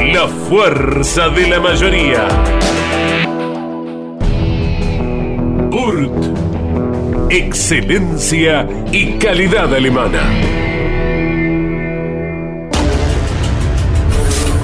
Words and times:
La 0.00 0.28
fuerza 0.48 1.28
de 1.28 1.48
la 1.48 1.60
mayoría. 1.60 2.26
Urt. 5.70 7.30
Excelencia 7.30 8.68
y 8.92 9.12
calidad 9.18 9.74
alemana. 9.74 10.22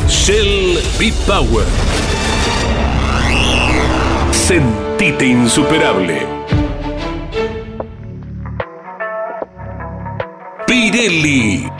Shell 0.08 0.78
B-Power. 0.98 1.66
Sentite 4.32 5.26
insuperable. 5.26 6.26
Pirelli. 10.66 11.79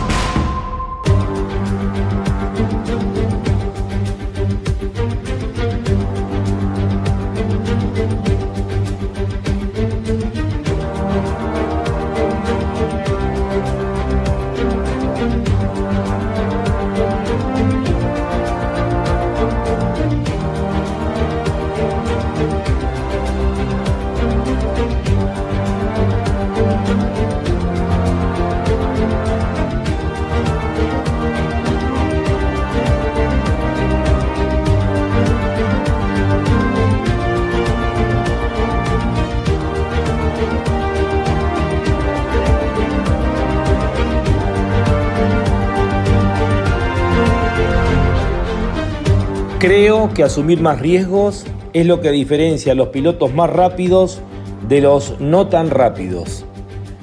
Creo 49.61 50.11
que 50.11 50.23
asumir 50.23 50.59
más 50.59 50.79
riesgos 50.79 51.45
es 51.73 51.85
lo 51.85 52.01
que 52.01 52.09
diferencia 52.09 52.71
a 52.71 52.75
los 52.75 52.87
pilotos 52.87 53.31
más 53.35 53.47
rápidos 53.47 54.19
de 54.67 54.81
los 54.81 55.19
no 55.19 55.49
tan 55.49 55.69
rápidos. 55.69 56.45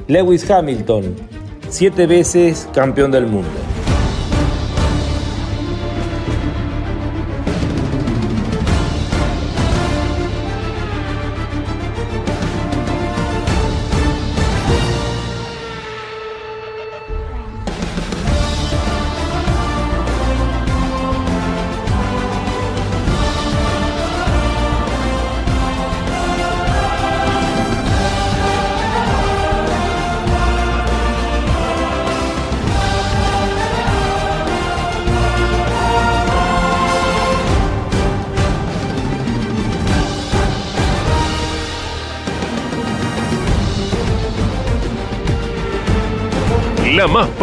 Lewis 0.08 0.50
Hamilton, 0.50 1.14
siete 1.68 2.08
veces 2.08 2.68
campeón 2.74 3.12
del 3.12 3.28
mundo. 3.28 3.48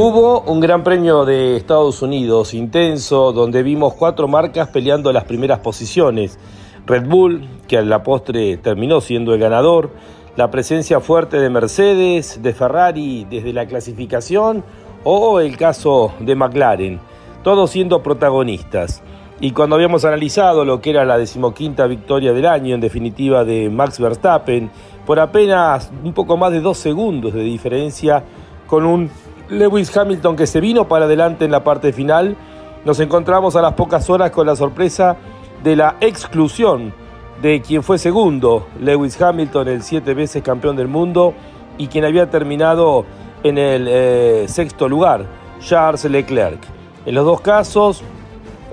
Hubo 0.00 0.42
un 0.42 0.60
gran 0.60 0.84
premio 0.84 1.24
de 1.24 1.56
Estados 1.56 2.02
Unidos 2.02 2.54
intenso 2.54 3.32
donde 3.32 3.64
vimos 3.64 3.94
cuatro 3.94 4.28
marcas 4.28 4.68
peleando 4.68 5.12
las 5.12 5.24
primeras 5.24 5.58
posiciones. 5.58 6.38
Red 6.86 7.08
Bull, 7.08 7.48
que 7.66 7.78
a 7.78 7.82
la 7.82 8.04
postre 8.04 8.58
terminó 8.58 9.00
siendo 9.00 9.34
el 9.34 9.40
ganador, 9.40 9.90
la 10.36 10.52
presencia 10.52 11.00
fuerte 11.00 11.40
de 11.40 11.50
Mercedes, 11.50 12.40
de 12.40 12.54
Ferrari 12.54 13.26
desde 13.28 13.52
la 13.52 13.66
clasificación 13.66 14.62
o 15.02 15.40
el 15.40 15.56
caso 15.56 16.12
de 16.20 16.36
McLaren, 16.36 17.00
todos 17.42 17.70
siendo 17.70 18.00
protagonistas. 18.00 19.02
Y 19.40 19.50
cuando 19.50 19.74
habíamos 19.74 20.04
analizado 20.04 20.64
lo 20.64 20.80
que 20.80 20.90
era 20.90 21.04
la 21.04 21.18
decimoquinta 21.18 21.88
victoria 21.88 22.32
del 22.32 22.46
año, 22.46 22.76
en 22.76 22.80
definitiva 22.80 23.44
de 23.44 23.68
Max 23.68 23.98
Verstappen, 23.98 24.70
por 25.04 25.18
apenas 25.18 25.90
un 26.04 26.12
poco 26.12 26.36
más 26.36 26.52
de 26.52 26.60
dos 26.60 26.78
segundos 26.78 27.34
de 27.34 27.42
diferencia 27.42 28.22
con 28.68 28.84
un 28.84 29.10
Lewis 29.50 29.94
Hamilton 29.96 30.36
que 30.36 30.46
se 30.46 30.60
vino 30.60 30.88
para 30.88 31.06
adelante 31.06 31.44
en 31.44 31.50
la 31.50 31.64
parte 31.64 31.92
final, 31.92 32.36
nos 32.84 33.00
encontramos 33.00 33.56
a 33.56 33.62
las 33.62 33.74
pocas 33.74 34.08
horas 34.10 34.30
con 34.30 34.46
la 34.46 34.56
sorpresa 34.56 35.16
de 35.62 35.76
la 35.76 35.96
exclusión 36.00 36.92
de 37.42 37.60
quien 37.62 37.82
fue 37.82 37.98
segundo, 37.98 38.66
Lewis 38.80 39.20
Hamilton, 39.20 39.68
el 39.68 39.82
siete 39.82 40.14
veces 40.14 40.42
campeón 40.42 40.76
del 40.76 40.88
mundo, 40.88 41.34
y 41.78 41.86
quien 41.86 42.04
había 42.04 42.30
terminado 42.30 43.04
en 43.42 43.58
el 43.58 43.86
eh, 43.88 44.44
sexto 44.48 44.88
lugar, 44.88 45.26
Charles 45.60 46.04
Leclerc. 46.04 46.58
En 47.06 47.14
los 47.14 47.24
dos 47.24 47.40
casos 47.40 48.02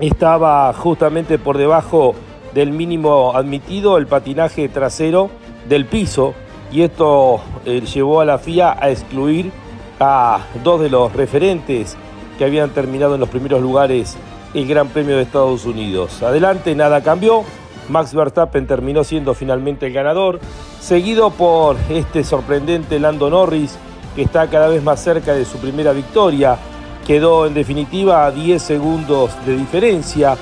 estaba 0.00 0.72
justamente 0.72 1.38
por 1.38 1.56
debajo 1.56 2.14
del 2.54 2.72
mínimo 2.72 3.32
admitido 3.34 3.96
el 3.96 4.06
patinaje 4.06 4.68
trasero 4.68 5.30
del 5.68 5.86
piso 5.86 6.34
y 6.72 6.82
esto 6.82 7.40
eh, 7.64 7.80
llevó 7.80 8.20
a 8.20 8.24
la 8.24 8.38
FIA 8.38 8.76
a 8.78 8.90
excluir 8.90 9.52
a 10.00 10.40
dos 10.62 10.80
de 10.80 10.90
los 10.90 11.12
referentes 11.12 11.96
que 12.38 12.44
habían 12.44 12.70
terminado 12.70 13.14
en 13.14 13.20
los 13.20 13.28
primeros 13.28 13.60
lugares 13.62 14.16
el 14.54 14.66
Gran 14.66 14.88
Premio 14.88 15.16
de 15.16 15.22
Estados 15.22 15.64
Unidos. 15.64 16.22
Adelante, 16.22 16.74
nada 16.74 17.02
cambió. 17.02 17.44
Max 17.88 18.14
Verstappen 18.14 18.66
terminó 18.66 19.04
siendo 19.04 19.34
finalmente 19.34 19.86
el 19.86 19.92
ganador, 19.92 20.40
seguido 20.80 21.30
por 21.30 21.76
este 21.88 22.24
sorprendente 22.24 22.98
Lando 22.98 23.30
Norris, 23.30 23.78
que 24.14 24.22
está 24.22 24.48
cada 24.48 24.68
vez 24.68 24.82
más 24.82 25.00
cerca 25.00 25.34
de 25.34 25.44
su 25.44 25.58
primera 25.58 25.92
victoria. 25.92 26.58
Quedó 27.06 27.46
en 27.46 27.54
definitiva 27.54 28.26
a 28.26 28.32
10 28.32 28.60
segundos 28.60 29.30
de 29.46 29.56
diferencia. 29.56 30.36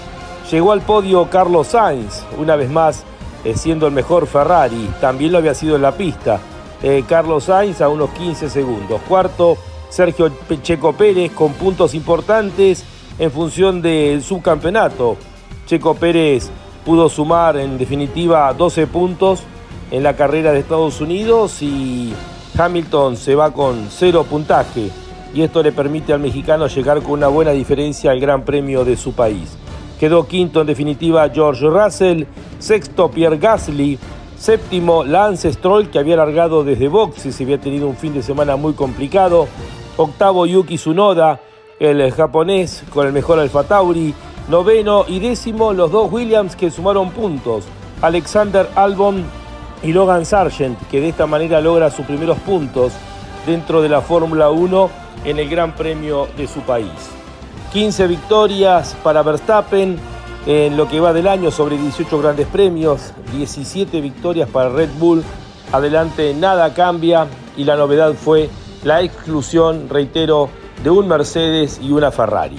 Llegó 0.50 0.72
al 0.72 0.80
podio 0.80 1.28
Carlos 1.28 1.68
Sainz, 1.68 2.22
una 2.38 2.56
vez 2.56 2.70
más 2.70 3.04
eh, 3.44 3.54
siendo 3.56 3.86
el 3.86 3.92
mejor 3.92 4.26
Ferrari. 4.26 4.88
También 5.00 5.32
lo 5.32 5.38
había 5.38 5.54
sido 5.54 5.76
en 5.76 5.82
la 5.82 5.92
pista. 5.92 6.40
Eh, 6.82 7.04
Carlos 7.08 7.44
Sainz 7.44 7.80
a 7.80 7.88
unos 7.88 8.10
15 8.10 8.50
segundos. 8.50 9.00
Cuarto, 9.08 9.56
Sergio 9.88 10.30
Checo 10.62 10.92
Pérez 10.92 11.32
con 11.32 11.52
puntos 11.52 11.94
importantes 11.94 12.84
en 13.18 13.30
función 13.30 13.80
del 13.80 14.22
subcampeonato. 14.22 15.16
Checo 15.66 15.94
Pérez 15.94 16.50
pudo 16.84 17.08
sumar 17.08 17.56
en 17.56 17.78
definitiva 17.78 18.52
12 18.52 18.86
puntos 18.86 19.42
en 19.90 20.02
la 20.02 20.16
carrera 20.16 20.52
de 20.52 20.60
Estados 20.60 21.00
Unidos 21.00 21.62
y 21.62 22.12
Hamilton 22.58 23.16
se 23.16 23.34
va 23.34 23.52
con 23.52 23.88
cero 23.90 24.24
puntaje 24.28 24.90
y 25.34 25.42
esto 25.42 25.62
le 25.62 25.72
permite 25.72 26.12
al 26.12 26.20
mexicano 26.20 26.68
llegar 26.68 27.02
con 27.02 27.12
una 27.12 27.28
buena 27.28 27.50
diferencia 27.50 28.10
al 28.10 28.20
Gran 28.20 28.44
Premio 28.44 28.84
de 28.84 28.96
su 28.96 29.12
país. 29.12 29.56
Quedó 29.98 30.26
quinto 30.26 30.60
en 30.60 30.66
definitiva 30.66 31.28
George 31.30 31.66
Russell, 31.66 32.24
sexto 32.58 33.10
Pierre 33.10 33.38
Gasly, 33.38 33.98
séptimo 34.44 35.04
Lance 35.04 35.50
Stroll 35.54 35.88
que 35.88 35.98
había 35.98 36.16
largado 36.16 36.64
desde 36.64 36.88
boxes 36.88 37.40
y 37.40 37.44
había 37.44 37.58
tenido 37.58 37.88
un 37.88 37.96
fin 37.96 38.12
de 38.12 38.22
semana 38.22 38.56
muy 38.56 38.74
complicado, 38.74 39.48
octavo 39.96 40.44
Yuki 40.44 40.76
Tsunoda, 40.76 41.40
el 41.80 42.12
japonés 42.12 42.84
con 42.92 43.06
el 43.06 43.14
mejor 43.14 43.38
Alfa 43.38 43.64
Tauri, 43.64 44.12
noveno 44.50 45.06
y 45.08 45.18
décimo 45.18 45.72
los 45.72 45.90
dos 45.90 46.12
Williams 46.12 46.56
que 46.56 46.70
sumaron 46.70 47.10
puntos, 47.12 47.64
Alexander 48.02 48.68
Albon 48.74 49.24
y 49.82 49.94
Logan 49.94 50.26
Sargent, 50.26 50.78
que 50.90 51.00
de 51.00 51.08
esta 51.08 51.26
manera 51.26 51.62
logra 51.62 51.90
sus 51.90 52.04
primeros 52.04 52.36
puntos 52.40 52.92
dentro 53.46 53.80
de 53.80 53.88
la 53.88 54.02
Fórmula 54.02 54.50
1 54.50 54.90
en 55.24 55.38
el 55.38 55.48
Gran 55.48 55.74
Premio 55.74 56.28
de 56.36 56.46
su 56.48 56.60
país. 56.60 56.90
15 57.72 58.06
victorias 58.08 58.94
para 59.02 59.22
Verstappen 59.22 59.98
en 60.46 60.76
lo 60.76 60.88
que 60.88 61.00
va 61.00 61.12
del 61.12 61.26
año 61.26 61.50
sobre 61.50 61.78
18 61.78 62.18
grandes 62.20 62.46
premios, 62.46 63.12
17 63.32 64.00
victorias 64.00 64.48
para 64.48 64.68
Red 64.68 64.90
Bull. 64.98 65.22
Adelante 65.72 66.34
nada 66.34 66.74
cambia 66.74 67.26
y 67.56 67.64
la 67.64 67.76
novedad 67.76 68.14
fue 68.14 68.50
la 68.82 69.00
exclusión, 69.02 69.88
reitero, 69.88 70.50
de 70.82 70.90
un 70.90 71.08
Mercedes 71.08 71.80
y 71.82 71.92
una 71.92 72.10
Ferrari. 72.10 72.58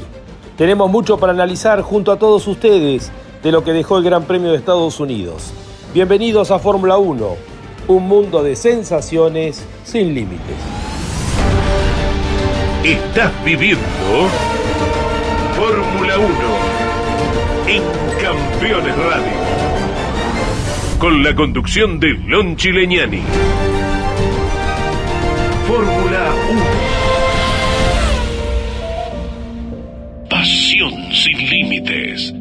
Tenemos 0.57 0.89
mucho 0.89 1.17
para 1.17 1.33
analizar 1.33 1.81
junto 1.81 2.11
a 2.11 2.17
todos 2.17 2.47
ustedes 2.47 3.11
de 3.43 3.51
lo 3.51 3.63
que 3.63 3.73
dejó 3.73 3.97
el 3.97 4.03
Gran 4.03 4.23
Premio 4.23 4.51
de 4.51 4.57
Estados 4.57 4.99
Unidos. 4.99 5.53
Bienvenidos 5.93 6.49
a 6.49 6.59
Fórmula 6.59 6.97
1, 6.97 7.35
un 7.87 8.07
mundo 8.07 8.41
de 8.41 8.55
sensaciones 8.55 9.63
sin 9.83 10.15
límites. 10.15 10.55
Estás 12.83 13.31
viviendo 13.43 13.81
Campeones 18.65 18.97
Radio. 18.97 19.31
Con 20.97 21.23
la 21.23 21.35
conducción 21.35 21.99
de 21.99 22.13
Lon 22.13 22.55
Chileñani. 22.55 23.21
Fórmula 25.67 26.33
1. 26.49 26.63
Pasión 30.27 31.13
sin 31.13 31.37
límites. 31.47 32.33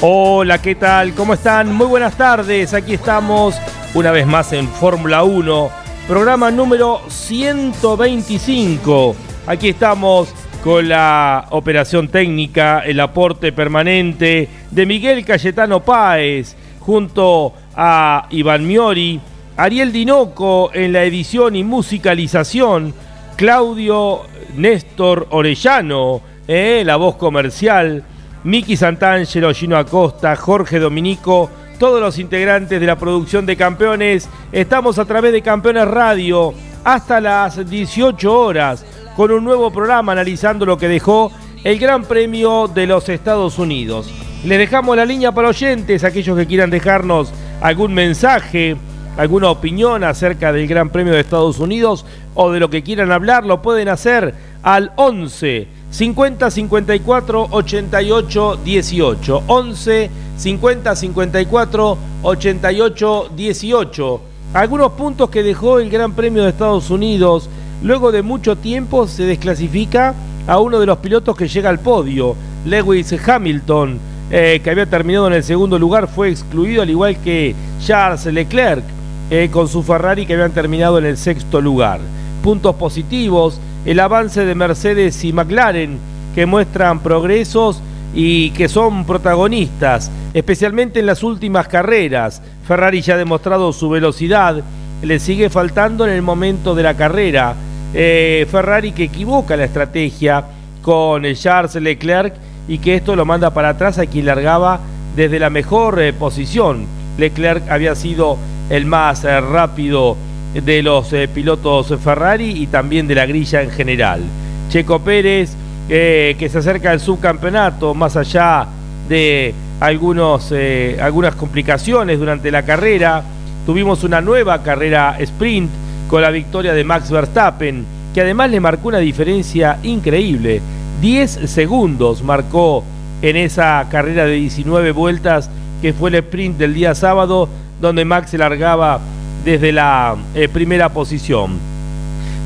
Hola, 0.00 0.60
¿qué 0.60 0.74
tal? 0.74 1.14
¿Cómo 1.14 1.34
están? 1.34 1.72
Muy 1.72 1.86
buenas 1.86 2.16
tardes. 2.16 2.74
Aquí 2.74 2.94
estamos 2.94 3.54
una 3.96 4.12
vez 4.12 4.26
más 4.26 4.52
en 4.52 4.68
Fórmula 4.68 5.24
1, 5.24 5.70
programa 6.06 6.50
número 6.50 7.00
125. 7.08 9.16
Aquí 9.46 9.70
estamos 9.70 10.28
con 10.62 10.90
la 10.90 11.46
operación 11.48 12.08
técnica, 12.08 12.80
el 12.80 13.00
aporte 13.00 13.52
permanente 13.52 14.50
de 14.70 14.84
Miguel 14.84 15.24
Cayetano 15.24 15.82
Páez, 15.82 16.56
junto 16.78 17.54
a 17.74 18.26
Iván 18.28 18.66
Miori, 18.66 19.18
Ariel 19.56 19.92
Dinoco 19.92 20.70
en 20.74 20.92
la 20.92 21.04
edición 21.04 21.56
y 21.56 21.64
musicalización, 21.64 22.92
Claudio 23.36 24.24
Néstor 24.56 25.26
Orellano, 25.30 26.20
eh, 26.46 26.82
la 26.84 26.96
voz 26.96 27.16
comercial, 27.16 28.04
Miki 28.44 28.76
Santangelo, 28.76 29.54
Gino 29.54 29.78
Acosta, 29.78 30.36
Jorge 30.36 30.80
Dominico, 30.80 31.48
todos 31.78 32.00
los 32.00 32.18
integrantes 32.18 32.80
de 32.80 32.86
la 32.86 32.96
producción 32.96 33.46
de 33.46 33.56
Campeones. 33.56 34.28
Estamos 34.52 34.98
a 34.98 35.04
través 35.04 35.32
de 35.32 35.42
Campeones 35.42 35.86
Radio 35.86 36.54
hasta 36.84 37.20
las 37.20 37.68
18 37.68 38.38
horas 38.38 38.84
con 39.16 39.30
un 39.30 39.44
nuevo 39.44 39.70
programa 39.70 40.12
analizando 40.12 40.64
lo 40.64 40.78
que 40.78 40.88
dejó 40.88 41.30
el 41.64 41.78
Gran 41.78 42.04
Premio 42.04 42.68
de 42.68 42.86
los 42.86 43.08
Estados 43.08 43.58
Unidos. 43.58 44.10
Les 44.44 44.58
dejamos 44.58 44.96
la 44.96 45.04
línea 45.04 45.32
para 45.32 45.48
oyentes, 45.48 46.04
aquellos 46.04 46.36
que 46.36 46.46
quieran 46.46 46.70
dejarnos 46.70 47.32
algún 47.60 47.92
mensaje, 47.92 48.76
alguna 49.16 49.50
opinión 49.50 50.04
acerca 50.04 50.52
del 50.52 50.68
Gran 50.68 50.90
Premio 50.90 51.12
de 51.12 51.20
Estados 51.20 51.58
Unidos 51.58 52.06
o 52.34 52.52
de 52.52 52.60
lo 52.60 52.70
que 52.70 52.82
quieran 52.82 53.12
hablar, 53.12 53.44
lo 53.44 53.62
pueden 53.62 53.88
hacer 53.88 54.34
al 54.62 54.92
11 54.96 55.75
50 55.96 56.50
54 56.50 57.48
88 57.52 58.60
18. 58.62 59.42
11 59.46 60.10
50 60.36 60.94
54 60.94 61.98
88 62.22 63.30
18. 63.34 64.20
Algunos 64.52 64.92
puntos 64.92 65.30
que 65.30 65.42
dejó 65.42 65.78
el 65.78 65.88
Gran 65.88 66.12
Premio 66.12 66.42
de 66.42 66.50
Estados 66.50 66.90
Unidos. 66.90 67.48
Luego 67.82 68.12
de 68.12 68.20
mucho 68.20 68.56
tiempo 68.56 69.06
se 69.06 69.24
desclasifica 69.24 70.14
a 70.46 70.60
uno 70.60 70.80
de 70.80 70.84
los 70.84 70.98
pilotos 70.98 71.34
que 71.34 71.48
llega 71.48 71.70
al 71.70 71.80
podio, 71.80 72.36
Lewis 72.66 73.14
Hamilton, 73.26 73.98
eh, 74.30 74.60
que 74.62 74.70
había 74.70 74.84
terminado 74.84 75.28
en 75.28 75.32
el 75.32 75.44
segundo 75.44 75.78
lugar, 75.78 76.08
fue 76.08 76.28
excluido 76.28 76.82
al 76.82 76.90
igual 76.90 77.16
que 77.22 77.54
Charles 77.80 78.26
Leclerc 78.26 78.84
eh, 79.30 79.48
con 79.50 79.66
su 79.66 79.82
Ferrari 79.82 80.26
que 80.26 80.34
habían 80.34 80.52
terminado 80.52 80.98
en 80.98 81.06
el 81.06 81.16
sexto 81.16 81.62
lugar. 81.62 82.00
Puntos 82.46 82.76
positivos, 82.76 83.58
el 83.84 83.98
avance 83.98 84.44
de 84.44 84.54
Mercedes 84.54 85.24
y 85.24 85.32
McLaren, 85.32 85.98
que 86.32 86.46
muestran 86.46 87.00
progresos 87.00 87.82
y 88.14 88.50
que 88.50 88.68
son 88.68 89.04
protagonistas, 89.04 90.12
especialmente 90.32 91.00
en 91.00 91.06
las 91.06 91.24
últimas 91.24 91.66
carreras. 91.66 92.40
Ferrari 92.64 93.00
ya 93.00 93.14
ha 93.14 93.16
demostrado 93.16 93.72
su 93.72 93.88
velocidad, 93.88 94.62
le 95.02 95.18
sigue 95.18 95.50
faltando 95.50 96.06
en 96.06 96.12
el 96.12 96.22
momento 96.22 96.76
de 96.76 96.84
la 96.84 96.94
carrera. 96.94 97.56
Eh, 97.92 98.46
Ferrari 98.48 98.92
que 98.92 99.02
equivoca 99.02 99.56
la 99.56 99.64
estrategia 99.64 100.44
con 100.82 101.24
Charles 101.34 101.74
Leclerc 101.74 102.34
y 102.68 102.78
que 102.78 102.94
esto 102.94 103.16
lo 103.16 103.24
manda 103.24 103.50
para 103.50 103.70
atrás 103.70 103.98
a 103.98 104.06
quien 104.06 104.26
largaba 104.26 104.78
desde 105.16 105.40
la 105.40 105.50
mejor 105.50 106.00
eh, 106.00 106.12
posición. 106.12 106.86
Leclerc 107.18 107.68
había 107.68 107.96
sido 107.96 108.38
el 108.70 108.86
más 108.86 109.24
eh, 109.24 109.40
rápido 109.40 110.16
de 110.64 110.82
los 110.82 111.12
eh, 111.12 111.28
pilotos 111.28 111.92
Ferrari 112.02 112.62
y 112.62 112.66
también 112.66 113.06
de 113.06 113.14
la 113.14 113.26
grilla 113.26 113.62
en 113.62 113.70
general. 113.70 114.20
Checo 114.68 115.00
Pérez, 115.00 115.54
eh, 115.88 116.34
que 116.38 116.48
se 116.48 116.58
acerca 116.58 116.90
al 116.90 117.00
subcampeonato, 117.00 117.94
más 117.94 118.16
allá 118.16 118.66
de 119.08 119.54
algunos, 119.80 120.50
eh, 120.52 120.98
algunas 121.00 121.34
complicaciones 121.34 122.18
durante 122.18 122.50
la 122.50 122.64
carrera. 122.64 123.22
Tuvimos 123.64 124.04
una 124.04 124.20
nueva 124.20 124.62
carrera 124.62 125.16
sprint 125.20 125.70
con 126.08 126.22
la 126.22 126.30
victoria 126.30 126.72
de 126.72 126.84
Max 126.84 127.10
Verstappen, 127.10 127.84
que 128.14 128.20
además 128.20 128.50
le 128.50 128.60
marcó 128.60 128.88
una 128.88 128.98
diferencia 128.98 129.78
increíble. 129.82 130.60
10 131.00 131.50
segundos 131.50 132.22
marcó 132.22 132.82
en 133.22 133.36
esa 133.36 133.86
carrera 133.90 134.24
de 134.24 134.36
19 134.36 134.92
vueltas 134.92 135.50
que 135.82 135.92
fue 135.92 136.10
el 136.10 136.16
sprint 136.16 136.56
del 136.56 136.74
día 136.74 136.94
sábado, 136.94 137.48
donde 137.80 138.04
Max 138.04 138.30
se 138.30 138.38
largaba 138.38 139.00
desde 139.46 139.70
la 139.70 140.16
eh, 140.34 140.48
primera 140.48 140.88
posición. 140.88 141.52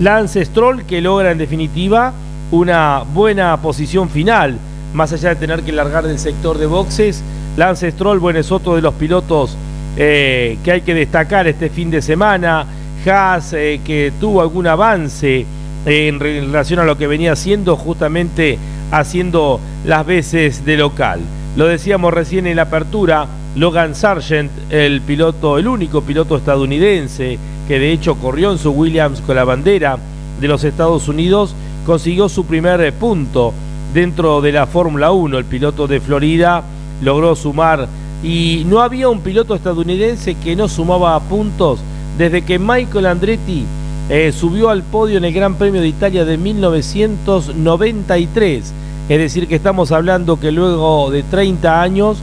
Lance 0.00 0.44
Stroll 0.44 0.84
que 0.84 1.00
logra 1.00 1.32
en 1.32 1.38
definitiva 1.38 2.12
una 2.50 3.04
buena 3.14 3.56
posición 3.56 4.10
final, 4.10 4.58
más 4.92 5.10
allá 5.14 5.30
de 5.30 5.36
tener 5.36 5.62
que 5.62 5.72
largar 5.72 6.06
del 6.06 6.18
sector 6.18 6.58
de 6.58 6.66
boxes. 6.66 7.22
Lance 7.56 7.90
Stroll, 7.90 8.18
bueno, 8.18 8.38
es 8.38 8.52
otro 8.52 8.76
de 8.76 8.82
los 8.82 8.92
pilotos 8.94 9.56
eh, 9.96 10.58
que 10.62 10.72
hay 10.72 10.80
que 10.82 10.92
destacar 10.92 11.46
este 11.48 11.70
fin 11.70 11.90
de 11.90 12.02
semana. 12.02 12.66
Haas 13.06 13.54
eh, 13.54 13.80
que 13.82 14.12
tuvo 14.20 14.42
algún 14.42 14.66
avance 14.66 15.46
en 15.86 16.20
relación 16.20 16.80
a 16.80 16.84
lo 16.84 16.98
que 16.98 17.06
venía 17.06 17.32
haciendo, 17.32 17.76
justamente 17.76 18.58
haciendo 18.90 19.58
las 19.86 20.04
veces 20.04 20.66
de 20.66 20.76
local. 20.76 21.20
Lo 21.56 21.66
decíamos 21.66 22.12
recién 22.12 22.46
en 22.46 22.56
la 22.56 22.62
apertura, 22.62 23.26
Logan 23.56 23.94
Sargent, 23.94 24.50
el 24.70 25.00
piloto, 25.00 25.58
el 25.58 25.66
único 25.66 26.02
piloto 26.02 26.36
estadounidense 26.36 27.38
que 27.66 27.78
de 27.78 27.92
hecho 27.92 28.16
corrió 28.16 28.52
en 28.52 28.58
su 28.58 28.70
Williams 28.70 29.20
con 29.20 29.36
la 29.36 29.44
bandera 29.44 29.98
de 30.40 30.48
los 30.48 30.64
Estados 30.64 31.08
Unidos, 31.08 31.54
consiguió 31.84 32.28
su 32.28 32.44
primer 32.44 32.92
punto 32.94 33.52
dentro 33.92 34.40
de 34.40 34.52
la 34.52 34.66
Fórmula 34.66 35.12
1. 35.12 35.38
El 35.38 35.44
piloto 35.44 35.86
de 35.86 36.00
Florida 36.00 36.62
logró 37.02 37.34
sumar 37.34 37.88
y 38.22 38.64
no 38.66 38.80
había 38.80 39.08
un 39.08 39.20
piloto 39.20 39.54
estadounidense 39.54 40.34
que 40.34 40.54
no 40.54 40.68
sumaba 40.68 41.18
puntos 41.20 41.80
desde 42.18 42.42
que 42.42 42.58
Michael 42.58 43.06
Andretti 43.06 43.64
eh, 44.08 44.32
subió 44.32 44.68
al 44.68 44.82
podio 44.82 45.18
en 45.18 45.24
el 45.24 45.32
Gran 45.32 45.54
Premio 45.54 45.80
de 45.80 45.88
Italia 45.88 46.24
de 46.24 46.36
1993 46.36 48.72
Es 49.08 49.18
decir, 49.18 49.48
que 49.48 49.54
estamos 49.54 49.92
hablando 49.92 50.38
que 50.38 50.50
luego 50.50 51.10
de 51.10 51.22
30 51.22 51.80
años, 51.80 52.18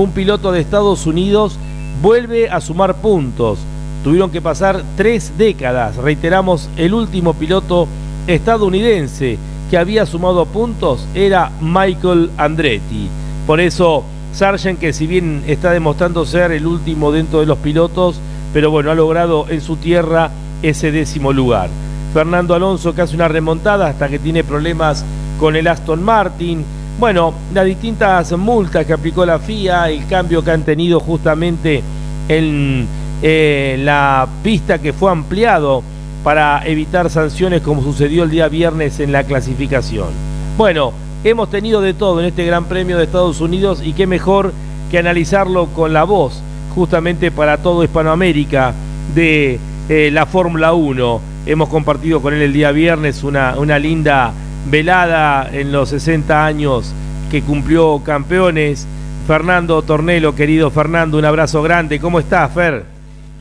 un 0.00 0.12
piloto 0.12 0.52
de 0.52 0.60
Estados 0.60 1.06
Unidos 1.06 1.58
vuelve 2.00 2.48
a 2.48 2.60
sumar 2.60 2.96
puntos. 2.96 3.58
Tuvieron 4.04 4.30
que 4.30 4.40
pasar 4.40 4.82
tres 4.96 5.32
décadas. 5.36 5.96
Reiteramos, 5.96 6.68
el 6.76 6.94
último 6.94 7.34
piloto 7.34 7.88
estadounidense 8.26 9.38
que 9.70 9.76
había 9.76 10.06
sumado 10.06 10.46
puntos 10.46 11.06
era 11.14 11.50
Michael 11.60 12.30
Andretti. 12.36 13.08
Por 13.46 13.60
eso, 13.60 14.04
Sargent, 14.32 14.78
que 14.78 14.92
si 14.92 15.06
bien 15.06 15.42
está 15.46 15.72
demostrando 15.72 16.24
ser 16.24 16.52
el 16.52 16.66
último 16.66 17.10
dentro 17.10 17.40
de 17.40 17.46
los 17.46 17.58
pilotos, 17.58 18.20
pero 18.52 18.70
bueno, 18.70 18.90
ha 18.90 18.94
logrado 18.94 19.46
en 19.48 19.60
su 19.60 19.76
tierra 19.76 20.30
ese 20.62 20.92
décimo 20.92 21.32
lugar. 21.32 21.68
Fernando 22.14 22.54
Alonso 22.54 22.94
que 22.94 23.02
hace 23.02 23.14
una 23.14 23.28
remontada 23.28 23.88
hasta 23.88 24.08
que 24.08 24.18
tiene 24.18 24.44
problemas 24.44 25.04
con 25.38 25.56
el 25.56 25.66
Aston 25.66 26.02
Martin. 26.02 26.64
Bueno, 26.98 27.32
las 27.54 27.64
distintas 27.64 28.36
multas 28.36 28.84
que 28.84 28.92
aplicó 28.92 29.24
la 29.24 29.38
FIA, 29.38 29.88
el 29.88 30.08
cambio 30.08 30.42
que 30.42 30.50
han 30.50 30.64
tenido 30.64 30.98
justamente 30.98 31.80
en 32.28 32.88
eh, 33.22 33.76
la 33.78 34.26
pista 34.42 34.80
que 34.80 34.92
fue 34.92 35.12
ampliado 35.12 35.84
para 36.24 36.66
evitar 36.66 37.08
sanciones 37.08 37.62
como 37.62 37.84
sucedió 37.84 38.24
el 38.24 38.30
día 38.30 38.48
viernes 38.48 38.98
en 38.98 39.12
la 39.12 39.22
clasificación. 39.22 40.08
Bueno, 40.56 40.92
hemos 41.22 41.48
tenido 41.50 41.80
de 41.80 41.94
todo 41.94 42.18
en 42.18 42.26
este 42.26 42.44
Gran 42.44 42.64
Premio 42.64 42.98
de 42.98 43.04
Estados 43.04 43.40
Unidos 43.40 43.80
y 43.84 43.92
qué 43.92 44.08
mejor 44.08 44.52
que 44.90 44.98
analizarlo 44.98 45.66
con 45.66 45.92
la 45.92 46.02
voz 46.02 46.42
justamente 46.74 47.30
para 47.30 47.58
todo 47.58 47.84
Hispanoamérica 47.84 48.74
de 49.14 49.60
eh, 49.88 50.10
la 50.12 50.26
Fórmula 50.26 50.72
1. 50.72 51.20
Hemos 51.46 51.68
compartido 51.68 52.20
con 52.20 52.34
él 52.34 52.42
el 52.42 52.52
día 52.52 52.72
viernes 52.72 53.22
una, 53.22 53.54
una 53.56 53.78
linda 53.78 54.32
velada 54.66 55.48
en 55.52 55.72
los 55.72 55.90
60 55.90 56.44
años 56.44 56.94
que 57.30 57.42
cumplió 57.42 58.02
campeones. 58.04 58.86
Fernando 59.26 59.82
Tornelo, 59.82 60.34
querido 60.34 60.70
Fernando, 60.70 61.18
un 61.18 61.24
abrazo 61.24 61.62
grande. 61.62 62.00
¿Cómo 62.00 62.18
estás, 62.18 62.52
Fer? 62.52 62.84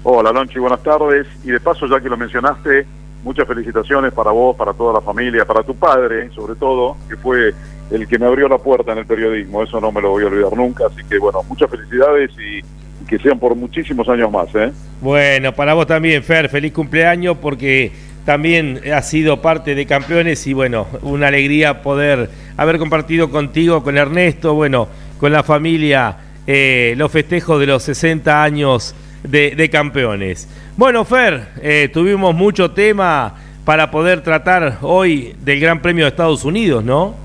Hola, 0.03 0.31
Lonchi, 0.31 0.59
buenas 0.59 0.83
tardes. 0.83 1.27
Y 1.43 1.51
de 1.51 1.59
paso, 1.59 1.87
ya 1.87 1.99
que 2.01 2.09
lo 2.09 2.17
mencionaste, 2.17 2.85
muchas 3.23 3.47
felicitaciones 3.47 4.13
para 4.13 4.31
vos, 4.31 4.55
para 4.55 4.73
toda 4.73 4.93
la 4.93 5.01
familia, 5.01 5.45
para 5.45 5.63
tu 5.63 5.75
padre, 5.75 6.29
sobre 6.31 6.55
todo, 6.55 6.97
que 7.07 7.15
fue 7.17 7.53
el 7.89 8.07
que 8.07 8.19
me 8.19 8.25
abrió 8.25 8.47
la 8.47 8.57
puerta 8.57 8.91
en 8.91 8.99
el 8.99 9.05
periodismo. 9.05 9.63
Eso 9.63 9.79
no 9.79 9.91
me 9.91 10.01
lo 10.01 10.11
voy 10.11 10.23
a 10.23 10.27
olvidar 10.27 10.53
nunca. 10.55 10.87
Así 10.87 11.01
que, 11.09 11.17
bueno, 11.17 11.41
muchas 11.47 11.69
felicidades 11.69 12.31
y 12.37 12.61
que 13.05 13.17
sean 13.19 13.39
por 13.39 13.55
muchísimos 13.55 14.07
años 14.09 14.31
más. 14.31 14.53
¿eh? 14.55 14.71
Bueno, 15.01 15.53
para 15.53 15.73
vos 15.73 15.87
también, 15.87 16.21
Fer, 16.23 16.49
feliz 16.49 16.73
cumpleaños 16.73 17.37
porque 17.37 17.91
también 18.27 18.81
has 18.93 19.09
sido 19.09 19.41
parte 19.41 19.73
de 19.73 19.85
campeones 19.85 20.45
y 20.47 20.53
bueno, 20.53 20.85
una 21.01 21.29
alegría 21.29 21.81
poder 21.81 22.29
haber 22.57 22.77
compartido 22.77 23.31
contigo, 23.31 23.81
con 23.83 23.97
Ernesto, 23.97 24.53
bueno, 24.53 24.89
con 25.17 25.31
la 25.31 25.43
familia, 25.43 26.17
eh, 26.45 26.93
los 26.97 27.09
festejos 27.09 27.57
de 27.57 27.67
los 27.67 27.83
60 27.83 28.43
años 28.43 28.93
de, 29.23 29.69
campeones. 29.71 30.49
Bueno, 30.75 31.05
Fer, 31.05 31.47
eh, 31.61 31.89
tuvimos 31.93 32.35
mucho 32.35 32.71
tema 32.71 33.33
para 33.63 33.89
poder 33.89 34.19
tratar 34.19 34.79
hoy 34.81 35.33
del 35.39 35.61
Gran 35.61 35.81
Premio 35.81 36.03
de 36.03 36.09
Estados 36.09 36.43
Unidos, 36.43 36.83
¿no? 36.83 37.15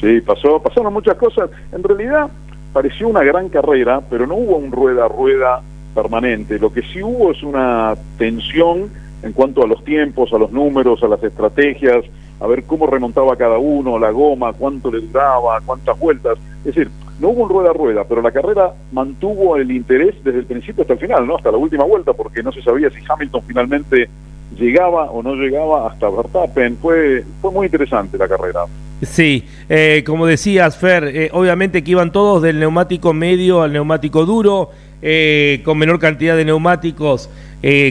Sí, 0.00 0.20
pasó, 0.20 0.62
pasaron 0.62 0.92
muchas 0.92 1.16
cosas. 1.16 1.50
En 1.72 1.82
realidad, 1.82 2.28
pareció 2.72 3.08
una 3.08 3.24
gran 3.24 3.48
carrera, 3.48 4.02
pero 4.08 4.24
no 4.24 4.36
hubo 4.36 4.56
un 4.56 4.70
rueda 4.70 5.06
a 5.06 5.08
rueda 5.08 5.62
permanente. 5.96 6.60
Lo 6.60 6.72
que 6.72 6.82
sí 6.82 7.02
hubo 7.02 7.32
es 7.32 7.42
una 7.42 7.96
tensión 8.18 9.07
en 9.22 9.32
cuanto 9.32 9.62
a 9.62 9.66
los 9.66 9.84
tiempos, 9.84 10.32
a 10.32 10.38
los 10.38 10.52
números, 10.52 11.02
a 11.02 11.08
las 11.08 11.22
estrategias, 11.22 12.04
a 12.40 12.46
ver 12.46 12.64
cómo 12.64 12.86
remontaba 12.86 13.36
cada 13.36 13.58
uno, 13.58 13.98
la 13.98 14.10
goma, 14.10 14.52
cuánto 14.52 14.90
le 14.90 15.00
duraba, 15.00 15.60
cuántas 15.64 15.98
vueltas. 15.98 16.38
Es 16.60 16.74
decir, 16.74 16.90
no 17.20 17.30
hubo 17.30 17.44
un 17.44 17.48
rueda 17.48 17.70
a 17.70 17.72
rueda, 17.72 18.04
pero 18.04 18.22
la 18.22 18.30
carrera 18.30 18.72
mantuvo 18.92 19.56
el 19.56 19.70
interés 19.72 20.14
desde 20.22 20.40
el 20.40 20.46
principio 20.46 20.82
hasta 20.82 20.94
el 20.94 21.00
final, 21.00 21.26
¿no? 21.26 21.36
Hasta 21.36 21.50
la 21.50 21.58
última 21.58 21.84
vuelta, 21.84 22.12
porque 22.12 22.42
no 22.42 22.52
se 22.52 22.62
sabía 22.62 22.90
si 22.90 22.98
Hamilton 23.08 23.42
finalmente 23.46 24.08
llegaba 24.56 25.10
o 25.10 25.22
no 25.22 25.34
llegaba 25.34 25.88
hasta 25.88 26.08
Verstappen. 26.08 26.76
Fue, 26.76 27.24
fue 27.40 27.50
muy 27.50 27.66
interesante 27.66 28.16
la 28.16 28.28
carrera. 28.28 28.60
Sí, 29.02 29.44
eh, 29.68 30.02
como 30.04 30.26
decías, 30.26 30.76
Fer, 30.76 31.04
eh, 31.04 31.30
obviamente 31.32 31.84
que 31.84 31.92
iban 31.92 32.10
todos 32.10 32.42
del 32.42 32.58
neumático 32.58 33.12
medio 33.12 33.62
al 33.62 33.72
neumático 33.72 34.26
duro, 34.26 34.70
eh, 35.02 35.62
con 35.64 35.78
menor 35.78 36.00
cantidad 36.00 36.36
de 36.36 36.44
neumáticos, 36.44 37.30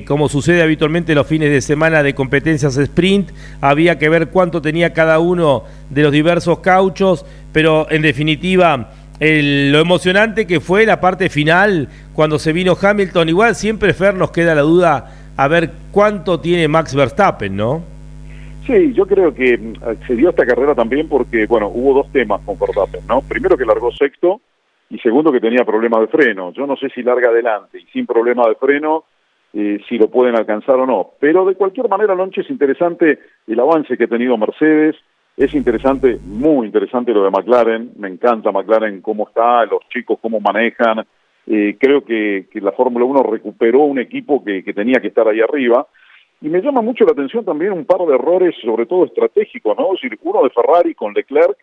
como 0.08 0.30
sucede 0.30 0.62
habitualmente 0.62 1.14
los 1.16 1.28
fines 1.28 1.52
de 1.52 1.62
semana 1.62 2.04
de 2.04 2.16
competencias 2.16 2.78
sprint. 2.78 3.32
Había 3.62 3.98
que 3.98 4.10
ver 4.10 4.30
cuánto 4.30 4.62
tenía 4.62 4.94
cada 4.94 5.20
uno 5.20 5.64
de 5.90 6.04
los 6.04 6.12
diversos 6.12 6.60
cauchos, 6.60 7.26
pero 7.52 7.88
en 7.90 8.02
definitiva, 8.02 8.92
lo 9.20 9.80
emocionante 9.80 10.48
que 10.48 10.60
fue 10.60 10.86
la 10.86 11.02
parte 11.02 11.30
final, 11.30 11.90
cuando 12.14 12.40
se 12.40 12.54
vino 12.54 12.78
Hamilton. 12.80 13.30
Igual 13.30 13.56
siempre, 13.56 13.94
Fer, 13.94 14.14
nos 14.14 14.32
queda 14.32 14.56
la 14.56 14.62
duda 14.62 15.12
a 15.36 15.48
ver 15.48 15.72
cuánto 15.92 16.40
tiene 16.40 16.68
Max 16.68 16.96
Verstappen, 16.96 17.56
¿no? 17.56 17.84
Sí, 18.66 18.94
yo 18.94 19.06
creo 19.06 19.34
que 19.34 19.58
mm, 19.58 20.06
se 20.06 20.16
dio 20.16 20.30
esta 20.30 20.46
carrera 20.46 20.76
también 20.76 21.08
porque, 21.08 21.46
bueno, 21.46 21.70
hubo 21.70 21.94
dos 21.94 22.12
temas 22.12 22.42
con 22.46 22.60
Verstappen, 22.60 23.02
¿no? 23.08 23.22
Primero 23.22 23.56
que 23.58 23.66
largó 23.66 23.92
sexto 23.92 24.42
y 24.90 25.00
segundo 25.00 25.32
que 25.32 25.40
tenía 25.40 25.64
problemas 25.64 26.02
de 26.02 26.08
freno. 26.08 26.52
Yo 26.52 26.68
no 26.68 26.76
sé 26.76 26.90
si 26.90 27.02
larga 27.02 27.30
adelante 27.30 27.80
y 27.80 27.86
sin 27.94 28.06
problema 28.06 28.48
de 28.48 28.56
freno, 28.56 29.06
eh, 29.60 29.80
si 29.90 29.98
lo 29.98 30.08
pueden 30.08 30.36
alcanzar 30.36 30.76
o 30.76 30.86
no. 30.86 31.14
Pero 31.20 31.44
de 31.44 31.56
cualquier 31.56 31.90
manera, 31.90 32.14
Lonche, 32.14 32.42
es 32.42 32.50
interesante 32.52 33.18
el 33.48 33.60
avance 33.60 33.98
que 33.98 34.04
ha 34.04 34.08
tenido 34.08 34.38
Mercedes, 34.38 34.96
es 35.36 35.52
interesante, 35.56 36.20
muy 36.24 36.68
interesante 36.68 37.12
lo 37.12 37.24
de 37.24 37.32
McLaren, 37.32 37.92
me 37.98 38.08
encanta 38.08 38.52
McLaren 38.52 39.02
cómo 39.02 39.28
está, 39.28 39.66
los 39.66 39.82
chicos 39.90 40.20
cómo 40.22 40.40
manejan, 40.40 41.08
eh, 41.48 41.76
creo 41.80 42.06
que, 42.06 42.46
la 42.54 42.72
Fórmula 42.72 43.06
1 43.06 43.24
recuperó 43.24 43.80
un 43.80 43.98
equipo 43.98 44.44
que, 44.44 44.64
que 44.64 44.74
tenía 44.74 45.00
que 45.00 45.08
estar 45.08 45.28
ahí 45.28 45.42
arriba, 45.42 45.88
y 46.40 46.50
me 46.50 46.62
llama 46.62 46.82
mucho 46.82 47.04
la 47.04 47.14
atención 47.14 47.44
también 47.44 47.72
un 47.72 47.86
par 47.86 48.02
de 48.06 48.14
errores, 48.14 48.54
sobre 48.64 48.86
todo 48.86 49.06
estratégicos, 49.06 49.76
¿no? 49.76 49.96
Es 49.96 50.02
decir, 50.04 50.20
uno 50.22 50.44
de 50.44 50.52
Ferrari 50.52 50.94
con 50.94 51.16
Leclerc 51.16 51.58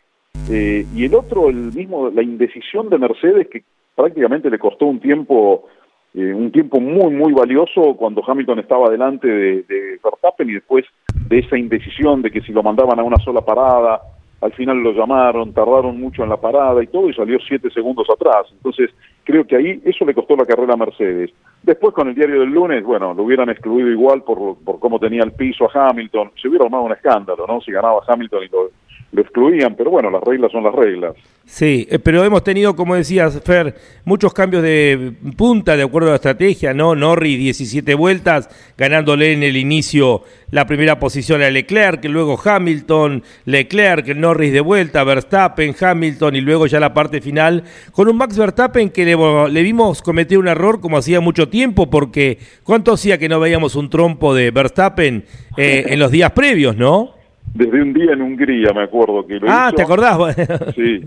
eh, 0.51 0.85
y 0.97 1.05
el 1.05 1.15
otro, 1.15 1.49
el 1.49 1.73
mismo, 1.73 2.11
la 2.11 2.25
indecisión 2.25 2.91
de 2.91 2.99
Mercedes 2.99 3.47
que 3.49 3.63
prácticamente 3.95 4.51
le 4.51 4.59
costó 4.59 4.87
un 4.87 4.99
tiempo, 4.99 5.69
eh, 6.15 6.33
un 6.33 6.53
tiempo 6.53 6.81
muy, 6.81 7.13
muy 7.13 7.33
valioso 7.33 7.95
cuando 7.97 8.23
Hamilton 8.25 8.61
estaba 8.61 8.89
delante 8.89 9.27
de, 9.27 9.63
de 9.63 10.01
Verstappen 10.03 10.49
y 10.49 10.55
después 10.55 10.85
de 11.29 11.39
esa 11.41 11.59
indecisión 11.59 12.23
de 12.23 12.31
que 12.31 12.41
si 12.43 12.53
lo 12.53 12.63
mandaban 12.63 13.01
a 13.01 13.03
una 13.03 13.19
sola 13.19 13.41
parada, 13.41 14.01
al 14.41 14.53
final 14.53 14.77
lo 14.79 14.93
llamaron, 14.93 15.55
tardaron 15.55 15.99
mucho 15.99 16.23
en 16.23 16.29
la 16.29 16.37
parada 16.37 16.83
y 16.83 16.87
todo 16.87 17.09
y 17.09 17.15
salió 17.15 17.39
siete 17.49 17.71
segundos 17.71 18.07
atrás. 18.11 18.47
Entonces, 18.53 18.91
creo 19.25 19.47
que 19.47 19.57
ahí 19.57 19.81
eso 19.85 20.05
le 20.05 20.15
costó 20.15 20.37
la 20.37 20.45
carrera 20.45 20.75
a 20.75 20.77
Mercedes. 20.77 21.31
Después 21.63 21.95
con 21.95 22.09
el 22.09 22.15
diario 22.15 22.41
del 22.41 22.51
lunes, 22.51 22.85
bueno, 22.85 23.15
lo 23.15 23.23
hubieran 23.23 23.49
excluido 23.49 23.89
igual 23.89 24.23
por, 24.23 24.59
por 24.59 24.79
cómo 24.79 24.99
tenía 24.99 25.23
el 25.25 25.33
piso 25.33 25.65
a 25.65 25.89
Hamilton. 25.89 26.33
Se 26.41 26.49
hubiera 26.49 26.67
armado 26.67 26.85
un 26.85 26.93
escándalo, 26.93 27.47
¿no? 27.47 27.61
Si 27.63 27.73
ganaba 27.73 28.03
Hamilton 28.07 28.45
y 28.45 28.49
lo, 28.49 28.71
lo 29.15 29.23
excluían, 29.23 29.77
pero 29.77 29.91
bueno, 29.91 30.11
las 30.11 30.23
reglas 30.23 30.51
son 30.51 30.65
las 30.65 30.75
reglas. 30.75 31.15
Sí, 31.47 31.87
eh, 31.89 32.01
pero 32.01 32.25
hemos 32.25 32.43
tenido, 32.43 32.75
como 32.75 32.97
decías, 32.97 33.41
Fer, 33.45 33.77
muchos 34.05 34.35
cambios 34.35 34.63
de 34.63 35.13
punta 35.37 35.77
de 35.77 35.85
acuerdo 35.85 36.09
a 36.09 36.13
la 36.13 36.17
estrategia, 36.17 36.75
¿no? 36.75 36.97
Norris 36.97 37.39
17 37.39 37.95
vueltas, 37.95 38.49
ganándole 38.77 39.33
en 39.33 39.45
el 39.45 39.57
inicio 39.57 40.23
la 40.51 40.67
primera 40.67 40.99
posición 40.99 41.43
a 41.43 41.51
Leclerc, 41.51 42.05
luego 42.07 42.41
Hamilton, 42.43 43.23
Leclerc, 43.45 44.17
Norris 44.17 44.53
de 44.53 44.61
vuelta, 44.61 45.05
Verstappen, 45.05 45.77
Hamilton 45.79 46.35
y 46.35 46.41
luego 46.41 46.67
ya 46.67 46.81
la 46.81 46.93
parte 46.93 47.21
final 47.21 47.63
con 47.93 48.09
un 48.09 48.17
Max 48.17 48.37
Verstappen 48.37 48.91
que 48.91 49.05
le, 49.05 49.63
vimos 49.63 50.03
cometer 50.03 50.39
un 50.39 50.49
error 50.49 50.81
como 50.81 50.97
hacía 50.97 51.21
mucho 51.21 51.49
tiempo, 51.49 51.89
porque 51.89 52.39
¿cuánto 52.65 52.93
hacía 52.93 53.19
que 53.19 53.29
no 53.29 53.39
veíamos 53.39 53.77
un 53.77 53.91
trompo 53.91 54.35
de 54.35 54.51
Verstappen 54.51 55.25
eh, 55.57 55.85
en 55.89 56.01
los 56.01 56.11
días 56.11 56.33
previos, 56.33 56.77
no? 56.77 57.14
Desde 57.55 57.81
un 57.81 57.93
día 57.93 58.13
en 58.13 58.21
Hungría, 58.21 58.73
me 58.75 58.83
acuerdo 58.83 59.25
que 59.25 59.39
lo 59.39 59.47
ah, 59.49 59.73
¿te 59.75 59.83
acordás? 59.83 60.35
sí, 60.75 61.01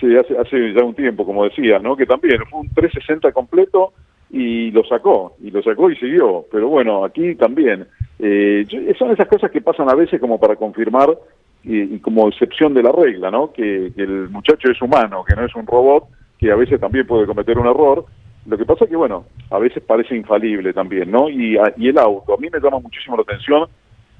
sí 0.00 0.16
hace, 0.16 0.36
hace 0.36 0.74
ya 0.74 0.82
un 0.82 0.94
tiempo, 0.94 1.24
como 1.24 1.44
decías, 1.44 1.80
¿no? 1.80 1.96
Que 1.96 2.04
también 2.04 2.40
fue 2.50 2.60
un 2.60 2.68
360 2.68 3.30
completo 3.32 3.92
y 4.30 4.72
lo 4.72 4.84
sacó, 4.84 5.36
y 5.40 5.52
lo 5.52 5.62
sacó 5.62 5.90
y 5.90 5.96
siguió. 5.96 6.44
Pero 6.50 6.68
bueno, 6.68 7.04
aquí 7.04 7.36
también. 7.36 7.86
Eh, 8.18 8.66
son 8.98 9.12
esas 9.12 9.28
cosas 9.28 9.50
que 9.52 9.60
pasan 9.60 9.88
a 9.88 9.94
veces 9.94 10.20
como 10.20 10.38
para 10.40 10.56
confirmar 10.56 11.16
y, 11.62 11.98
como 11.98 12.28
excepción 12.28 12.74
de 12.74 12.82
la 12.82 12.90
regla, 12.90 13.30
¿no? 13.30 13.52
Que, 13.52 13.92
el 13.96 14.28
muchacho 14.30 14.70
es 14.70 14.82
humano, 14.82 15.24
que 15.24 15.36
no 15.36 15.44
es 15.44 15.54
un 15.54 15.66
robot, 15.66 16.08
que 16.38 16.50
a 16.50 16.56
veces 16.56 16.80
también 16.80 17.06
puede 17.06 17.26
cometer 17.26 17.56
un 17.56 17.66
error. 17.66 18.04
Lo 18.46 18.58
que 18.58 18.64
pasa 18.64 18.84
es 18.84 18.90
que, 18.90 18.96
bueno, 18.96 19.24
a 19.50 19.58
veces 19.60 19.82
parece 19.84 20.16
infalible 20.16 20.72
también, 20.72 21.10
¿no? 21.10 21.30
Y, 21.30 21.56
y 21.76 21.88
el 21.88 21.98
auto, 21.98 22.34
a 22.34 22.38
mí 22.38 22.48
me 22.52 22.60
llama 22.60 22.80
muchísimo 22.80 23.16
la 23.16 23.22
atención 23.22 23.68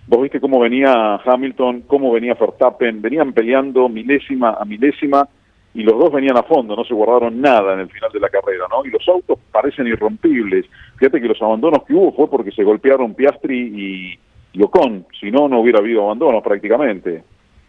Vos 0.07 0.23
viste 0.23 0.41
cómo 0.41 0.61
venía 0.61 1.17
Hamilton, 1.25 1.83
cómo 1.87 2.13
venía 2.13 2.35
Verstappen, 2.35 3.01
venían 3.01 3.33
peleando 3.33 3.89
milésima 3.89 4.57
a 4.61 4.65
milésima 4.65 5.27
y 5.73 5.83
los 5.83 5.99
dos 5.99 6.13
venían 6.13 6.37
a 6.37 6.43
fondo, 6.43 6.77
no 6.77 6.85
se 6.85 6.95
guardaron 6.95 7.41
nada 7.41 7.75
en 7.75 7.81
el 7.81 7.89
final 7.89 8.11
de 8.13 8.21
la 8.21 8.29
carrera, 8.29 8.67
¿no? 8.71 8.85
Y 8.87 8.91
los 8.91 9.07
autos 9.09 9.39
parecen 9.51 9.87
irrompibles. 9.87 10.67
Fíjate 10.97 11.21
que 11.21 11.29
los 11.29 11.41
abandonos 11.43 11.85
que 11.85 11.95
hubo 11.95 12.13
fue 12.13 12.31
porque 12.31 12.53
se 12.53 12.63
golpearon 12.63 13.15
Piastri 13.15 13.59
y, 13.59 14.59
y 14.59 14.63
Ocon, 14.63 15.07
si 15.19 15.31
no, 15.31 15.49
no 15.49 15.61
hubiera 15.61 15.81
habido 15.81 16.05
abandonos 16.05 16.43
prácticamente. 16.45 17.25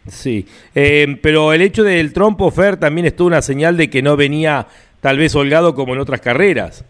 Sí, 0.06 0.46
eh, 0.74 1.18
pero 1.20 1.52
el 1.52 1.62
hecho 1.62 1.82
del 1.82 2.12
trompo 2.12 2.50
Fer 2.52 2.76
también 2.76 3.08
es 3.08 3.18
una 3.20 3.42
señal 3.42 3.76
de 3.76 3.90
que 3.90 4.02
no 4.02 4.16
venía 4.16 4.66
tal 5.00 5.18
vez 5.18 5.34
holgado 5.34 5.74
como 5.74 5.94
en 5.94 6.00
otras 6.00 6.20
carreras. 6.20 6.84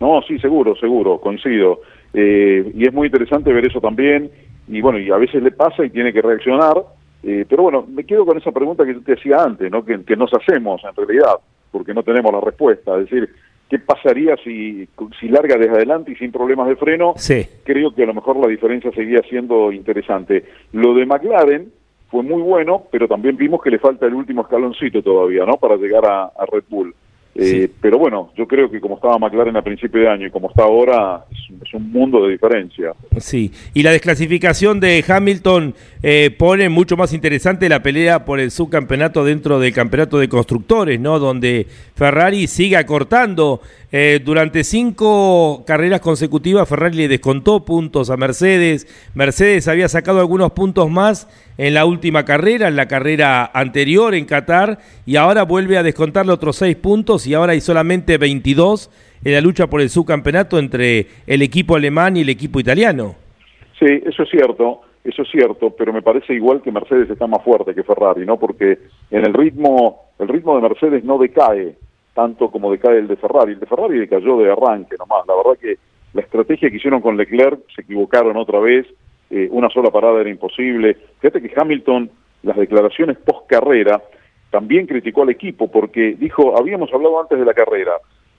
No, 0.00 0.22
sí, 0.26 0.38
seguro, 0.38 0.74
seguro, 0.76 1.20
coincido. 1.20 1.80
Eh, 2.14 2.72
y 2.74 2.86
es 2.86 2.94
muy 2.94 3.08
interesante 3.08 3.52
ver 3.52 3.66
eso 3.66 3.80
también, 3.80 4.30
y 4.68 4.80
bueno, 4.80 4.98
y 4.98 5.10
a 5.10 5.16
veces 5.16 5.42
le 5.42 5.52
pasa 5.52 5.84
y 5.84 5.90
tiene 5.90 6.12
que 6.12 6.22
reaccionar, 6.22 6.76
eh, 7.22 7.44
pero 7.48 7.64
bueno, 7.64 7.86
me 7.88 8.04
quedo 8.04 8.26
con 8.26 8.38
esa 8.38 8.52
pregunta 8.52 8.84
que 8.84 8.94
te 8.94 9.14
hacía 9.14 9.42
antes, 9.42 9.70
¿no? 9.70 9.84
Que, 9.84 10.02
que 10.04 10.16
nos 10.16 10.32
hacemos 10.34 10.82
en 10.84 10.94
realidad, 10.94 11.36
porque 11.70 11.94
no 11.94 12.02
tenemos 12.02 12.32
la 12.32 12.40
respuesta, 12.40 12.94
es 12.94 13.10
decir, 13.10 13.28
¿qué 13.68 13.78
pasaría 13.78 14.36
si, 14.42 14.88
si 15.20 15.28
larga 15.28 15.56
desde 15.56 15.76
adelante 15.76 16.12
y 16.12 16.16
sin 16.16 16.32
problemas 16.32 16.68
de 16.68 16.76
freno? 16.76 17.14
Sí. 17.16 17.46
Creo 17.64 17.94
que 17.94 18.02
a 18.02 18.06
lo 18.06 18.14
mejor 18.14 18.36
la 18.36 18.48
diferencia 18.48 18.90
seguía 18.92 19.22
siendo 19.28 19.72
interesante. 19.72 20.44
Lo 20.72 20.94
de 20.94 21.06
McLaren 21.06 21.72
fue 22.10 22.22
muy 22.22 22.42
bueno, 22.42 22.84
pero 22.90 23.08
también 23.08 23.36
vimos 23.36 23.62
que 23.62 23.70
le 23.70 23.78
falta 23.78 24.06
el 24.06 24.14
último 24.14 24.42
escaloncito 24.42 25.02
todavía, 25.02 25.44
¿no? 25.44 25.56
Para 25.56 25.76
llegar 25.76 26.04
a 26.06 26.46
Red 26.52 26.64
Bull. 26.68 26.94
Eh, 27.38 27.70
pero 27.80 27.98
bueno, 27.98 28.30
yo 28.36 28.46
creo 28.46 28.70
que 28.70 28.80
como 28.80 28.96
estaba 28.96 29.18
McLaren 29.18 29.56
a 29.56 29.62
principio 29.62 30.00
de 30.00 30.08
año 30.08 30.26
y 30.26 30.30
como 30.30 30.48
está 30.48 30.62
ahora, 30.62 31.24
es, 31.30 31.74
un 31.74 31.92
mundo 31.92 32.24
de 32.24 32.32
diferencia. 32.32 32.92
Sí, 33.18 33.52
y 33.74 33.82
la 33.82 33.90
desclasificación 33.90 34.80
de 34.80 35.04
Hamilton 35.06 35.74
eh, 36.02 36.30
pone 36.36 36.68
mucho 36.68 36.96
más 36.96 37.12
interesante 37.12 37.68
la 37.68 37.82
pelea 37.82 38.24
por 38.24 38.40
el 38.40 38.50
subcampeonato 38.50 39.24
dentro 39.24 39.58
del 39.58 39.72
campeonato 39.72 40.18
de 40.18 40.28
constructores, 40.28 40.98
¿no? 40.98 41.18
Donde 41.18 41.66
Ferrari 41.94 42.46
sigue 42.46 42.76
acortando. 42.76 43.60
Eh, 43.98 44.20
durante 44.22 44.62
cinco 44.62 45.64
carreras 45.66 46.02
consecutivas, 46.02 46.68
Ferrari 46.68 46.98
le 46.98 47.08
descontó 47.08 47.64
puntos 47.64 48.10
a 48.10 48.18
Mercedes. 48.18 48.86
Mercedes 49.14 49.68
había 49.68 49.88
sacado 49.88 50.20
algunos 50.20 50.52
puntos 50.52 50.90
más 50.90 51.26
en 51.56 51.72
la 51.72 51.86
última 51.86 52.26
carrera, 52.26 52.68
en 52.68 52.76
la 52.76 52.88
carrera 52.88 53.50
anterior 53.54 54.14
en 54.14 54.26
Qatar, 54.26 54.80
y 55.06 55.16
ahora 55.16 55.44
vuelve 55.44 55.78
a 55.78 55.82
descontarle 55.82 56.32
otros 56.32 56.56
seis 56.56 56.76
puntos 56.76 57.26
y 57.26 57.32
ahora 57.32 57.52
hay 57.52 57.62
solamente 57.62 58.18
22 58.18 58.90
en 59.24 59.32
la 59.32 59.40
lucha 59.40 59.66
por 59.66 59.80
el 59.80 59.88
subcampeonato 59.88 60.58
entre 60.58 61.06
el 61.26 61.40
equipo 61.40 61.74
alemán 61.74 62.18
y 62.18 62.20
el 62.20 62.28
equipo 62.28 62.60
italiano. 62.60 63.14
Sí, 63.78 63.86
eso 64.04 64.24
es 64.24 64.28
cierto, 64.28 64.82
eso 65.04 65.22
es 65.22 65.28
cierto, 65.30 65.70
pero 65.70 65.94
me 65.94 66.02
parece 66.02 66.34
igual 66.34 66.60
que 66.60 66.70
Mercedes 66.70 67.08
está 67.08 67.26
más 67.26 67.42
fuerte 67.42 67.74
que 67.74 67.82
Ferrari, 67.82 68.26
¿no? 68.26 68.38
Porque 68.38 68.78
en 69.10 69.24
el 69.24 69.32
ritmo, 69.32 70.10
el 70.18 70.28
ritmo 70.28 70.54
de 70.54 70.68
Mercedes 70.68 71.02
no 71.02 71.16
decae 71.16 71.76
tanto 72.16 72.50
como 72.50 72.72
decae 72.72 72.98
el 72.98 73.08
de 73.08 73.16
Ferrari. 73.16 73.52
El 73.52 73.60
de 73.60 73.66
Ferrari 73.66 73.98
decayó 73.98 74.38
de 74.38 74.50
arranque 74.50 74.96
nomás. 74.98 75.26
La 75.28 75.36
verdad 75.36 75.60
que 75.60 75.76
la 76.14 76.22
estrategia 76.22 76.70
que 76.70 76.76
hicieron 76.76 77.02
con 77.02 77.16
Leclerc 77.16 77.60
se 77.74 77.82
equivocaron 77.82 78.38
otra 78.38 78.58
vez 78.58 78.86
eh, 79.28 79.48
una 79.52 79.68
sola 79.68 79.90
parada 79.90 80.22
era 80.22 80.30
imposible. 80.30 80.96
Fíjate 81.20 81.42
que 81.42 81.52
Hamilton, 81.54 82.10
las 82.42 82.56
declaraciones 82.56 83.18
post 83.18 83.46
carrera, 83.46 84.02
también 84.50 84.86
criticó 84.86 85.22
al 85.22 85.28
equipo 85.28 85.70
porque 85.70 86.16
dijo, 86.18 86.56
habíamos 86.56 86.90
hablado 86.92 87.20
antes 87.20 87.38
de 87.38 87.44
la 87.44 87.52
carrera, 87.52 87.92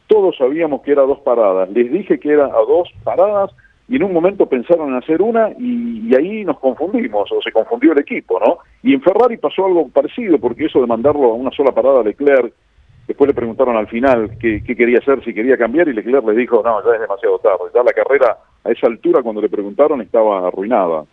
todos 0.08 0.36
sabíamos 0.38 0.82
que 0.82 0.94
era 0.94 1.04
dos 1.04 1.20
paradas, 1.20 1.70
les 1.70 1.92
dije 1.92 2.20
que 2.20 2.32
era 2.32 2.46
a 2.46 2.60
dos 2.68 2.90
paradas 3.04 3.52
y 3.90 3.98
en 3.98 4.04
un 4.04 4.14
momento 4.14 4.48
pensaron 4.48 4.90
en 4.90 4.96
hacer 4.96 5.22
una 5.22 5.52
y, 5.60 6.10
y, 6.10 6.16
ahí 6.16 6.46
nos 6.46 6.60
confundimos, 6.60 7.32
o 7.32 7.42
se 7.42 7.52
confundió 7.52 7.92
el 7.92 8.00
equipo, 8.00 8.40
¿no? 8.40 8.58
Y 8.82 8.94
en 8.94 9.02
Ferrari 9.02 9.38
pasó 9.38 9.66
algo 9.66 9.88
parecido, 9.90 10.40
porque 10.40 10.66
eso 10.66 10.82
de 10.82 10.88
mandarlo 10.88 11.32
a 11.32 11.34
una 11.34 11.52
sola 11.52 11.72
parada 11.74 12.00
a 12.00 12.04
Leclerc 12.04 12.54
Después 13.08 13.30
le 13.30 13.34
preguntaron 13.34 13.78
al 13.78 13.88
final 13.88 14.38
qué, 14.38 14.62
quería 14.64 15.00
hacer, 15.00 15.24
si 15.24 15.34
quería 15.34 15.58
cambiar, 15.58 15.88
y 15.88 15.94
Leclerc 15.94 16.28
le 16.28 16.34
dijo, 16.34 16.62
no, 16.64 16.84
ya 16.84 16.96
es 16.96 17.02
demasiado 17.02 17.40
tarde. 17.40 17.72
Ya 17.74 17.82
la 17.82 17.94
carrera 17.94 18.38
a 18.66 18.70
esa 18.70 18.88
altura, 18.88 19.22
cuando 19.22 19.42
le 19.42 19.48
preguntaron, 19.48 20.02
estaba 20.02 20.46
arruinada. 20.46 21.06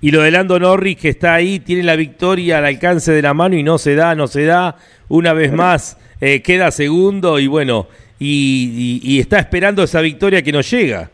Y 0.00 0.10
lo 0.10 0.22
de 0.22 0.30
Lando 0.30 0.58
Norris, 0.58 0.96
que 0.96 1.10
está 1.10 1.34
ahí, 1.34 1.60
tiene 1.60 1.82
la 1.82 1.94
victoria 1.94 2.58
al 2.58 2.64
alcance 2.64 3.12
de 3.12 3.20
la 3.20 3.34
mano 3.34 3.54
y 3.54 3.62
no 3.62 3.76
se 3.76 3.94
da, 3.94 4.14
no 4.14 4.26
se 4.26 4.46
da. 4.46 4.76
Una 5.08 5.34
vez 5.34 5.52
más, 5.52 5.98
eh, 6.22 6.40
queda 6.42 6.70
segundo 6.70 7.38
y 7.38 7.46
bueno, 7.46 7.86
y, 8.18 9.18
está 9.20 9.38
esperando 9.38 9.82
esa 9.82 10.00
victoria 10.00 10.42
que 10.42 10.52
no 10.52 10.62
llega. 10.62 11.10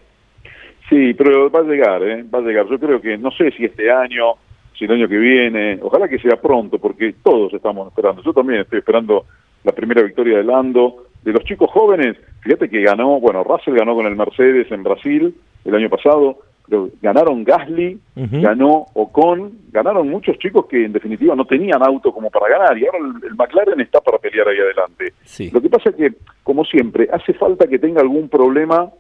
Sí, 0.89 1.15
pero 1.15 1.51
va 1.51 1.61
a 1.61 1.65
llegar, 1.65 2.03
¿eh? 2.03 2.25
va 2.33 2.39
a 2.39 2.43
llegar. 2.43 2.67
Yo 2.69 2.79
creo 2.79 3.01
que, 3.01 3.17
no 3.19 3.31
sé 3.33 3.51
si 3.53 3.65
este 3.65 3.91
año, 3.91 4.35
si 4.79 4.85
el 4.85 4.93
año 4.93 5.09
que 5.09 5.17
viene, 5.17 5.79
ojalá 5.83 6.07
que 6.07 6.19
sea 6.19 6.37
pronto, 6.37 6.79
porque 6.79 7.15
todos 7.25 7.53
estamos 7.55 7.89
esperando. 7.89 8.23
Yo 8.23 8.33
también 8.33 8.61
estoy 8.61 8.81
esperando 8.81 9.25
la 9.65 9.73
primera 9.73 10.03
victoria 10.03 10.39
de 10.39 10.45
Lando. 10.45 11.05
De 11.23 11.33
los 11.33 11.45
chicos 11.45 11.71
jóvenes, 11.71 12.17
fíjate 12.41 12.69
que 12.69 12.83
ganó, 12.83 13.21
bueno, 13.21 13.45
Russell 13.45 13.75
ganó 13.75 13.95
con 13.95 14.07
el 14.07 14.17
Mercedes 14.17 14.71
en 14.73 14.83
Brasil 14.83 15.35
el 15.65 15.75
año 15.75 15.89
pasado, 15.89 16.39
pero 16.69 16.89
ganaron 17.01 17.45
Gasly, 17.45 17.99
ganó 18.17 18.87
Ocon, 18.95 19.53
ganaron 19.71 20.09
muchos 20.09 20.39
chicos 20.39 20.67
que 20.67 20.85
en 20.85 20.93
definitiva 20.93 21.37
no 21.37 21.45
tenían 21.45 21.83
auto 21.83 22.13
como 22.13 22.31
para 22.31 22.49
ganar 22.59 22.77
y 22.77 22.87
ahora 22.87 22.99
el, 23.23 23.35
McLaren 23.37 23.81
está 23.81 24.01
para 24.01 24.19
pelear 24.19 24.49
ahí 24.49 24.59
adelante. 24.59 25.13
Lo 25.53 25.61
que 25.61 25.69
pasa 25.69 25.91
es 25.91 25.97
que, 25.97 26.13
como 26.43 26.65
siempre, 26.65 27.09
hace 27.13 27.33
falta 27.35 27.69
que 27.69 27.79
tenga 27.79 28.01
algún 28.01 28.29
problema, 28.29 28.91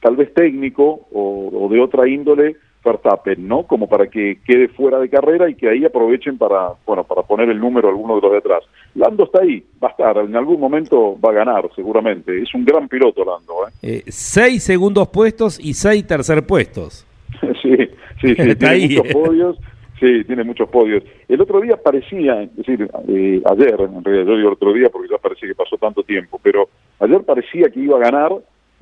tal 0.00 0.16
vez 0.16 0.32
técnico 0.32 1.06
o 1.12 1.68
de 1.70 1.80
otra 1.80 2.08
índole, 2.08 2.56
Verstappen, 2.84 3.46
¿no? 3.46 3.64
Como 3.64 3.88
para 3.88 4.06
que 4.06 4.38
quede 4.46 4.68
fuera 4.68 4.98
de 4.98 5.08
carrera 5.08 5.48
y 5.48 5.54
que 5.54 5.68
ahí 5.68 5.84
aprovechen 5.84 6.38
para, 6.38 6.72
bueno, 6.86 7.04
para 7.04 7.22
poner 7.22 7.48
el 7.48 7.58
número 7.58 7.88
a 7.88 7.90
alguno 7.90 8.16
de 8.16 8.22
los 8.22 8.32
de 8.32 8.38
atrás. 8.38 8.64
Lando 8.94 9.24
está 9.24 9.42
ahí, 9.42 9.64
va 9.82 9.88
a 9.88 9.90
estar, 9.90 10.16
en 10.18 10.36
algún 10.36 10.60
momento 10.60 11.18
va 11.20 11.30
a 11.30 11.34
ganar, 11.34 11.68
seguramente. 11.74 12.40
Es 12.40 12.54
un 12.54 12.64
gran 12.64 12.88
piloto 12.88 13.24
Lando, 13.24 13.68
¿eh? 13.68 13.72
eh 13.82 14.02
seis 14.08 14.62
segundos 14.62 15.08
puestos 15.08 15.58
y 15.60 15.74
seis 15.74 16.06
tercer 16.06 16.46
puestos. 16.46 17.06
sí, 17.62 17.76
sí, 18.20 18.34
sí, 18.34 18.54
tiene 18.56 18.88
muchos 18.88 19.06
¿eh? 19.06 19.12
podios. 19.12 19.58
Sí, 20.00 20.24
tiene 20.24 20.44
muchos 20.44 20.68
podios. 20.68 21.02
El 21.28 21.40
otro 21.40 21.60
día 21.60 21.76
parecía, 21.76 22.42
es 22.42 22.54
decir, 22.54 22.88
eh, 23.08 23.42
ayer, 23.44 23.80
en 23.80 24.04
realidad 24.04 24.26
yo 24.26 24.36
digo 24.36 24.48
el 24.48 24.54
otro 24.54 24.72
día 24.72 24.88
porque 24.90 25.08
ya 25.10 25.18
parece 25.18 25.46
que 25.48 25.56
pasó 25.56 25.76
tanto 25.76 26.04
tiempo, 26.04 26.38
pero 26.40 26.68
ayer 27.00 27.20
parecía 27.22 27.68
que 27.68 27.80
iba 27.80 27.96
a 27.96 28.00
ganar 28.00 28.30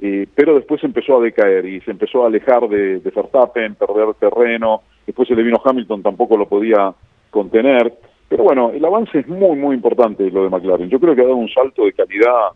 eh, 0.00 0.26
pero 0.34 0.54
después 0.54 0.82
empezó 0.84 1.18
a 1.18 1.22
decaer 1.22 1.64
y 1.66 1.80
se 1.80 1.90
empezó 1.90 2.24
a 2.24 2.26
alejar 2.26 2.68
de, 2.68 3.00
de 3.00 3.10
Verstappen, 3.10 3.74
perder 3.74 4.14
terreno, 4.14 4.82
después 5.06 5.28
se 5.28 5.34
le 5.34 5.42
vino 5.42 5.60
Hamilton, 5.64 6.02
tampoco 6.02 6.36
lo 6.36 6.46
podía 6.46 6.92
contener, 7.30 7.92
pero 8.28 8.44
bueno, 8.44 8.70
el 8.70 8.84
avance 8.84 9.20
es 9.20 9.28
muy, 9.28 9.56
muy 9.56 9.76
importante 9.76 10.30
lo 10.30 10.44
de 10.44 10.50
McLaren. 10.50 10.90
Yo 10.90 10.98
creo 10.98 11.14
que 11.14 11.20
ha 11.20 11.24
dado 11.24 11.36
un 11.36 11.48
salto 11.48 11.84
de 11.84 11.92
calidad 11.92 12.50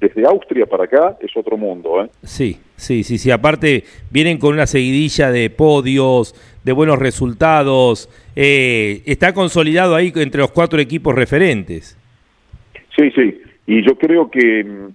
desde 0.00 0.26
Austria 0.26 0.66
para 0.66 0.84
acá, 0.84 1.16
es 1.20 1.34
otro 1.36 1.56
mundo. 1.56 2.04
¿eh? 2.04 2.10
Sí, 2.22 2.58
sí, 2.76 3.02
sí, 3.02 3.18
sí, 3.18 3.30
aparte 3.30 3.84
vienen 4.10 4.38
con 4.38 4.54
una 4.54 4.66
seguidilla 4.66 5.30
de 5.30 5.50
podios, 5.50 6.34
de 6.62 6.72
buenos 6.72 6.98
resultados, 6.98 8.08
eh, 8.36 9.02
está 9.06 9.32
consolidado 9.32 9.94
ahí 9.94 10.12
entre 10.16 10.40
los 10.40 10.50
cuatro 10.50 10.78
equipos 10.80 11.14
referentes. 11.14 11.98
Sí, 12.96 13.10
sí, 13.10 13.40
y 13.66 13.86
yo 13.86 13.96
creo 13.96 14.30
que 14.30 14.62
mm, 14.64 14.88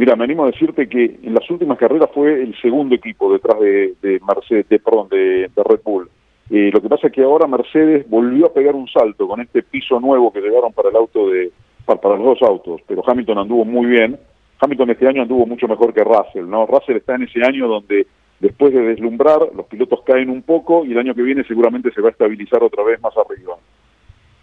Mira, 0.00 0.16
me 0.16 0.24
animo 0.24 0.44
a 0.44 0.50
decirte 0.50 0.88
que 0.88 1.18
en 1.22 1.34
las 1.34 1.50
últimas 1.50 1.76
carreras 1.76 2.08
fue 2.14 2.42
el 2.42 2.58
segundo 2.62 2.94
equipo 2.94 3.30
detrás 3.30 3.60
de, 3.60 4.18
Mercedes, 4.26 4.66
de, 4.70 4.78
perdón, 4.78 5.10
de, 5.10 5.50
Red 5.54 5.80
Bull. 5.84 6.08
Eh, 6.48 6.70
lo 6.72 6.80
que 6.80 6.88
pasa 6.88 7.08
es 7.08 7.12
que 7.12 7.22
ahora 7.22 7.46
Mercedes 7.46 8.08
volvió 8.08 8.46
a 8.46 8.54
pegar 8.54 8.74
un 8.74 8.88
salto 8.88 9.28
con 9.28 9.42
este 9.42 9.62
piso 9.62 10.00
nuevo 10.00 10.32
que 10.32 10.40
llegaron 10.40 10.72
para 10.72 10.88
el 10.88 10.96
auto 10.96 11.28
de 11.28 11.52
para, 11.84 12.16
los 12.16 12.24
dos 12.24 12.48
autos, 12.48 12.80
pero 12.86 13.02
Hamilton 13.06 13.40
anduvo 13.40 13.66
muy 13.66 13.88
bien. 13.88 14.18
Hamilton 14.58 14.88
este 14.88 15.06
año 15.06 15.20
anduvo 15.20 15.44
mucho 15.44 15.68
mejor 15.68 15.92
que 15.92 16.02
Russell, 16.02 16.48
¿no? 16.48 16.64
Russell 16.64 16.96
está 16.96 17.16
en 17.16 17.24
ese 17.24 17.44
año 17.44 17.68
donde 17.68 18.06
después 18.38 18.72
de 18.72 18.80
deslumbrar 18.80 19.50
los 19.54 19.66
pilotos 19.66 20.00
caen 20.06 20.30
un 20.30 20.40
poco 20.40 20.86
y 20.86 20.92
el 20.92 20.98
año 20.98 21.14
que 21.14 21.20
viene 21.20 21.44
seguramente 21.44 21.92
se 21.92 22.00
va 22.00 22.08
a 22.08 22.12
estabilizar 22.12 22.64
otra 22.64 22.82
vez 22.84 23.02
más 23.02 23.12
arriba. 23.18 23.56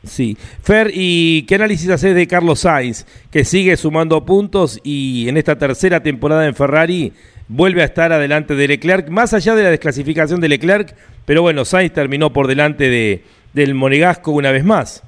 Sí. 0.08 0.36
Fer, 0.62 0.92
¿y 0.94 1.44
qué 1.44 1.56
análisis 1.56 1.90
haces 1.90 2.16
de 2.16 2.28
Carlos 2.28 2.62
Sainz, 2.62 3.06
que 3.32 3.44
sigue 3.44 3.78
sumando 3.78 4.26
puntos 4.26 4.80
y 4.84 5.28
en 5.30 5.38
esta 5.38 5.58
tercera 5.58 6.02
temporada 6.02 6.46
en 6.48 6.56
Ferrari 6.56 7.14
vuelve 7.48 7.82
a 7.82 7.86
estar 7.86 8.12
adelante 8.12 8.56
de 8.56 8.68
Leclerc, 8.68 9.10
más 9.10 9.34
allá 9.34 9.56
de 9.56 9.64
la 9.64 9.70
desclasificación 9.70 10.42
de 10.42 10.50
Leclerc, 10.50 10.96
pero 11.26 11.42
bueno, 11.42 11.66
Sainz 11.66 11.94
terminó 11.94 12.32
por 12.32 12.48
delante 12.48 12.90
de, 12.90 13.22
del 13.54 13.74
Monegasco 13.76 14.32
una 14.32 14.52
vez 14.52 14.64
más. 14.64 15.04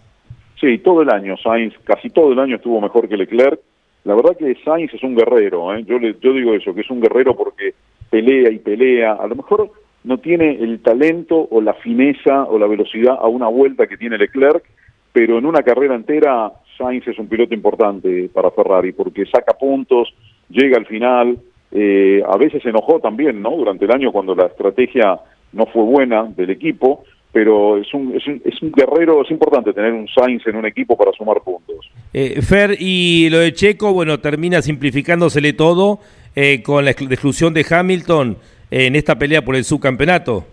Sí, 0.60 0.78
todo 0.80 1.02
el 1.02 1.10
año 1.10 1.38
Sainz, 1.38 1.74
casi 1.84 2.10
todo 2.10 2.34
el 2.34 2.40
año 2.40 2.58
estuvo 2.58 2.82
mejor 2.82 3.08
que 3.08 3.18
Leclerc. 3.18 3.60
La 4.04 4.16
verdad 4.16 4.36
que 4.38 4.56
Sainz 4.64 4.94
es 4.94 5.04
un 5.04 5.16
guerrero, 5.16 5.74
¿eh? 5.76 5.84
yo, 5.86 6.00
le, 6.00 6.16
yo 6.22 6.34
digo 6.34 6.54
eso, 6.54 6.74
que 6.74 6.82
es 6.82 6.90
un 6.90 7.02
guerrero 7.02 7.36
porque 7.36 7.74
pelea 8.10 8.50
y 8.52 8.60
pelea. 8.60 9.14
A 9.14 9.28
lo 9.28 9.36
mejor 9.36 9.72
no 10.04 10.18
tiene 10.18 10.52
el 10.52 10.80
talento 10.80 11.48
o 11.50 11.62
la 11.62 11.74
fineza 11.74 12.44
o 12.46 12.58
la 12.58 12.68
velocidad 12.68 13.16
a 13.20 13.28
una 13.28 13.48
vuelta 13.48 13.88
que 13.88 13.98
tiene 13.98 14.18
Leclerc, 14.18 14.64
pero 15.12 15.38
en 15.38 15.46
una 15.46 15.64
carrera 15.64 15.96
entera 15.96 16.52
Sainz 16.78 17.08
es 17.08 17.20
un 17.20 17.28
piloto 17.28 17.54
importante 17.54 18.30
para 18.34 18.52
Ferrari 18.52 18.94
porque 18.94 19.26
saca 19.26 19.54
puntos, 19.54 20.14
llega 20.50 20.78
al 20.78 20.86
final, 20.86 21.38
eh, 21.72 22.24
a 22.28 22.38
veces 22.38 22.64
se 22.64 22.70
enojó 22.70 23.00
también, 23.00 23.42
¿no? 23.42 23.52
Durante 23.52 23.86
el 23.86 23.92
año 23.92 24.12
cuando 24.12 24.34
la 24.36 24.48
estrategia 24.48 25.20
no 25.54 25.66
fue 25.68 25.84
buena 25.84 26.24
del 26.24 26.50
equipo, 26.50 27.04
pero 27.32 27.78
es 27.78 27.94
un, 27.94 28.16
es 28.16 28.26
un, 28.28 28.42
es 28.44 28.62
un 28.62 28.72
guerrero, 28.72 29.22
es 29.24 29.30
importante 29.32 29.74
tener 29.74 29.94
un 29.94 30.08
Sainz 30.08 30.46
en 30.48 30.56
un 30.56 30.66
equipo 30.66 30.98
para 30.98 31.12
sumar 31.12 31.42
puntos. 31.42 31.90
Eh, 32.14 32.42
Fer, 32.42 32.76
y 32.80 33.30
lo 33.30 33.40
de 33.40 33.54
Checo, 33.54 33.94
bueno, 33.94 34.20
termina 34.20 34.62
simplificándosele 34.62 35.54
todo 35.54 36.00
eh, 36.36 36.64
con 36.64 36.86
la 36.86 36.92
exclusión 36.92 37.54
de 37.54 37.66
Hamilton 37.70 38.38
en 38.72 38.96
esta 38.96 39.18
pelea 39.18 39.44
por 39.44 39.56
el 39.56 39.64
subcampeonato. 39.64 40.46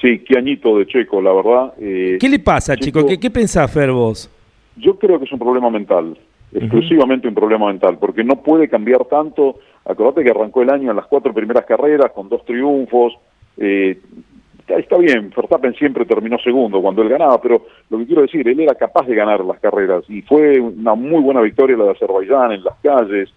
Sí, 0.00 0.20
qué 0.20 0.38
añito 0.38 0.78
de 0.78 0.86
Checo, 0.86 1.20
la 1.20 1.32
verdad. 1.32 1.74
Eh, 1.78 2.16
¿Qué 2.18 2.28
le 2.28 2.38
pasa, 2.38 2.76
Checo? 2.76 3.06
¿Qué, 3.06 3.18
¿Qué 3.18 3.30
pensás, 3.30 3.70
Fer, 3.72 3.90
vos? 3.90 4.30
Yo 4.76 4.98
creo 4.98 5.18
que 5.18 5.26
es 5.26 5.32
un 5.32 5.38
problema 5.38 5.68
mental, 5.68 6.16
exclusivamente 6.52 7.28
un 7.28 7.34
problema 7.34 7.66
mental, 7.66 7.98
porque 7.98 8.24
no 8.24 8.36
puede 8.36 8.68
cambiar 8.68 9.04
tanto. 9.04 9.58
Acordate 9.84 10.24
que 10.24 10.30
arrancó 10.30 10.62
el 10.62 10.70
año 10.70 10.90
en 10.90 10.96
las 10.96 11.06
cuatro 11.06 11.34
primeras 11.34 11.66
carreras 11.66 12.12
con 12.12 12.28
dos 12.28 12.44
triunfos. 12.44 13.14
Eh, 13.58 13.98
está 14.68 14.96
bien, 14.96 15.32
Verstappen 15.36 15.74
siempre 15.74 16.04
terminó 16.06 16.38
segundo 16.38 16.80
cuando 16.80 17.02
él 17.02 17.08
ganaba, 17.08 17.40
pero 17.40 17.66
lo 17.90 17.98
que 17.98 18.06
quiero 18.06 18.22
decir, 18.22 18.46
él 18.48 18.60
era 18.60 18.74
capaz 18.74 19.06
de 19.06 19.14
ganar 19.14 19.44
las 19.44 19.58
carreras 19.60 20.04
y 20.08 20.22
fue 20.22 20.60
una 20.60 20.94
muy 20.94 21.20
buena 21.20 21.40
victoria 21.40 21.76
la 21.76 21.84
de 21.84 21.90
Azerbaiyán 21.90 22.52
en 22.52 22.64
las 22.64 22.76
calles 22.82 23.28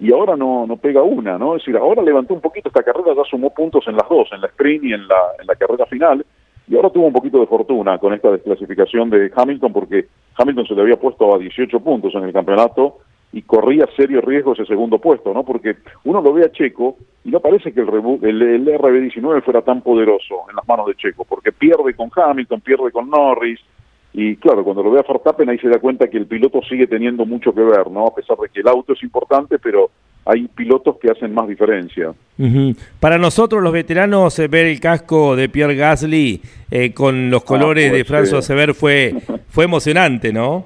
y 0.00 0.12
ahora 0.12 0.34
no, 0.34 0.66
no 0.66 0.78
pega 0.78 1.02
una, 1.02 1.38
¿no? 1.38 1.54
Es 1.54 1.62
decir, 1.62 1.76
ahora 1.76 2.02
levantó 2.02 2.32
un 2.32 2.40
poquito 2.40 2.68
esta 2.68 2.82
carrera, 2.82 3.14
ya 3.14 3.22
sumó 3.30 3.50
puntos 3.50 3.86
en 3.86 3.96
las 3.96 4.08
dos, 4.08 4.28
en 4.32 4.40
la 4.40 4.46
sprint 4.46 4.84
y 4.84 4.94
en 4.94 5.06
la, 5.06 5.20
en 5.38 5.46
la 5.46 5.54
carrera 5.54 5.84
final, 5.84 6.24
y 6.66 6.74
ahora 6.74 6.88
tuvo 6.88 7.06
un 7.06 7.12
poquito 7.12 7.38
de 7.38 7.46
fortuna 7.46 7.98
con 7.98 8.14
esta 8.14 8.30
desclasificación 8.30 9.10
de 9.10 9.30
Hamilton, 9.34 9.72
porque 9.72 10.06
Hamilton 10.38 10.66
se 10.66 10.74
le 10.74 10.82
había 10.82 10.98
puesto 10.98 11.34
a 11.34 11.38
18 11.38 11.80
puntos 11.80 12.14
en 12.14 12.24
el 12.24 12.32
campeonato 12.32 12.98
y 13.32 13.42
corría 13.42 13.86
serio 13.94 14.22
riesgo 14.22 14.54
ese 14.54 14.64
segundo 14.64 14.98
puesto, 14.98 15.34
¿no? 15.34 15.44
Porque 15.44 15.76
uno 16.04 16.22
lo 16.22 16.32
ve 16.32 16.44
a 16.44 16.50
Checo 16.50 16.96
y 17.22 17.30
no 17.30 17.40
parece 17.40 17.72
que 17.72 17.80
el, 17.80 17.88
el, 18.22 18.42
el 18.42 18.66
RB19 18.66 19.42
fuera 19.42 19.60
tan 19.62 19.82
poderoso 19.82 20.46
en 20.48 20.56
las 20.56 20.66
manos 20.66 20.86
de 20.86 20.94
Checo, 20.94 21.24
porque 21.24 21.52
pierde 21.52 21.94
con 21.94 22.10
Hamilton, 22.14 22.60
pierde 22.62 22.90
con 22.90 23.10
Norris, 23.10 23.60
y 24.12 24.36
claro, 24.36 24.64
cuando 24.64 24.82
lo 24.82 24.90
ve 24.90 25.00
a 25.00 25.04
Verstappen 25.10 25.48
ahí 25.48 25.58
se 25.58 25.68
da 25.68 25.78
cuenta 25.78 26.08
que 26.08 26.16
el 26.16 26.26
piloto 26.26 26.60
sigue 26.68 26.86
teniendo 26.86 27.24
mucho 27.24 27.52
que 27.54 27.62
ver, 27.62 27.90
¿no? 27.90 28.06
A 28.06 28.14
pesar 28.14 28.36
de 28.38 28.48
que 28.48 28.60
el 28.60 28.68
auto 28.68 28.92
es 28.92 29.02
importante, 29.02 29.58
pero 29.58 29.90
hay 30.24 30.48
pilotos 30.48 30.98
que 30.98 31.10
hacen 31.10 31.32
más 31.32 31.48
diferencia. 31.48 32.12
Para 32.98 33.18
nosotros 33.18 33.62
los 33.62 33.72
veteranos 33.72 34.38
eh, 34.38 34.48
ver 34.48 34.66
el 34.66 34.80
casco 34.80 35.36
de 35.36 35.48
Pierre 35.48 35.76
Gasly 35.76 36.40
eh, 36.70 36.92
con 36.92 37.30
los 37.30 37.42
ah, 37.42 37.46
colores 37.46 37.92
de 37.92 38.04
pues, 38.04 38.32
François 38.32 38.42
Sever 38.42 38.74
fue 38.74 39.14
fue 39.48 39.64
emocionante, 39.64 40.32
¿no? 40.32 40.64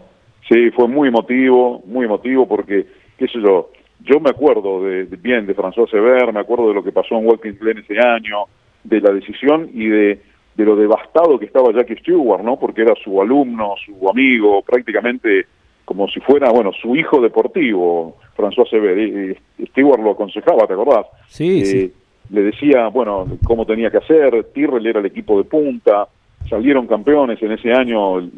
Sí, 0.49 0.71
fue 0.71 0.89
muy 0.89 1.09
emotivo, 1.09 1.83
muy 1.87 2.05
emotivo 2.07 2.47
porque 2.49 2.87
qué 3.19 3.27
sé 3.29 3.41
yo, 3.41 3.71
yo 4.01 4.21
me 4.21 4.31
acuerdo 4.31 4.85
de, 4.85 5.05
bien 5.05 5.47
de 5.47 5.55
François 5.55 5.91
Sever, 5.91 6.33
me 6.33 6.41
acuerdo 6.41 6.69
de 6.69 6.75
lo 6.75 6.85
que 6.85 6.93
pasó 6.93 7.17
en 7.17 7.27
Watkins 7.27 7.59
Glen 7.59 7.79
ese 7.79 7.99
año, 7.99 8.45
de 8.83 9.01
la 9.01 9.13
decisión 9.13 9.71
y 9.73 9.87
de 9.87 10.21
de 10.57 10.65
lo 10.65 10.77
devastado 10.77 11.39
que 11.39 11.47
estaba 11.47 11.73
Jackie 11.73 11.97
Stewart, 11.97 12.43
¿no? 12.43 12.59
Porque 12.59 12.83
era 12.83 12.95
su 13.03 13.21
alumno, 13.21 13.75
su 13.85 14.09
amigo, 14.09 14.63
prácticamente 14.63 15.47
como 15.85 16.09
si 16.09 16.21
fuera, 16.21 16.51
bueno, 16.51 16.73
su 16.73 16.97
hijo 16.97 17.21
deportivo, 17.21 18.17
François 18.37 18.69
Sever. 18.71 19.37
Stewart 19.71 20.03
lo 20.03 20.13
aconsejaba, 20.13 20.67
¿te 20.67 20.73
acordás? 20.73 21.07
Sí, 21.29 21.61
eh, 21.61 21.65
sí. 21.65 21.93
Le 22.31 22.43
decía, 22.43 22.89
bueno, 22.89 23.27
cómo 23.45 23.67
tenía 23.67 23.91
que 23.91 23.99
hacer, 23.99 24.45
Tyrrell 24.55 24.87
era 24.87 25.01
el 25.01 25.07
equipo 25.07 25.37
de 25.37 25.45
punta, 25.45 26.09
salieron 26.49 26.87
campeones 26.87 27.43
en 27.43 27.53
ese 27.53 27.71
año, 27.73 28.31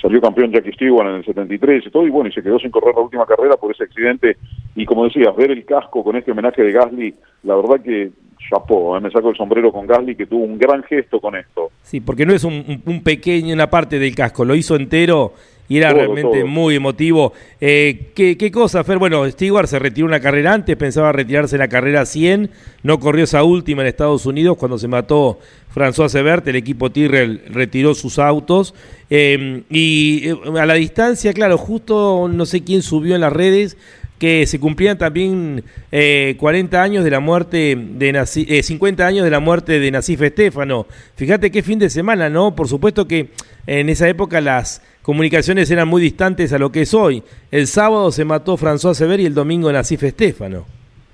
salió 0.00 0.22
campeón 0.22 0.52
Jackie 0.52 0.72
Stewart 0.72 1.08
en 1.08 1.16
el 1.16 1.24
73 1.24 1.84
y 1.86 1.90
todo, 1.90 2.06
y 2.06 2.10
bueno, 2.10 2.30
y 2.30 2.32
se 2.32 2.42
quedó 2.42 2.58
sin 2.58 2.70
correr 2.70 2.94
la 2.94 3.02
última 3.02 3.26
carrera 3.26 3.56
por 3.56 3.72
ese 3.72 3.84
accidente. 3.84 4.38
Y 4.74 4.86
como 4.86 5.04
decías, 5.04 5.36
ver 5.36 5.50
el 5.50 5.66
casco 5.66 6.02
con 6.02 6.16
este 6.16 6.32
homenaje 6.32 6.62
de 6.62 6.72
Gasly, 6.72 7.14
la 7.42 7.56
verdad 7.56 7.80
que 7.82 8.10
chapó, 8.48 8.96
¿eh? 8.96 9.00
me 9.00 9.10
saco 9.10 9.30
el 9.30 9.36
sombrero 9.36 9.72
con 9.72 9.86
Gasly 9.86 10.16
que 10.16 10.26
tuvo 10.26 10.44
un 10.44 10.58
gran 10.58 10.82
gesto 10.84 11.20
con 11.20 11.36
esto. 11.36 11.70
Sí, 11.82 12.00
porque 12.00 12.26
no 12.26 12.34
es 12.34 12.44
un, 12.44 12.82
un 12.84 13.02
pequeño, 13.02 13.54
una 13.54 13.68
parte 13.68 13.98
del 13.98 14.14
casco, 14.14 14.44
lo 14.44 14.54
hizo 14.54 14.76
entero 14.76 15.32
y 15.68 15.78
era 15.78 15.92
realmente 15.92 16.44
muy 16.44 16.76
emotivo. 16.76 17.32
Eh, 17.60 18.10
¿qué, 18.14 18.36
¿qué, 18.36 18.50
cosa, 18.50 18.84
Fer? 18.84 18.98
Bueno, 18.98 19.28
Stewart 19.28 19.66
se 19.66 19.78
retiró 19.78 20.06
una 20.06 20.20
carrera 20.20 20.52
antes, 20.52 20.76
pensaba 20.76 21.12
retirarse 21.12 21.58
la 21.58 21.68
carrera 21.68 22.06
100, 22.06 22.50
no 22.82 23.00
corrió 23.00 23.24
esa 23.24 23.42
última 23.42 23.82
en 23.82 23.88
Estados 23.88 24.26
Unidos 24.26 24.56
cuando 24.56 24.78
se 24.78 24.88
mató 24.88 25.38
François 25.74 26.08
Sebert, 26.08 26.46
el 26.48 26.56
equipo 26.56 26.90
Tyrrell 26.90 27.42
retiró 27.50 27.94
sus 27.94 28.18
autos. 28.18 28.74
Eh, 29.10 29.62
y 29.70 30.28
a 30.56 30.66
la 30.66 30.74
distancia, 30.74 31.32
claro, 31.32 31.58
justo 31.58 32.28
no 32.28 32.46
sé 32.46 32.62
quién 32.62 32.82
subió 32.82 33.14
en 33.14 33.20
las 33.20 33.32
redes, 33.32 33.76
que 34.18 34.46
se 34.46 34.58
cumplían 34.58 34.98
también 34.98 35.62
eh, 35.92 36.36
40 36.38 36.82
años 36.82 37.04
de 37.04 37.10
la 37.10 37.20
muerte 37.20 37.76
de 37.76 38.12
Nací, 38.12 38.46
eh, 38.48 38.62
50 38.62 39.06
años 39.06 39.24
de 39.24 39.30
la 39.30 39.40
muerte 39.40 39.78
de 39.78 39.90
Nacif 39.90 40.22
Estefano. 40.22 40.86
Fíjate 41.16 41.50
qué 41.50 41.62
fin 41.62 41.78
de 41.78 41.90
semana, 41.90 42.30
¿no? 42.30 42.54
Por 42.54 42.68
supuesto 42.68 43.06
que 43.06 43.28
en 43.66 43.88
esa 43.88 44.08
época 44.08 44.40
las 44.40 44.82
comunicaciones 45.02 45.70
eran 45.70 45.88
muy 45.88 46.00
distantes 46.00 46.52
a 46.52 46.58
lo 46.58 46.72
que 46.72 46.82
es 46.82 46.94
hoy. 46.94 47.22
El 47.50 47.66
sábado 47.66 48.10
se 48.10 48.24
mató 48.24 48.56
François 48.56 48.94
Sever 48.94 49.20
y 49.20 49.26
el 49.26 49.34
domingo 49.34 49.70
Nacif 49.70 50.02
Estefano. 50.02 50.64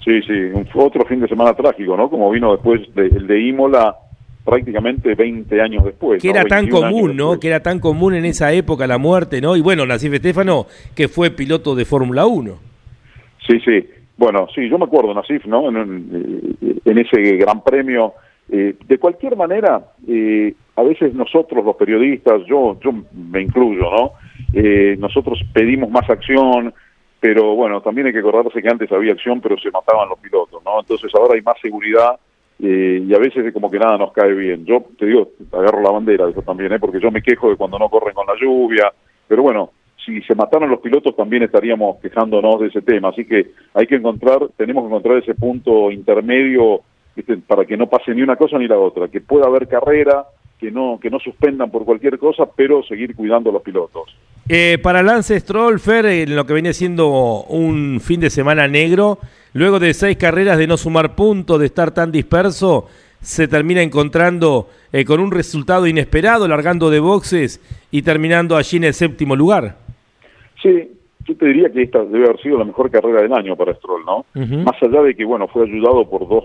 Sí, 0.05 0.21
sí, 0.23 0.33
un, 0.33 0.67
otro 0.75 1.05
fin 1.05 1.21
de 1.21 1.29
semana 1.29 1.55
trágico, 1.55 1.97
¿no? 1.97 2.09
Como 2.09 2.31
vino 2.31 2.53
después 2.53 2.81
de, 2.95 3.07
el 3.07 3.27
de 3.27 3.41
Imola 3.41 3.97
prácticamente 4.45 5.15
20 5.15 5.61
años 5.61 5.85
después. 5.85 6.21
Que 6.21 6.31
era 6.31 6.45
tan 6.45 6.69
común, 6.69 7.17
¿no? 7.17 7.39
Que 7.39 7.49
era 7.49 7.61
tan 7.61 7.79
común 7.79 8.15
en 8.15 8.25
esa 8.25 8.53
época 8.53 8.87
la 8.87 8.99
muerte, 8.99 9.41
¿no? 9.41 9.57
Y 9.57 9.61
bueno, 9.61 9.87
Nacif 9.87 10.13
Estefano, 10.13 10.67
que 10.97 11.09
fue 11.09 11.31
piloto 11.31 11.75
de 11.75 11.85
Fórmula 11.85 12.27
1. 12.27 12.72
Sí, 13.47 13.61
sí. 13.61 13.89
Bueno, 14.17 14.47
sí, 14.55 14.69
yo 14.69 14.79
me 14.79 14.85
acuerdo, 14.85 15.15
Nasif, 15.15 15.47
¿no? 15.47 15.69
En, 15.69 16.57
en 16.85 16.99
ese 16.99 17.37
gran 17.37 17.63
premio. 17.63 18.15
Eh, 18.51 18.75
de 18.87 18.99
cualquier 18.99 19.37
manera, 19.37 19.83
eh, 20.07 20.55
a 20.77 20.83
veces 20.83 21.15
nosotros 21.15 21.65
los 21.65 21.77
periodistas, 21.77 22.43
yo, 22.47 22.79
yo 22.81 22.93
me 23.13 23.41
incluyo, 23.41 23.91
¿no? 23.91 24.13
Eh, 24.53 24.97
nosotros 24.99 25.41
pedimos 25.55 25.91
más 25.91 26.09
acción, 26.11 26.75
pero 27.21 27.55
bueno, 27.55 27.81
también 27.81 28.09
hay 28.09 28.13
que 28.13 28.19
acordarse 28.19 28.61
que 28.61 28.69
antes 28.69 28.91
había 28.93 29.13
acción, 29.13 29.41
pero 29.41 29.57
se 29.59 29.71
mataban 29.71 30.09
los 30.09 30.19
pilotos, 30.19 30.63
¿no? 30.65 30.81
Entonces 30.81 31.11
ahora 31.15 31.35
hay 31.35 31.43
más 31.43 31.57
seguridad 31.61 32.19
y 32.59 33.13
a 33.13 33.19
veces 33.19 33.53
como 33.53 33.71
que 33.71 33.79
nada 33.79 33.97
nos 33.97 34.13
cae 34.13 34.35
bien. 34.35 34.65
Yo 34.65 34.85
te 34.97 35.07
digo, 35.07 35.31
agarro 35.51 35.81
la 35.81 35.91
bandera 35.91 36.27
de 36.27 36.33
eso 36.33 36.43
también, 36.43 36.73
¿eh? 36.73 36.79
Porque 36.79 37.01
yo 37.01 37.11
me 37.11 37.23
quejo 37.23 37.49
de 37.49 37.57
cuando 37.57 37.79
no 37.79 37.89
corren 37.89 38.15
con 38.15 38.27
la 38.27 38.35
lluvia, 38.41 38.93
pero 39.27 39.43
bueno, 39.43 39.71
si 40.05 40.21
se 40.23 40.35
mataron 40.35 40.71
los 40.71 40.81
pilotos 40.81 41.15
también 41.17 41.43
estaríamos 41.43 41.99
quejándonos 42.01 42.61
de 42.61 42.69
ese 42.69 42.83
tema. 42.83 43.11
Así 43.11 43.25
que 43.25 43.53
hay 43.75 43.87
que 43.87 43.97
encontrar, 43.97 44.49
tenemos 44.57 44.83
que 44.85 44.89
encontrar 44.89 45.19
ese 45.19 45.35
punto 45.35 45.91
intermedio 45.91 46.81
para 47.47 47.65
que 47.65 47.77
no 47.77 47.89
pase 47.89 48.15
ni 48.15 48.23
una 48.23 48.37
cosa 48.37 48.59
ni 48.59 48.67
la 48.67 48.79
otra, 48.79 49.09
que 49.09 49.21
pueda 49.21 49.47
haber 49.47 49.69
carrera, 49.69 50.25
que 50.59 50.71
no, 50.71 50.99
que 51.01 51.11
no 51.11 51.19
suspendan 51.19 51.71
por 51.71 51.85
cualquier 51.85 52.19
cosa, 52.19 52.45
pero 52.57 52.83
seguir 52.85 53.15
cuidando 53.15 53.51
a 53.51 53.53
los 53.53 53.63
pilotos. 53.63 54.17
Eh, 54.49 54.79
para 54.83 55.03
Lance 55.03 55.39
Stroll, 55.39 55.79
Fer, 55.79 56.07
en 56.07 56.35
lo 56.35 56.47
que 56.47 56.55
venía 56.55 56.73
siendo 56.73 57.43
un 57.45 58.01
fin 58.01 58.21
de 58.21 58.31
semana 58.31 58.67
negro, 58.67 59.19
luego 59.53 59.79
de 59.79 59.93
seis 59.93 60.17
carreras 60.17 60.59
de 60.59 60.67
no 60.67 60.77
sumar 60.77 61.15
puntos, 61.15 61.61
de 61.61 61.67
estar 61.67 61.93
tan 61.93 62.11
disperso, 62.11 62.87
se 63.21 63.47
termina 63.47 63.83
encontrando 63.83 64.69
eh, 64.93 65.05
con 65.05 65.21
un 65.21 65.31
resultado 65.31 65.87
inesperado, 65.87 66.49
largando 66.49 66.91
de 66.91 67.01
boxes 67.01 67.61
y 67.91 68.03
terminando 68.03 68.57
allí 68.57 68.79
en 68.79 68.85
el 68.85 68.95
séptimo 68.95 69.37
lugar. 69.37 69.77
Sí, 70.63 70.93
yo 71.25 71.37
te 71.37 71.47
diría 71.47 71.71
que 71.71 71.83
esta 71.83 72.05
debe 72.05 72.27
haber 72.27 72.41
sido 72.41 72.59
la 72.59 72.65
mejor 72.65 72.91
carrera 72.91 73.23
del 73.23 73.33
año 73.33 73.57
para 73.57 73.75
Stroll, 73.75 74.05
¿no? 74.05 74.25
Más 74.35 74.83
allá 74.83 75.03
de 75.03 75.15
que, 75.15 75.25
bueno, 75.25 75.49
fue 75.49 75.65
ayudado 75.65 76.09
por 76.09 76.29
dos 76.29 76.45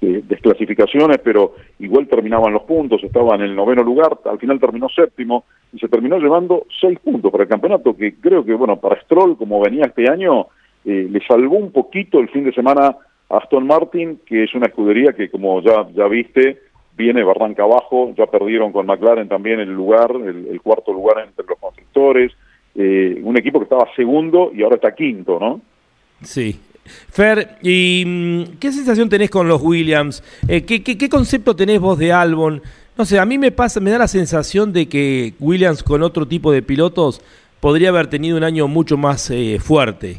eh, 0.00 0.22
desclasificaciones, 0.26 1.18
pero 1.22 1.54
igual 1.78 2.06
terminaban 2.08 2.52
los 2.52 2.62
puntos, 2.62 3.02
estaba 3.02 3.34
en 3.36 3.42
el 3.42 3.54
noveno 3.54 3.82
lugar, 3.82 4.18
al 4.24 4.38
final 4.38 4.60
terminó 4.60 4.88
séptimo 4.88 5.44
y 5.72 5.78
se 5.78 5.88
terminó 5.88 6.18
llevando 6.18 6.66
seis 6.80 6.98
puntos 6.98 7.30
para 7.30 7.44
el 7.44 7.50
campeonato, 7.50 7.96
que 7.96 8.14
creo 8.16 8.44
que, 8.44 8.54
bueno, 8.54 8.76
para 8.76 9.00
Stroll, 9.02 9.36
como 9.36 9.60
venía 9.60 9.84
este 9.86 10.10
año, 10.10 10.48
eh, 10.84 11.06
le 11.10 11.20
salvó 11.26 11.56
un 11.56 11.72
poquito 11.72 12.18
el 12.20 12.28
fin 12.28 12.44
de 12.44 12.52
semana 12.52 12.96
a 13.30 13.36
Aston 13.36 13.66
Martin, 13.66 14.20
que 14.26 14.44
es 14.44 14.54
una 14.54 14.66
escudería 14.66 15.12
que, 15.12 15.30
como 15.30 15.60
ya, 15.62 15.88
ya 15.94 16.06
viste, 16.08 16.58
viene 16.96 17.22
barranca 17.22 17.62
abajo, 17.62 18.12
ya 18.16 18.26
perdieron 18.26 18.72
con 18.72 18.86
McLaren 18.86 19.28
también 19.28 19.60
el 19.60 19.72
lugar, 19.72 20.10
el 20.12 20.60
cuarto 20.62 20.92
lugar 20.92 21.24
entre 21.26 21.46
los 21.46 21.58
constructores, 21.58 22.32
eh, 22.74 23.20
un 23.22 23.36
equipo 23.36 23.58
que 23.58 23.64
estaba 23.64 23.88
segundo 23.94 24.50
y 24.54 24.62
ahora 24.62 24.76
está 24.76 24.94
quinto, 24.94 25.38
¿no? 25.38 25.60
Sí. 26.22 26.58
Fer, 26.84 27.56
¿y 27.62 28.04
mm, 28.06 28.58
qué 28.58 28.72
sensación 28.72 29.08
tenés 29.08 29.30
con 29.30 29.46
los 29.48 29.62
Williams? 29.62 30.22
Eh, 30.48 30.64
¿qué, 30.64 30.82
qué, 30.82 31.08
concepto 31.08 31.54
tenés 31.54 31.80
vos 31.80 31.98
de 31.98 32.12
Albon? 32.12 32.60
No 32.98 33.04
sé, 33.04 33.18
a 33.18 33.24
mí 33.24 33.38
me 33.38 33.52
pasa, 33.52 33.80
me 33.80 33.90
da 33.90 33.98
la 33.98 34.08
sensación 34.08 34.72
de 34.72 34.88
que 34.88 35.34
Williams 35.38 35.82
con 35.82 36.02
otro 36.02 36.26
tipo 36.26 36.52
de 36.52 36.62
pilotos 36.62 37.22
podría 37.60 37.90
haber 37.90 38.08
tenido 38.08 38.36
un 38.36 38.44
año 38.44 38.66
mucho 38.66 38.96
más 38.96 39.30
eh, 39.30 39.58
fuerte. 39.60 40.16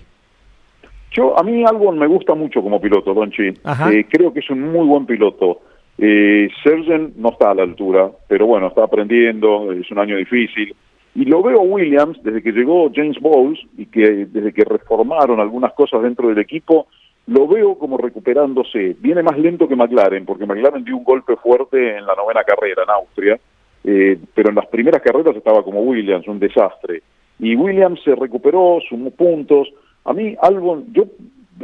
Yo, 1.12 1.38
a 1.38 1.44
mí 1.44 1.64
Albon 1.64 2.00
me 2.00 2.08
gusta 2.08 2.34
mucho 2.34 2.62
como 2.62 2.82
piloto, 2.82 3.14
Donchi. 3.14 3.48
Eh, 3.48 4.06
creo 4.10 4.34
que 4.34 4.40
es 4.40 4.50
un 4.50 4.72
muy 4.72 4.88
buen 4.88 5.06
piloto. 5.06 5.62
Eh, 5.98 6.50
Sergen 6.64 7.14
no 7.18 7.30
está 7.30 7.52
a 7.52 7.56
la 7.56 7.64
altura, 7.64 8.10
pero 8.28 8.48
bueno, 8.48 8.68
está 8.68 8.84
aprendiendo, 8.84 9.72
es 9.72 9.92
un 9.92 10.00
año 10.00 10.18
difícil. 10.18 10.74
Y 11.16 11.26
lo 11.26 11.44
veo 11.44 11.62
Williams, 11.62 12.18
desde 12.24 12.42
que 12.42 12.52
llegó 12.52 12.92
James 12.94 13.20
Bowles 13.20 13.60
y 13.78 13.86
que 13.86 14.26
desde 14.26 14.52
que 14.52 14.64
reformaron 14.64 15.40
algunas 15.40 15.74
cosas 15.74 16.02
dentro 16.02 16.30
del 16.30 16.40
equipo, 16.40 16.88
lo 17.28 17.48
veo 17.48 17.78
como 17.78 17.98
recuperándose. 17.98 18.96
Viene 19.00 19.22
más 19.22 19.38
lento 19.38 19.68
que 19.68 19.76
McLaren, 19.76 20.26
porque 20.26 20.46
McLaren 20.46 20.84
dio 20.84 20.98
un 20.98 21.04
golpe 21.04 21.36
fuerte 21.36 21.98
en 21.98 22.06
la 22.06 22.16
novena 22.16 22.44
carrera 22.44 22.84
en 22.84 22.90
Austria, 22.90 23.40
eh, 23.84 24.18
pero 24.34 24.50
en 24.50 24.56
las 24.56 24.68
primeras 24.68 25.02
carreras 25.02 25.36
estaba 25.36 25.64
como 25.64 25.82
Williams, 25.82 26.28
un 26.28 26.40
desastre. 26.40 27.04
Y 27.40 27.56
Williams 27.56 28.02
se 28.04 28.16
recuperó, 28.16 28.80
sumó 28.88 29.12
puntos. 29.12 29.72
A 30.06 30.14
mí, 30.14 30.36
Albon, 30.42 30.86
yo 30.94 31.06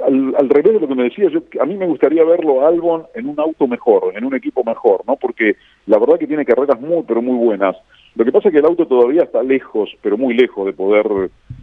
al, 0.04 0.50
revés 0.50 0.74
de 0.74 0.80
lo 0.80 0.88
que 0.88 0.96
me 0.96 1.04
decía, 1.04 1.30
yo, 1.30 1.42
a 1.60 1.66
mí 1.66 1.76
me 1.76 1.88
gustaría 1.88 2.24
verlo 2.24 2.66
Albon 2.66 3.04
en 3.16 3.28
un 3.28 3.40
auto 3.40 3.68
mejor, 3.68 4.14
en 4.16 4.24
un 4.24 4.36
equipo 4.36 4.64
mejor, 4.64 5.02
¿no? 5.08 5.16
Porque 5.16 5.56
la 5.88 5.98
verdad 5.98 6.20
que 6.20 6.28
tiene 6.28 6.46
carreras 6.46 6.80
muy, 6.80 7.04
pero 7.08 7.22
muy 7.22 7.38
buenas. 7.38 7.76
Lo 8.16 8.26
que 8.26 8.32
pasa 8.32 8.50
es 8.50 8.54
que 8.54 8.60
el 8.60 8.66
auto 8.66 8.86
todavía 8.86 9.24
está 9.24 9.44
lejos, 9.44 9.90
pero 10.02 10.18
muy 10.18 10.34
lejos 10.34 10.66
de 10.66 10.74
poder 10.74 11.06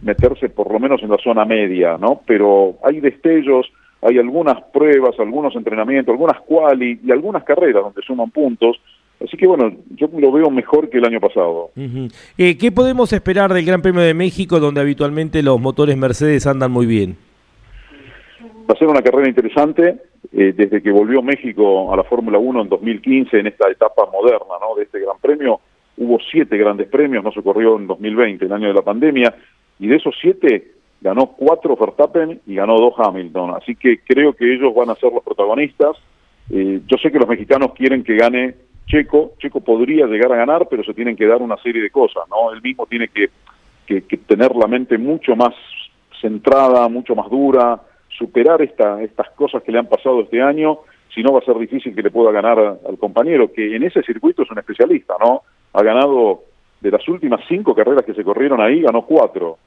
meterse 0.01 0.49
por 0.49 0.71
lo 0.71 0.79
menos 0.79 1.01
en 1.03 1.09
la 1.09 1.17
zona 1.17 1.45
media, 1.45 1.97
¿no? 1.97 2.21
Pero 2.25 2.75
hay 2.83 2.99
destellos, 2.99 3.67
hay 4.01 4.17
algunas 4.17 4.61
pruebas, 4.71 5.19
algunos 5.19 5.55
entrenamientos, 5.55 6.13
algunas 6.13 6.39
quali 6.41 6.99
y 7.03 7.11
algunas 7.11 7.43
carreras 7.43 7.83
donde 7.83 8.01
suman 8.01 8.31
puntos. 8.31 8.79
Así 9.23 9.35
que 9.35 9.47
bueno, 9.47 9.75
yo 9.95 10.07
lo 10.17 10.31
veo 10.31 10.49
mejor 10.49 10.89
que 10.89 10.99
el 10.99 11.05
año 11.05 11.19
pasado. 11.19 11.71
Eh, 12.37 12.57
¿Qué 12.57 12.71
podemos 12.71 13.11
esperar 13.13 13.51
del 13.53 13.65
Gran 13.65 13.81
Premio 13.81 14.01
de 14.01 14.13
México, 14.13 14.59
donde 14.59 14.81
habitualmente 14.81 15.41
los 15.41 15.59
motores 15.59 15.97
Mercedes 15.97 16.45
andan 16.45 16.71
muy 16.71 16.85
bien? 16.85 17.17
Va 18.69 18.73
a 18.73 18.77
ser 18.77 18.87
una 18.87 19.01
carrera 19.01 19.27
interesante. 19.27 19.97
Eh, 20.33 20.53
desde 20.55 20.81
que 20.81 20.91
volvió 20.91 21.21
México 21.21 21.91
a 21.93 21.95
la 21.95 22.03
Fórmula 22.03 22.37
1 22.37 22.63
en 22.63 22.69
2015, 22.69 23.39
en 23.39 23.47
esta 23.47 23.69
etapa 23.69 24.05
moderna 24.11 24.55
¿no? 24.59 24.75
de 24.75 24.83
este 24.83 24.99
Gran 24.99 25.17
Premio, 25.21 25.61
hubo 25.97 26.19
siete 26.31 26.57
grandes 26.57 26.87
premios, 26.87 27.23
no 27.23 27.31
se 27.31 27.41
corrió 27.41 27.77
en 27.77 27.87
2020, 27.87 28.45
el 28.45 28.53
año 28.53 28.67
de 28.67 28.73
la 28.73 28.81
pandemia, 28.81 29.35
y 29.79 29.87
de 29.87 29.95
esos 29.95 30.15
siete 30.21 30.71
ganó 31.01 31.27
cuatro 31.27 31.75
Verstappen 31.75 32.41
y 32.45 32.55
ganó 32.55 32.79
dos 32.79 32.93
Hamilton. 32.97 33.55
Así 33.55 33.75
que 33.75 33.99
creo 33.99 34.33
que 34.33 34.53
ellos 34.53 34.73
van 34.73 34.89
a 34.89 34.95
ser 34.95 35.11
los 35.13 35.23
protagonistas. 35.23 35.97
Eh, 36.49 36.81
yo 36.87 36.97
sé 36.97 37.11
que 37.11 37.19
los 37.19 37.27
mexicanos 37.27 37.73
quieren 37.73 38.03
que 38.03 38.15
gane 38.15 38.55
Checo. 38.87 39.33
Checo 39.37 39.61
podría 39.61 40.07
llegar 40.07 40.31
a 40.31 40.37
ganar, 40.37 40.67
pero 40.69 40.83
se 40.83 40.93
tienen 40.93 41.15
que 41.15 41.27
dar 41.27 41.41
una 41.41 41.57
serie 41.57 41.81
de 41.81 41.91
cosas, 41.91 42.23
¿no? 42.29 42.51
Él 42.51 42.61
mismo 42.61 42.85
tiene 42.87 43.09
que, 43.09 43.29
que, 43.85 44.17
tener 44.17 44.55
la 44.55 44.67
mente 44.67 44.97
mucho 44.97 45.35
más 45.35 45.53
centrada, 46.21 46.87
mucho 46.87 47.15
más 47.15 47.29
dura, 47.29 47.81
superar 48.09 48.61
esta, 48.61 49.01
estas 49.03 49.29
cosas 49.31 49.61
que 49.63 49.71
le 49.71 49.79
han 49.79 49.87
pasado 49.87 50.21
este 50.21 50.41
año, 50.41 50.79
si 51.13 51.21
no 51.21 51.33
va 51.33 51.39
a 51.39 51.45
ser 51.45 51.57
difícil 51.57 51.93
que 51.93 52.01
le 52.01 52.11
pueda 52.11 52.31
ganar 52.31 52.59
al 52.59 52.97
compañero, 52.97 53.51
que 53.51 53.75
en 53.75 53.83
ese 53.83 54.01
circuito 54.03 54.43
es 54.43 54.51
un 54.51 54.59
especialista, 54.59 55.15
¿no? 55.19 55.43
Ha 55.73 55.83
ganado 55.83 56.43
de 56.81 56.91
las 56.91 57.07
últimas 57.07 57.41
cinco 57.47 57.75
carreras 57.75 58.05
que 58.05 58.13
se 58.13 58.23
corrieron 58.23 58.61
ahí, 58.61 58.81
ganó 58.81 59.03
cuatro. 59.03 59.57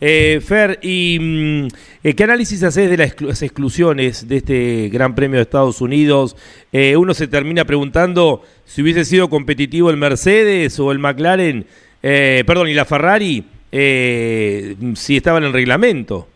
Eh, 0.00 0.40
Fer, 0.40 0.78
¿y 0.80 1.18
mm, 1.20 1.66
eh, 2.04 2.14
qué 2.14 2.22
análisis 2.22 2.62
haces 2.62 2.88
de 2.88 2.96
las 2.96 3.42
exclusiones 3.42 4.28
de 4.28 4.36
este 4.36 4.88
Gran 4.90 5.16
Premio 5.16 5.38
de 5.38 5.42
Estados 5.42 5.80
Unidos? 5.80 6.36
Eh, 6.72 6.96
uno 6.96 7.14
se 7.14 7.26
termina 7.26 7.64
preguntando 7.64 8.42
si 8.64 8.82
hubiese 8.82 9.04
sido 9.04 9.28
competitivo 9.28 9.90
el 9.90 9.96
Mercedes 9.96 10.78
o 10.78 10.92
el 10.92 11.00
McLaren, 11.00 11.66
perdón, 12.00 12.68
y 12.68 12.74
la 12.74 12.84
Ferrari, 12.84 13.44
si 13.72 15.16
estaba 15.16 15.38
en 15.38 15.44
el 15.44 15.52
reglamento. 15.52 16.28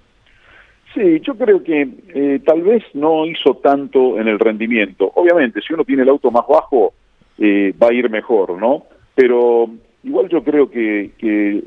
Sí, 0.95 1.21
yo 1.21 1.35
creo 1.37 1.63
que 1.63 2.41
tal 2.45 2.63
vez 2.63 2.83
no 2.95 3.27
hizo 3.27 3.57
tanto 3.57 4.19
en 4.19 4.27
el 4.27 4.39
rendimiento. 4.41 5.13
Obviamente, 5.15 5.61
si 5.61 5.73
uno 5.73 5.85
tiene 5.85 6.03
el 6.03 6.09
auto 6.09 6.31
más 6.31 6.45
bajo, 6.49 6.95
va 7.41 7.89
a 7.89 7.93
ir 7.93 8.11
mejor, 8.11 8.59
¿no? 8.61 8.85
Pero 9.15 9.69
igual 10.05 10.29
yo 10.29 10.43
creo 10.43 10.71
que, 10.71 11.13
que 11.19 11.63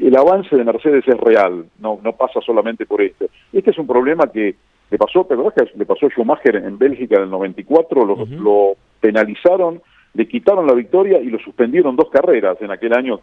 el 0.00 0.16
avance 0.16 0.54
de 0.56 0.64
Mercedes 0.64 1.04
es 1.06 1.18
real, 1.18 1.66
no, 1.78 1.98
no 2.02 2.12
pasa 2.12 2.40
solamente 2.40 2.86
por 2.86 3.02
este. 3.02 3.28
Este 3.52 3.70
es 3.70 3.78
un 3.78 3.86
problema 3.86 4.30
que 4.32 4.54
le 4.90 4.98
pasó, 4.98 5.24
¿te 5.24 5.36
que 5.36 5.78
le 5.78 5.86
pasó 5.86 6.06
a 6.06 6.10
Schumacher 6.10 6.56
en 6.56 6.78
Bélgica 6.78 7.16
en 7.16 7.24
el 7.24 7.30
94? 7.30 8.04
Lo, 8.04 8.24
lo 8.24 8.76
penalizaron, 9.00 9.82
le 10.14 10.26
quitaron 10.26 10.66
la 10.66 10.72
victoria 10.72 11.20
y 11.20 11.26
lo 11.26 11.38
suspendieron 11.38 11.96
dos 11.96 12.08
carreras 12.10 12.56
en 12.60 12.70
aquel 12.70 12.94
año 12.94 13.20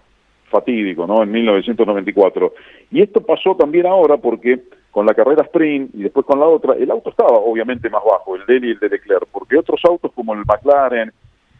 fatídico, 0.49 1.07
¿no? 1.07 1.23
En 1.23 1.31
1994. 1.31 2.53
Y 2.91 3.01
esto 3.01 3.21
pasó 3.21 3.55
también 3.55 3.87
ahora 3.87 4.17
porque 4.17 4.61
con 4.91 5.05
la 5.05 5.13
carrera 5.13 5.43
sprint 5.43 5.93
y 5.93 6.03
después 6.03 6.25
con 6.25 6.39
la 6.39 6.45
otra, 6.45 6.75
el 6.75 6.89
auto 6.89 7.09
estaba 7.09 7.31
obviamente 7.31 7.89
más 7.89 8.03
bajo, 8.03 8.35
el 8.35 8.45
de 8.45 8.67
y 8.67 8.71
el 8.71 8.79
de 8.79 8.89
Leclerc, 8.89 9.27
porque 9.31 9.57
otros 9.57 9.81
autos 9.83 10.11
como 10.13 10.33
el 10.33 10.45
McLaren, 10.45 11.11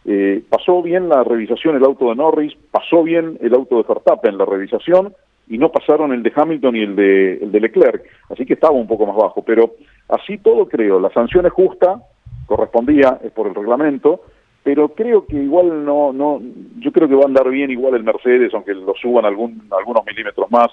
eh, 0.06 0.42
pasó 0.48 0.82
bien 0.82 1.08
la 1.08 1.24
revisación 1.24 1.76
el 1.76 1.84
auto 1.84 2.08
de 2.08 2.14
Norris, 2.14 2.54
pasó 2.70 3.02
bien 3.02 3.38
el 3.40 3.54
auto 3.54 3.78
de 3.78 3.82
Verstappen 3.82 4.38
la 4.38 4.44
revisación 4.44 5.12
y 5.48 5.58
no 5.58 5.70
pasaron 5.70 6.12
el 6.12 6.22
de 6.22 6.32
Hamilton 6.34 6.76
y 6.76 6.82
el 6.82 6.96
de, 6.96 7.34
el 7.38 7.52
de 7.52 7.60
Leclerc, 7.60 8.04
así 8.30 8.46
que 8.46 8.54
estaba 8.54 8.72
un 8.72 8.86
poco 8.86 9.06
más 9.06 9.16
bajo, 9.16 9.42
pero 9.42 9.72
así 10.08 10.38
todo 10.38 10.68
creo, 10.68 11.00
la 11.00 11.10
sanción 11.10 11.46
es 11.46 11.52
justa, 11.52 12.00
correspondía, 12.46 13.18
es 13.22 13.32
por 13.32 13.48
el 13.48 13.54
reglamento, 13.54 14.22
pero 14.66 14.88
creo 14.88 15.24
que 15.24 15.36
igual 15.36 15.84
no, 15.84 16.12
no, 16.12 16.42
yo 16.80 16.90
creo 16.90 17.08
que 17.08 17.14
va 17.14 17.22
a 17.22 17.26
andar 17.26 17.48
bien 17.50 17.70
igual 17.70 17.94
el 17.94 18.02
Mercedes, 18.02 18.52
aunque 18.52 18.74
lo 18.74 18.94
suban 19.00 19.24
algún, 19.24 19.62
algunos 19.70 20.04
milímetros 20.04 20.50
más, 20.50 20.66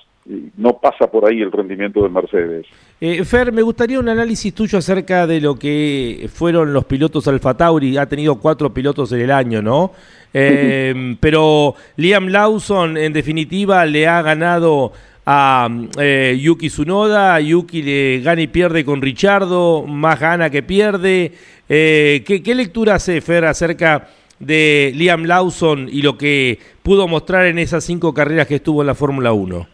no 0.58 0.80
pasa 0.80 1.06
por 1.12 1.30
ahí 1.30 1.44
el 1.44 1.52
rendimiento 1.52 2.02
del 2.02 2.12
Mercedes. 2.12 2.66
Eh, 3.00 3.24
Fer, 3.24 3.52
me 3.52 3.62
gustaría 3.62 4.00
un 4.00 4.10
análisis 4.10 4.52
tuyo 4.52 4.80
acerca 4.80 5.28
de 5.28 5.40
lo 5.40 5.60
que 5.60 6.28
fueron 6.34 6.74
los 6.74 6.86
pilotos 6.86 7.28
Alfa 7.28 7.56
Tauri, 7.56 7.96
ha 7.98 8.10
tenido 8.10 8.40
cuatro 8.40 8.74
pilotos 8.74 9.12
en 9.12 9.22
el 9.22 9.30
año, 9.30 9.62
¿no? 9.62 9.92
Eh, 10.36 11.16
pero 11.20 11.76
Liam 11.96 12.28
Lawson, 12.30 12.98
en 12.98 13.14
definitiva, 13.14 13.86
le 13.86 14.08
ha 14.08 14.20
ganado 14.24 14.92
a 15.26 15.70
eh, 16.00 16.38
Yuki 16.40 16.68
Tsunoda, 16.68 17.40
Yuki 17.40 17.82
le 17.82 18.20
gana 18.20 18.42
y 18.42 18.48
pierde 18.48 18.84
con 18.84 19.02
Richardo, 19.02 19.86
más 19.88 20.20
gana 20.20 20.50
que 20.50 20.64
pierde. 20.64 21.32
Eh, 21.70 22.24
¿qué, 22.26 22.56
lectura 22.56 22.96
hace 22.96 23.22
Fer 23.22 23.46
acerca 23.46 24.08
de 24.40 24.92
Liam 24.96 25.24
Lawson 25.24 25.88
y 25.90 26.02
lo 26.02 26.18
que 26.18 26.60
pudo 26.82 27.08
mostrar 27.08 27.46
en 27.46 27.58
esas 27.58 27.84
cinco 27.86 28.14
carreras 28.14 28.48
que 28.48 28.56
estuvo 28.56 28.82
en 28.82 28.88
la 28.88 28.96
Fórmula 28.96 29.32
1? 29.32 29.68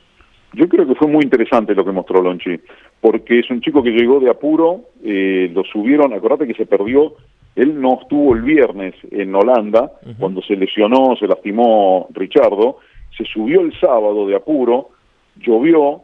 Yo 0.54 0.68
creo 0.68 0.88
que 0.88 0.96
fue 0.96 1.08
muy 1.08 1.24
interesante 1.24 1.76
lo 1.76 1.86
que 1.86 1.92
mostró 1.92 2.22
Lonchi, 2.22 2.60
porque 3.02 3.40
es 3.40 3.50
un 3.52 3.62
chico 3.62 3.84
que 3.84 3.92
llegó 3.92 4.20
de 4.20 4.30
apuro, 4.30 4.82
eh, 5.04 5.50
lo 5.54 5.64
subieron, 5.64 6.14
acordate 6.14 6.48
que 6.48 6.56
se 6.56 6.66
perdió, 6.66 7.14
él 7.56 7.80
no 7.80 8.00
estuvo 8.02 8.36
el 8.36 8.42
viernes 8.42 8.96
en 9.12 9.34
Holanda, 9.36 9.92
cuando 10.18 10.42
se 10.42 10.56
lesionó, 10.56 11.16
se 11.20 11.28
lastimó 11.28 12.08
Richardo, 12.14 12.78
se 13.16 13.26
subió 13.26 13.62
el 13.62 13.78
sábado 13.80 14.28
de 14.28 14.36
apuro, 14.36 14.90
llovió, 15.40 16.02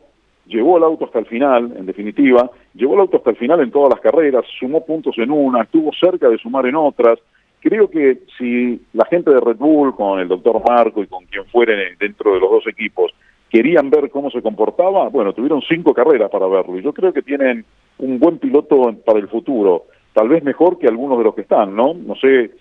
llevó 0.47 0.77
el 0.77 0.83
auto 0.83 1.05
hasta 1.05 1.19
el 1.19 1.25
final, 1.25 1.73
en 1.77 1.85
definitiva, 1.85 2.49
llevó 2.73 2.95
el 2.95 3.01
auto 3.01 3.17
hasta 3.17 3.31
el 3.31 3.37
final 3.37 3.61
en 3.61 3.71
todas 3.71 3.89
las 3.89 4.01
carreras, 4.01 4.45
sumó 4.59 4.85
puntos 4.85 5.17
en 5.17 5.31
una, 5.31 5.63
estuvo 5.63 5.91
cerca 5.93 6.29
de 6.29 6.37
sumar 6.37 6.65
en 6.65 6.75
otras. 6.75 7.19
Creo 7.59 7.89
que 7.89 8.19
si 8.37 8.79
la 8.93 9.05
gente 9.05 9.31
de 9.31 9.39
Red 9.39 9.57
Bull, 9.57 9.95
con 9.95 10.19
el 10.19 10.27
doctor 10.27 10.61
Marco 10.67 11.01
y 11.01 11.07
con 11.07 11.25
quien 11.25 11.45
fuere 11.45 11.95
dentro 11.99 12.33
de 12.33 12.39
los 12.39 12.51
dos 12.51 12.67
equipos, 12.67 13.11
querían 13.49 13.89
ver 13.89 14.09
cómo 14.09 14.29
se 14.29 14.41
comportaba, 14.41 15.09
bueno, 15.09 15.33
tuvieron 15.33 15.61
cinco 15.61 15.93
carreras 15.93 16.29
para 16.29 16.47
verlo 16.47 16.77
y 16.77 16.83
yo 16.83 16.93
creo 16.93 17.13
que 17.13 17.21
tienen 17.21 17.65
un 17.99 18.19
buen 18.19 18.37
piloto 18.37 18.93
para 19.05 19.19
el 19.19 19.27
futuro, 19.27 19.85
tal 20.13 20.29
vez 20.29 20.43
mejor 20.43 20.77
que 20.77 20.87
algunos 20.87 21.17
de 21.17 21.23
los 21.23 21.35
que 21.35 21.41
están, 21.41 21.75
¿no? 21.75 21.93
No 21.93 22.15
sé, 22.15 22.51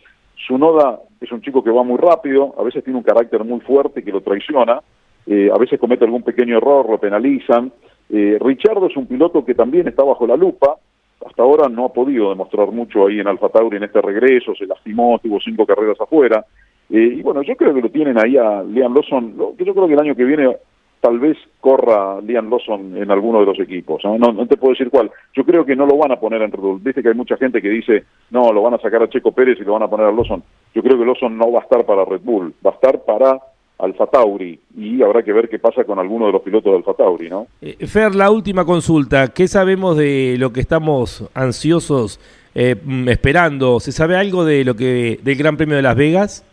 Sunoda 0.47 1.01
es 1.21 1.33
un 1.33 1.41
chico 1.43 1.65
que 1.65 1.71
va 1.71 1.83
muy 1.83 1.99
rápido, 1.99 2.55
a 2.59 2.63
veces 2.63 2.85
tiene 2.85 2.99
un 2.99 3.05
carácter 3.05 3.43
muy 3.45 3.61
fuerte 3.61 4.03
que 4.03 4.13
lo 4.13 4.21
traiciona, 4.21 4.81
eh, 5.27 5.51
a 5.53 5.59
veces 5.59 5.81
comete 5.81 6.05
algún 6.05 6.23
pequeño 6.23 6.59
error, 6.59 6.89
lo 6.89 6.99
penalizan. 6.99 7.73
Eh, 8.11 8.39
Richardo 8.41 8.87
es 8.87 8.97
un 8.97 9.07
piloto 9.07 9.45
que 9.45 9.55
también 9.55 9.89
está 9.89 10.05
bajo 10.05 10.27
la 10.27 10.37
lupa, 10.37 10.77
hasta 11.25 11.43
ahora 11.43 11.69
no 11.69 11.87
ha 11.87 11.93
podido 11.93 12.31
demostrar 12.31 12.71
mucho 12.71 13.07
ahí 13.07 13.21
en 13.21 13.29
Alfa 13.29 13.49
Tauri 13.49 13.79
en 13.79 13.85
este 13.85 14.03
regreso, 14.03 14.55
se 14.55 14.67
lastimó, 14.67 15.19
tuvo 15.19 15.41
cinco 15.41 15.65
carreras 15.65 16.01
afuera. 16.01 16.45
Eh, 16.91 17.17
y 17.19 17.23
bueno, 17.23 17.43
yo 17.43 17.57
creo 17.57 17.75
que 17.75 17.81
lo 17.81 17.89
tienen 17.89 18.19
ahí 18.19 18.37
a 18.37 18.63
Liam 18.63 18.95
Lawson, 18.95 19.35
que 19.57 19.65
yo 19.65 19.73
creo 19.75 19.87
que 19.87 19.95
el 19.95 20.01
año 20.01 20.15
que 20.15 20.25
viene 20.25 20.55
tal 21.01 21.19
vez 21.19 21.37
corra 21.61 22.21
Liam 22.21 22.51
Lawson 22.51 22.97
en 22.97 23.11
alguno 23.11 23.41
de 23.41 23.47
los 23.47 23.59
equipos, 23.61 24.03
¿no? 24.05 24.17
¿no? 24.19 24.47
te 24.47 24.57
puedo 24.57 24.73
decir 24.73 24.91
cuál. 24.91 25.11
Yo 25.35 25.45
creo 25.45 25.65
que 25.65 25.77
no 25.77 25.87
lo 25.87 25.97
van 25.97 26.13
a 26.13 26.21
poner 26.21 26.43
en 26.43 26.51
Red 26.51 26.61
Bull. 26.61 26.81
Viste 26.83 27.03
que 27.03 27.09
hay 27.09 27.15
mucha 27.15 27.37
gente 27.37 27.63
que 27.63 27.69
dice, 27.69 28.05
no, 28.31 28.53
lo 28.53 28.63
van 28.63 28.75
a 28.75 28.79
sacar 28.79 29.03
a 29.03 29.09
Checo 29.09 29.33
Pérez 29.33 29.59
y 29.61 29.65
lo 29.65 29.75
van 29.75 29.83
a 29.83 29.89
poner 29.89 30.07
a 30.07 30.13
Lawson. 30.13 30.43
Yo 30.75 30.83
creo 30.83 30.99
que 30.99 31.05
Lawson 31.05 31.37
no 31.37 31.53
va 31.53 31.61
a 31.61 31.63
estar 31.63 31.85
para 31.85 32.05
Red 32.05 32.23
Bull, 32.23 32.55
va 32.65 32.71
a 32.71 32.75
estar 32.75 33.05
para 33.05 33.39
Alfa 33.79 34.07
Tauri 34.07 34.59
y 34.77 35.03
habrá 35.03 35.23
que 35.23 35.33
ver 35.33 35.49
qué 35.49 35.59
pasa 35.59 35.85
con 35.85 35.99
alguno 35.99 36.27
de 36.27 36.33
los 36.33 36.43
pilotos 36.43 36.73
de 36.73 36.79
Alfa 36.79 36.95
Tauri, 36.95 37.29
¿no? 37.29 37.49
Eh, 37.61 37.87
Fer, 37.87 38.15
la 38.15 38.31
última 38.31 38.65
consulta, 38.65 39.29
¿qué 39.29 39.49
sabemos 39.49 39.97
de 39.97 40.37
lo 40.39 40.53
que 40.53 40.61
estamos 40.61 41.29
ansiosos 41.35 42.21
eh, 42.55 42.77
mm, 42.83 43.09
esperando? 43.09 43.81
¿Se 43.81 43.93
sabe 43.93 44.17
algo 44.17 44.45
de 44.45 44.65
lo 44.65 44.75
que 44.75 45.19
del 45.23 45.37
Gran 45.37 45.57
Premio 45.57 45.77
de 45.77 45.83
Las 45.83 45.97
Vegas? 45.97 46.47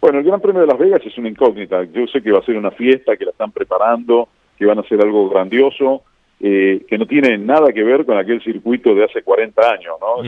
Bueno, 0.00 0.18
el 0.18 0.24
Gran 0.24 0.40
Premio 0.40 0.60
de 0.60 0.66
Las 0.68 0.78
Vegas 0.78 1.00
es 1.04 1.16
una 1.18 1.30
incógnita. 1.30 1.82
Yo 1.84 2.06
sé 2.06 2.22
que 2.22 2.30
va 2.30 2.38
a 2.38 2.44
ser 2.44 2.56
una 2.56 2.70
fiesta, 2.70 3.16
que 3.16 3.24
la 3.24 3.30
están 3.32 3.50
preparando, 3.50 4.28
que 4.56 4.66
van 4.66 4.78
a 4.78 4.82
ser 4.82 5.00
algo 5.00 5.28
grandioso, 5.28 6.02
eh, 6.40 6.84
que 6.86 6.98
no 6.98 7.06
tiene 7.06 7.38
nada 7.38 7.72
que 7.72 7.82
ver 7.82 8.04
con 8.04 8.18
aquel 8.18 8.42
circuito 8.42 8.94
de 8.94 9.04
hace 9.04 9.22
40 9.22 9.62
años, 9.62 9.94
¿no? 10.00 10.22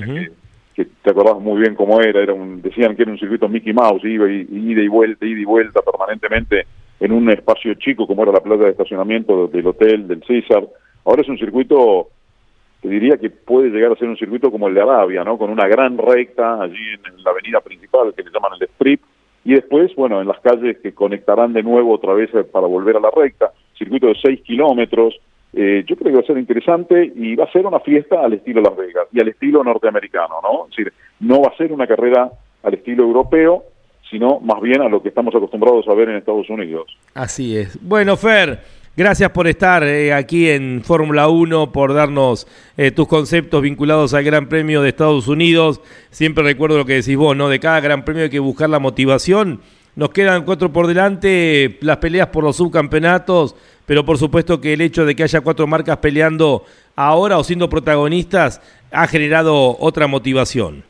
Que 0.77 0.85
te 1.03 1.11
acordás 1.11 1.41
muy 1.41 1.59
bien 1.59 1.75
cómo 1.75 2.03
era, 2.03 2.21
era 2.21 2.35
un, 2.35 2.61
decían 2.61 2.95
que 2.95 3.03
era 3.03 3.11
un 3.11 3.19
circuito 3.19 3.49
Mickey 3.49 3.73
Mouse, 3.73 4.05
iba 4.05 4.31
y, 4.31 4.47
ida 4.51 4.83
y 4.83 4.89
vuelta, 4.89 5.25
ida 5.25 5.41
y 5.41 5.45
vuelta 5.47 5.81
permanentemente 5.81 6.67
en 7.01 7.13
un 7.13 7.31
espacio 7.31 7.73
chico 7.75 8.07
como 8.07 8.23
era 8.23 8.33
la 8.33 8.41
plaza 8.41 8.65
de 8.65 8.71
estacionamiento 8.73 9.49
del 9.49 9.67
hotel, 9.67 10.07
del 10.07 10.23
César. 10.25 10.69
Ahora 11.07 11.23
es 11.23 11.29
un 11.31 11.39
circuito, 11.39 12.09
te 12.83 12.91
diría 12.91 13.17
que 13.17 13.31
puede 13.31 13.71
llegar 13.71 13.93
a 13.93 13.97
ser 13.97 14.07
un 14.07 14.19
circuito 14.19 14.51
como 14.51 14.69
el 14.69 14.75
de 14.75 14.83
Arabia, 14.83 15.25
¿no? 15.25 15.39
Con 15.39 15.49
una 15.49 15.67
gran 15.67 15.97
recta 15.97 16.63
allí 16.63 16.89
en, 16.93 17.25
la 17.25 17.31
avenida 17.31 17.61
principal 17.61 18.13
que 18.15 18.23
le 18.23 18.31
llaman 18.31 18.53
el 18.61 18.69
Strip, 18.69 19.01
y 19.45 19.55
después, 19.55 19.95
bueno, 19.95 20.21
en 20.21 20.29
las 20.29 20.41
calles 20.41 20.77
que 20.83 20.93
conectarán 20.93 21.55
de 21.55 21.63
nuevo 21.63 21.95
otra 21.95 22.13
vez 22.13 22.31
para 22.53 22.67
volver 22.67 22.97
a 22.97 23.01
la 23.01 23.11
recta, 23.11 23.53
circuito 23.79 24.09
de 24.09 24.17
6 24.21 24.43
kilómetros, 24.43 25.19
eh, 25.59 25.85
yo 25.87 25.97
creo 25.97 26.13
que 26.13 26.19
va 26.19 26.23
a 26.23 26.27
ser 26.27 26.37
interesante 26.37 27.11
y 27.17 27.35
va 27.35 27.45
a 27.45 27.51
ser 27.51 27.65
una 27.65 27.81
fiesta 27.81 28.21
al 28.23 28.35
estilo 28.35 28.61
Las 28.61 28.77
Vegas 28.77 29.09
y 29.11 29.23
al 29.23 29.29
estilo 29.29 29.65
norteamericano, 29.65 30.35
¿no? 30.43 30.67
Es 30.67 30.77
decir, 30.77 30.93
no 31.21 31.41
va 31.41 31.49
a 31.49 31.57
ser 31.57 31.73
una 31.73 31.87
carrera 31.87 32.31
al 32.63 32.75
estilo 32.75 33.05
europeo, 33.05 33.65
sino 34.11 34.39
más 34.41 34.61
bien 34.61 34.83
a 34.83 34.89
lo 34.91 35.03
que 35.03 35.09
estamos 35.09 35.35
acostumbrados 35.35 35.89
a 35.89 35.95
ver 35.95 36.11
en 36.11 36.17
Estados 36.17 36.51
Unidos. 36.51 36.95
Así 37.15 37.57
es. 37.57 37.79
Bueno, 37.81 38.19
Fer, 38.19 38.61
gracias 38.99 39.31
por 39.31 39.47
estar 39.47 39.83
eh, 39.83 40.13
aquí 40.13 40.51
en 40.51 40.83
Fórmula 40.85 41.29
1, 41.29 41.73
por 41.73 41.95
darnos 41.95 42.47
eh, 42.77 42.91
tus 42.91 43.09
conceptos 43.09 43.63
vinculados 43.63 44.13
al 44.13 44.25
Gran 44.25 44.51
Premio 44.51 44.83
de 44.83 44.91
Estados 44.91 45.27
Unidos. 45.27 45.81
Siempre 46.11 46.45
recuerdo 46.45 46.77
lo 46.77 46.85
que 46.85 46.97
decís 46.97 47.17
vos, 47.17 47.35
¿no? 47.35 47.49
De 47.49 47.61
cada 47.61 47.81
Gran 47.81 48.05
Premio 48.05 48.25
hay 48.25 48.31
que 48.31 48.41
buscar 48.41 48.69
la 48.69 48.79
motivación. 48.79 49.61
Nos 49.97 50.11
quedan 50.11 50.45
cuatro 50.45 50.71
por 50.71 50.87
delante, 50.87 51.79
las 51.81 51.97
peleas 51.97 52.27
por 52.27 52.45
los 52.45 52.57
subcampeonatos, 52.57 53.57
pero 53.87 54.05
por 54.05 54.19
supuesto 54.19 54.61
que 54.61 54.73
el 54.73 54.81
hecho 54.81 55.07
de 55.07 55.15
que 55.15 55.23
haya 55.23 55.41
cuatro 55.41 55.67
marcas 55.67 55.97
peleando 55.99 56.65
ahora 56.97 57.39
o 57.39 57.45
siendo 57.45 57.69
protagonistas 57.69 58.61
ha 58.93 59.07
generado 59.07 59.77
otra 59.79 60.07
motivación. 60.07 60.85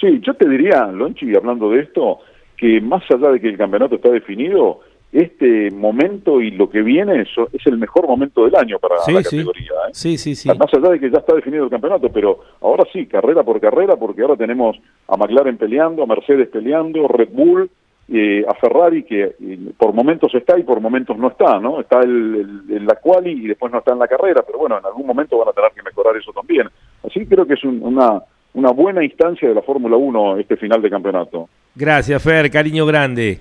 Sí, 0.00 0.20
yo 0.22 0.34
te 0.34 0.48
diría, 0.48 0.86
Lonchi, 0.86 1.34
hablando 1.36 1.70
de 1.70 1.80
esto, 1.82 2.20
que 2.56 2.80
más 2.80 3.02
allá 3.10 3.30
de 3.32 3.40
que 3.40 3.48
el 3.48 3.58
campeonato 3.58 3.96
está 3.96 4.10
definido, 4.10 4.80
este 5.12 5.70
momento 5.72 6.40
y 6.40 6.52
lo 6.52 6.70
que 6.70 6.82
viene 6.82 7.22
es, 7.22 7.28
es 7.52 7.66
el 7.66 7.78
mejor 7.78 8.06
momento 8.06 8.44
del 8.44 8.54
año 8.54 8.78
para 8.78 8.94
la 8.94 9.22
categoría. 9.22 9.72
¿eh? 9.88 9.90
Sí, 9.92 10.16
sí, 10.16 10.36
sí. 10.36 10.48
Más 10.48 10.72
allá 10.72 10.90
de 10.90 11.00
que 11.00 11.10
ya 11.10 11.18
está 11.18 11.34
definido 11.34 11.64
el 11.64 11.70
campeonato, 11.70 12.08
pero 12.10 12.38
ahora 12.60 12.84
sí, 12.92 13.06
carrera 13.06 13.42
por 13.42 13.60
carrera, 13.60 13.96
porque 13.96 14.22
ahora 14.22 14.36
tenemos 14.36 14.76
a 15.08 15.16
McLaren 15.16 15.58
peleando, 15.58 16.04
a 16.04 16.06
Mercedes 16.06 16.48
peleando, 16.48 17.08
Red 17.08 17.30
Bull, 17.32 17.68
eh, 18.12 18.44
a 18.48 18.54
Ferrari 18.54 19.04
que 19.04 19.22
eh, 19.40 19.58
por 19.78 19.92
momentos 19.92 20.34
está 20.34 20.58
y 20.58 20.64
por 20.64 20.80
momentos 20.80 21.16
no 21.16 21.28
está, 21.28 21.60
¿no? 21.60 21.80
Está 21.80 22.00
el, 22.00 22.64
en 22.68 22.84
la 22.84 22.96
quali 22.96 23.30
y 23.30 23.46
después 23.46 23.70
no 23.70 23.78
está 23.78 23.92
en 23.92 24.00
la 24.00 24.08
carrera, 24.08 24.42
pero 24.44 24.58
bueno, 24.58 24.78
en 24.78 24.84
algún 24.84 25.06
momento 25.06 25.38
van 25.38 25.48
a 25.48 25.52
tener 25.52 25.70
que 25.72 25.82
mejorar 25.82 26.16
eso 26.16 26.32
también. 26.32 26.68
Así 27.06 27.24
creo 27.26 27.46
que 27.46 27.54
es 27.54 27.62
una, 27.62 28.20
una 28.54 28.72
buena 28.72 29.04
instancia 29.04 29.48
de 29.48 29.54
la 29.54 29.62
Fórmula 29.62 29.96
1 29.96 30.38
este 30.38 30.56
final 30.56 30.82
de 30.82 30.90
campeonato. 30.90 31.48
Gracias, 31.74 32.20
Fer, 32.20 32.50
cariño 32.50 32.84
grande. 32.84 33.40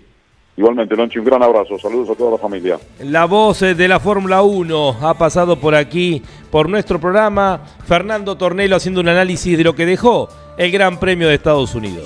Igualmente, 0.55 0.95
Lonchi, 0.95 1.17
un 1.17 1.25
gran 1.25 1.41
abrazo. 1.41 1.79
Saludos 1.79 2.09
a 2.11 2.15
toda 2.15 2.31
la 2.31 2.37
familia. 2.37 2.77
La 3.05 3.25
voz 3.25 3.61
de 3.61 3.87
la 3.87 3.99
Fórmula 3.99 4.43
1 4.43 4.97
ha 5.01 5.13
pasado 5.13 5.55
por 5.55 5.73
aquí, 5.73 6.21
por 6.51 6.69
nuestro 6.69 6.99
programa. 6.99 7.61
Fernando 7.85 8.37
Tornelo 8.37 8.75
haciendo 8.75 9.01
un 9.01 9.07
análisis 9.07 9.57
de 9.57 9.63
lo 9.63 9.73
que 9.73 9.85
dejó 9.85 10.27
el 10.57 10.69
Gran 10.69 10.99
Premio 10.99 11.29
de 11.29 11.35
Estados 11.35 11.73
Unidos. 11.73 12.05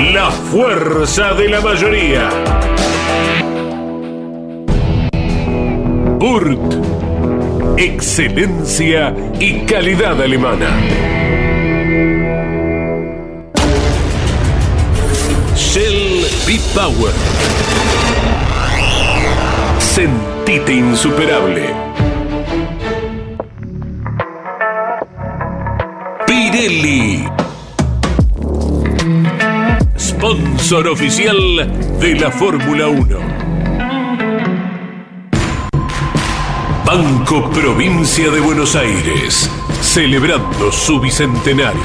la 0.00 0.30
fuerza 0.30 1.34
de 1.34 1.48
la 1.48 1.60
mayoría. 1.60 2.28
Burt. 6.18 6.74
Excelencia 7.76 9.14
y 9.38 9.60
calidad 9.66 10.20
alemana. 10.20 10.68
Shell 15.56 16.26
B-Power. 16.46 17.12
Sentite 19.78 20.72
insuperable. 20.72 21.74
Pirelli 26.26 27.01
sponsor 30.22 30.86
oficial 30.86 31.36
de 31.98 32.14
la 32.14 32.30
Fórmula 32.30 32.86
1. 32.86 33.18
Banco 36.86 37.50
Provincia 37.50 38.30
de 38.30 38.38
Buenos 38.38 38.76
Aires, 38.76 39.50
celebrando 39.80 40.70
su 40.70 41.00
bicentenario. 41.00 41.82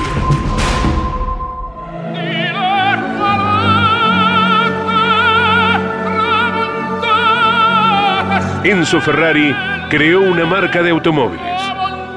Enzo 8.64 9.02
Ferrari 9.02 9.56
creó 9.90 10.22
una 10.22 10.46
marca 10.46 10.84
de 10.84 10.92
automóviles. 10.92 11.60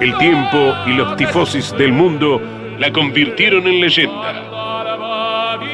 El 0.02 0.14
tiempo 0.18 0.74
y 0.86 0.92
los 0.92 1.16
tifosis 1.16 1.74
del 1.78 1.94
mundo 1.94 2.42
la 2.78 2.92
convirtieron 2.92 3.66
en 3.66 3.80
leyenda. 3.80 4.49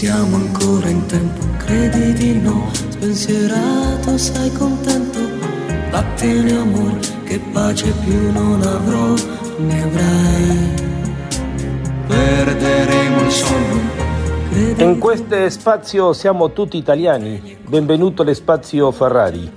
Siamo 0.00 0.36
ancora 0.36 0.88
in 0.88 1.04
tempo, 1.06 1.44
credi 1.58 2.14
di 2.14 2.38
no, 2.40 2.70
spensierato, 2.72 4.16
sei 4.16 4.50
contento, 4.52 5.18
vattene 5.90 6.52
amore, 6.56 7.00
che 7.24 7.38
pace 7.52 7.92
più 8.02 8.32
non 8.32 8.62
avrò, 8.62 9.12
ne 9.58 9.82
avrai, 9.82 10.74
perderemo 12.06 13.20
il 13.20 13.30
sonno. 13.30 13.98
In 14.76 14.98
questo 14.98 15.50
spazio 15.50 16.14
siamo 16.14 16.52
tutti 16.52 16.78
italiani, 16.78 17.58
benvenuto 17.66 18.22
all'espazio 18.22 18.90
Ferrari. 18.92 19.52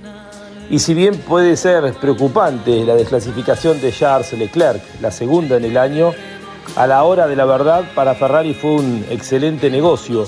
Y 0.70 0.78
si 0.78 0.94
bien 0.94 1.18
puede 1.18 1.56
ser 1.56 1.92
preocupante 1.94 2.84
la 2.84 2.94
desclasificación 2.94 3.80
de 3.80 3.92
Charles 3.92 4.32
Leclerc, 4.32 4.82
la 5.00 5.10
segunda 5.10 5.56
en 5.56 5.64
el 5.64 5.76
año, 5.76 6.14
a 6.76 6.86
la 6.86 7.04
hora 7.04 7.26
de 7.26 7.36
la 7.36 7.44
verdad, 7.44 7.84
para 7.94 8.14
Ferrari 8.14 8.54
fue 8.54 8.72
un 8.72 9.04
excelente 9.10 9.70
negocio. 9.70 10.26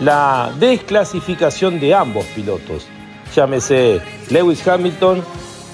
La 0.00 0.52
desclasificación 0.58 1.78
de 1.78 1.94
ambos 1.94 2.24
pilotos, 2.34 2.86
llámese 3.34 4.00
Lewis 4.30 4.66
Hamilton 4.66 5.22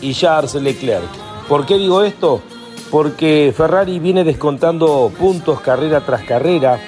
y 0.00 0.12
Charles 0.12 0.54
Leclerc. 0.54 1.08
¿Por 1.48 1.66
qué 1.66 1.78
digo 1.78 2.02
esto? 2.02 2.42
Porque 2.90 3.52
Ferrari 3.56 3.98
viene 3.98 4.24
descontando 4.24 5.11
puntos 5.18 5.61
carrera 5.61 6.00
tras 6.00 6.22
carrera 6.24 6.78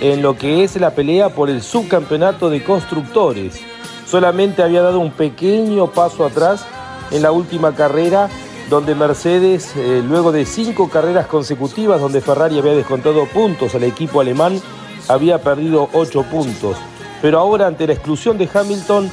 en 0.00 0.22
lo 0.22 0.36
que 0.36 0.62
es 0.62 0.76
la 0.76 0.90
pelea 0.90 1.30
por 1.30 1.50
el 1.50 1.62
subcampeonato 1.62 2.50
de 2.50 2.62
constructores. 2.62 3.60
Solamente 4.06 4.62
había 4.62 4.82
dado 4.82 5.00
un 5.00 5.10
pequeño 5.10 5.88
paso 5.88 6.24
atrás 6.24 6.64
en 7.10 7.22
la 7.22 7.32
última 7.32 7.74
carrera 7.74 8.28
donde 8.68 8.94
Mercedes, 8.94 9.74
eh, 9.76 10.02
luego 10.06 10.32
de 10.32 10.44
cinco 10.44 10.88
carreras 10.88 11.26
consecutivas 11.26 12.00
donde 12.00 12.20
Ferrari 12.20 12.58
había 12.58 12.72
descontado 12.72 13.26
puntos 13.26 13.74
al 13.74 13.84
equipo 13.84 14.20
alemán, 14.20 14.60
había 15.08 15.40
perdido 15.40 15.88
ocho 15.92 16.22
puntos. 16.24 16.76
Pero 17.22 17.38
ahora 17.38 17.66
ante 17.66 17.86
la 17.86 17.92
exclusión 17.92 18.36
de 18.38 18.48
Hamilton, 18.52 19.10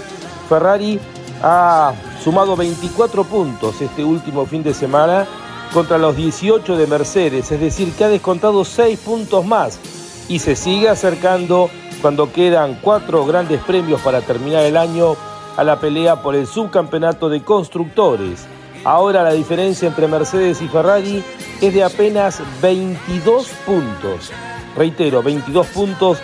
Ferrari 0.50 1.00
ha 1.42 1.94
sumado 2.24 2.56
24 2.56 3.24
puntos 3.26 3.82
este 3.82 4.04
último 4.04 4.46
fin 4.46 4.64
de 4.64 4.74
semana 4.74 5.28
contra 5.74 5.98
los 5.98 6.16
18 6.16 6.78
de 6.78 6.88
Mercedes, 6.88 7.52
es 7.52 7.60
decir, 7.60 7.94
que 7.94 8.04
ha 8.04 8.10
descontado 8.10 8.64
6 8.64 9.00
puntos 9.00 9.46
más 9.46 9.80
y 10.30 10.40
se 10.40 10.56
sigue 10.56 10.90
acercando 10.90 11.70
cuando 12.02 12.32
quedan 12.32 12.78
cuatro 12.82 13.26
grandes 13.26 13.62
premios 13.62 14.02
para 14.02 14.22
terminar 14.22 14.64
el 14.66 14.78
año 14.78 15.16
a 15.56 15.64
la 15.64 15.80
pelea 15.80 16.22
por 16.22 16.36
el 16.36 16.48
subcampeonato 16.48 17.30
de 17.30 17.44
constructores. 17.44 18.46
Ahora 18.84 19.24
la 19.24 19.32
diferencia 19.32 19.88
entre 19.88 20.08
Mercedes 20.08 20.62
y 20.62 20.68
Ferrari 20.68 21.24
es 21.62 21.74
de 21.74 21.84
apenas 21.84 22.42
22 22.62 23.48
puntos. 23.66 24.32
Reitero, 24.76 25.24
22 25.24 25.68
puntos 25.68 26.18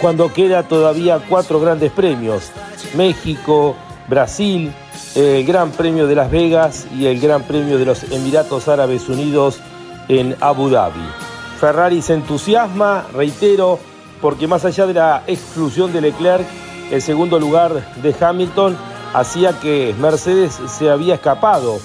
cuando 0.00 0.32
queda 0.32 0.62
todavía 0.62 1.20
cuatro 1.28 1.60
grandes 1.60 1.92
premios. 1.92 2.50
México, 2.96 3.76
Brasil, 4.08 4.72
el 5.14 5.44
Gran 5.44 5.70
Premio 5.72 6.06
de 6.06 6.14
Las 6.14 6.30
Vegas 6.30 6.86
y 6.94 7.06
el 7.06 7.20
Gran 7.20 7.42
Premio 7.42 7.78
de 7.78 7.84
los 7.84 8.02
Emiratos 8.04 8.68
Árabes 8.68 9.08
Unidos 9.08 9.60
en 10.08 10.36
Abu 10.40 10.70
Dhabi. 10.70 11.04
Ferrari 11.60 12.02
se 12.02 12.14
entusiasma, 12.14 13.04
reitero, 13.12 13.78
porque 14.20 14.46
más 14.46 14.64
allá 14.64 14.86
de 14.86 14.94
la 14.94 15.22
exclusión 15.26 15.92
de 15.92 16.00
Leclerc, 16.00 16.46
el 16.90 17.02
segundo 17.02 17.38
lugar 17.38 17.94
de 18.02 18.14
Hamilton 18.18 18.76
hacía 19.14 19.58
que 19.60 19.94
Mercedes 19.98 20.58
se 20.66 20.90
había 20.90 21.14
escapado 21.14 21.78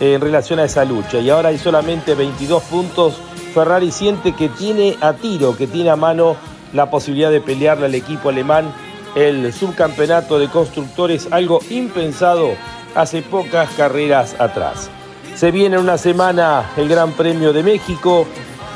en 0.00 0.20
relación 0.20 0.58
a 0.58 0.64
esa 0.64 0.84
lucha 0.84 1.18
y 1.18 1.30
ahora 1.30 1.50
hay 1.50 1.58
solamente 1.58 2.14
22 2.14 2.62
puntos. 2.64 3.14
Ferrari 3.54 3.92
siente 3.92 4.34
que 4.34 4.48
tiene 4.48 4.98
a 5.00 5.12
tiro, 5.14 5.56
que 5.56 5.66
tiene 5.66 5.90
a 5.90 5.96
mano 5.96 6.36
la 6.72 6.90
posibilidad 6.90 7.30
de 7.30 7.40
pelearle 7.40 7.86
al 7.86 7.94
equipo 7.94 8.28
alemán 8.28 8.72
el 9.14 9.52
subcampeonato 9.52 10.38
de 10.38 10.48
constructores, 10.48 11.28
algo 11.30 11.60
impensado 11.70 12.50
hace 12.94 13.22
pocas 13.22 13.70
carreras 13.76 14.34
atrás. 14.38 14.90
Se 15.36 15.50
viene 15.50 15.78
una 15.78 15.98
semana 15.98 16.70
el 16.76 16.88
Gran 16.88 17.12
Premio 17.12 17.52
de 17.52 17.62
México, 17.62 18.26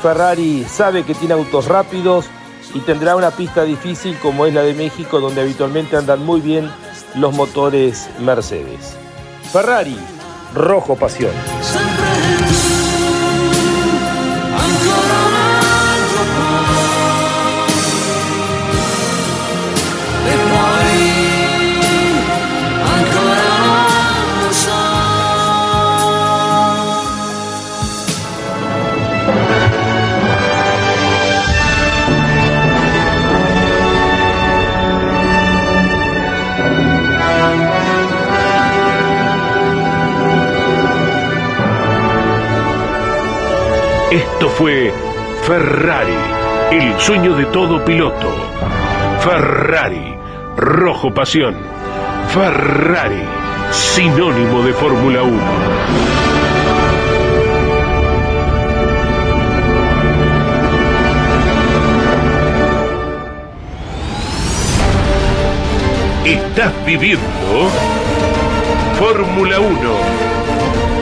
Ferrari 0.01 0.63
sabe 0.63 1.03
que 1.03 1.15
tiene 1.15 1.33
autos 1.33 1.65
rápidos 1.65 2.25
y 2.73 2.79
tendrá 2.79 3.15
una 3.15 3.31
pista 3.31 3.63
difícil 3.63 4.17
como 4.19 4.45
es 4.45 4.53
la 4.53 4.61
de 4.61 4.73
México, 4.73 5.19
donde 5.19 5.41
habitualmente 5.41 5.97
andan 5.97 6.23
muy 6.23 6.39
bien 6.39 6.69
los 7.15 7.33
motores 7.33 8.09
Mercedes. 8.19 8.95
Ferrari, 9.51 9.97
rojo 10.53 10.95
pasión. 10.95 11.31
Fue 44.57 44.91
Ferrari, 45.43 46.15
el 46.71 46.99
sueño 46.99 47.35
de 47.35 47.45
todo 47.45 47.85
piloto. 47.85 48.27
Ferrari, 49.19 50.15
rojo 50.55 51.13
pasión. 51.13 51.55
Ferrari, 52.29 53.21
sinónimo 53.71 54.63
de 54.63 54.73
Fórmula 54.73 55.21
1. 55.21 55.37
Estás 66.25 66.73
viviendo 66.83 67.69
Fórmula 68.97 69.59
1 69.59 69.77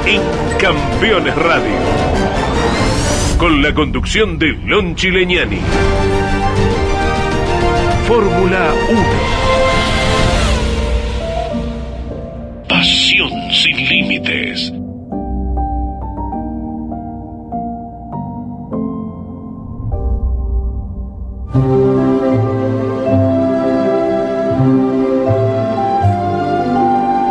en 0.07 0.21
Campeones 0.59 1.35
Radio 1.35 2.24
con 3.37 3.61
la 3.61 3.73
conducción 3.73 4.39
de 4.39 4.53
Lon 4.65 4.95
Chileñani. 4.95 5.59
Fórmula 8.07 8.73
1. 8.89 9.01
Pasión 12.69 13.31
sin 13.51 13.77
límites. 13.89 14.71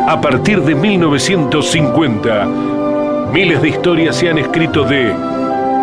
A 0.08 0.20
partir 0.20 0.62
de 0.62 0.74
1950, 0.74 2.46
miles 3.32 3.62
de 3.62 3.68
historias 3.68 4.16
se 4.16 4.28
han 4.28 4.38
escrito 4.38 4.84
de 4.84 5.33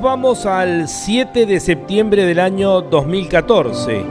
Vamos 0.00 0.46
al 0.46 0.88
7 0.88 1.44
de 1.44 1.60
septiembre 1.60 2.24
del 2.24 2.40
año 2.40 2.80
2014. 2.80 4.02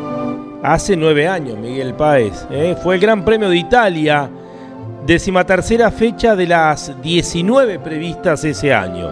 Hace 0.61 0.95
nueve 0.95 1.27
años, 1.27 1.57
Miguel 1.57 1.95
Páez. 1.95 2.45
¿eh? 2.51 2.75
Fue 2.81 2.95
el 2.95 3.01
Gran 3.01 3.25
Premio 3.25 3.49
de 3.49 3.57
Italia, 3.57 4.29
decimatercera 5.05 5.89
fecha 5.89 6.35
de 6.35 6.47
las 6.47 7.01
19 7.01 7.79
previstas 7.79 8.43
ese 8.43 8.73
año. 8.73 9.09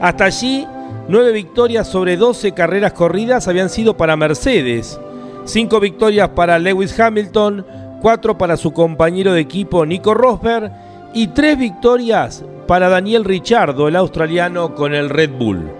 Hasta 0.00 0.24
allí, 0.24 0.66
nueve 1.08 1.32
victorias 1.32 1.86
sobre 1.86 2.16
12 2.16 2.52
carreras 2.52 2.94
corridas 2.94 3.46
habían 3.46 3.68
sido 3.68 3.96
para 3.96 4.16
Mercedes, 4.16 4.98
cinco 5.44 5.80
victorias 5.80 6.30
para 6.30 6.58
Lewis 6.58 6.98
Hamilton, 6.98 7.66
cuatro 8.00 8.38
para 8.38 8.56
su 8.56 8.72
compañero 8.72 9.34
de 9.34 9.40
equipo 9.40 9.84
Nico 9.84 10.14
Rosberg 10.14 10.72
y 11.12 11.28
tres 11.28 11.58
victorias 11.58 12.42
para 12.66 12.88
Daniel 12.88 13.24
Ricciardo, 13.24 13.88
el 13.88 13.96
australiano, 13.96 14.74
con 14.74 14.94
el 14.94 15.10
Red 15.10 15.30
Bull. 15.36 15.79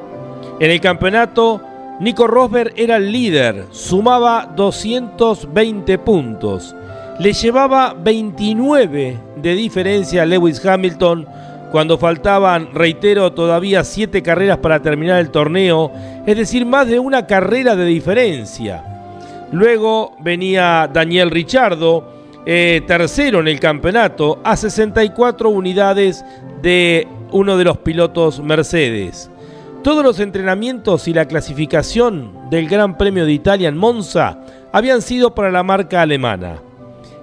En 0.61 0.71
el 0.71 0.79
campeonato, 0.83 1.63
Nico 2.01 2.27
Rosberg 2.27 2.75
era 2.77 2.97
el 2.97 3.11
líder, 3.11 3.65
sumaba 3.71 4.45
220 4.55 5.97
puntos. 5.99 6.77
Le 7.19 7.33
llevaba 7.33 7.95
29 7.95 9.19
de 9.37 9.55
diferencia 9.55 10.23
a 10.23 10.27
Lewis 10.27 10.63
Hamilton 10.65 11.27
cuando 11.73 11.97
faltaban, 11.97 12.75
reitero, 12.75 13.33
todavía 13.33 13.85
7 13.85 14.23
carreras 14.23 14.59
para 14.59 14.83
terminar 14.83 15.19
el 15.21 15.31
torneo, 15.31 15.93
es 16.27 16.37
decir, 16.37 16.67
más 16.67 16.87
de 16.89 16.99
una 16.99 17.27
carrera 17.27 17.75
de 17.75 17.87
diferencia. 17.87 18.85
Luego 19.53 20.15
venía 20.21 20.91
Daniel 20.93 21.31
Ricciardo, 21.31 22.05
eh, 22.45 22.83
tercero 22.87 23.41
en 23.41 23.49
el 23.49 23.61
campeonato, 23.61 24.41
a 24.45 24.59
64 24.59 25.49
unidades 25.49 26.23
de 26.61 27.09
uno 27.31 27.57
de 27.57 27.65
los 27.65 27.79
pilotos 27.79 28.41
Mercedes. 28.41 29.30
Todos 29.83 30.05
los 30.05 30.21
entrenamientos 30.21 31.09
y 31.09 31.15
la 31.15 31.27
clasificación 31.27 32.51
del 32.51 32.69
Gran 32.69 32.99
Premio 32.99 33.25
de 33.25 33.33
Italia 33.33 33.71
en 33.71 33.79
Monza 33.79 34.39
habían 34.73 35.01
sido 35.01 35.35
para 35.35 35.51
la 35.51 35.63
marca 35.63 36.03
alemana. 36.03 36.61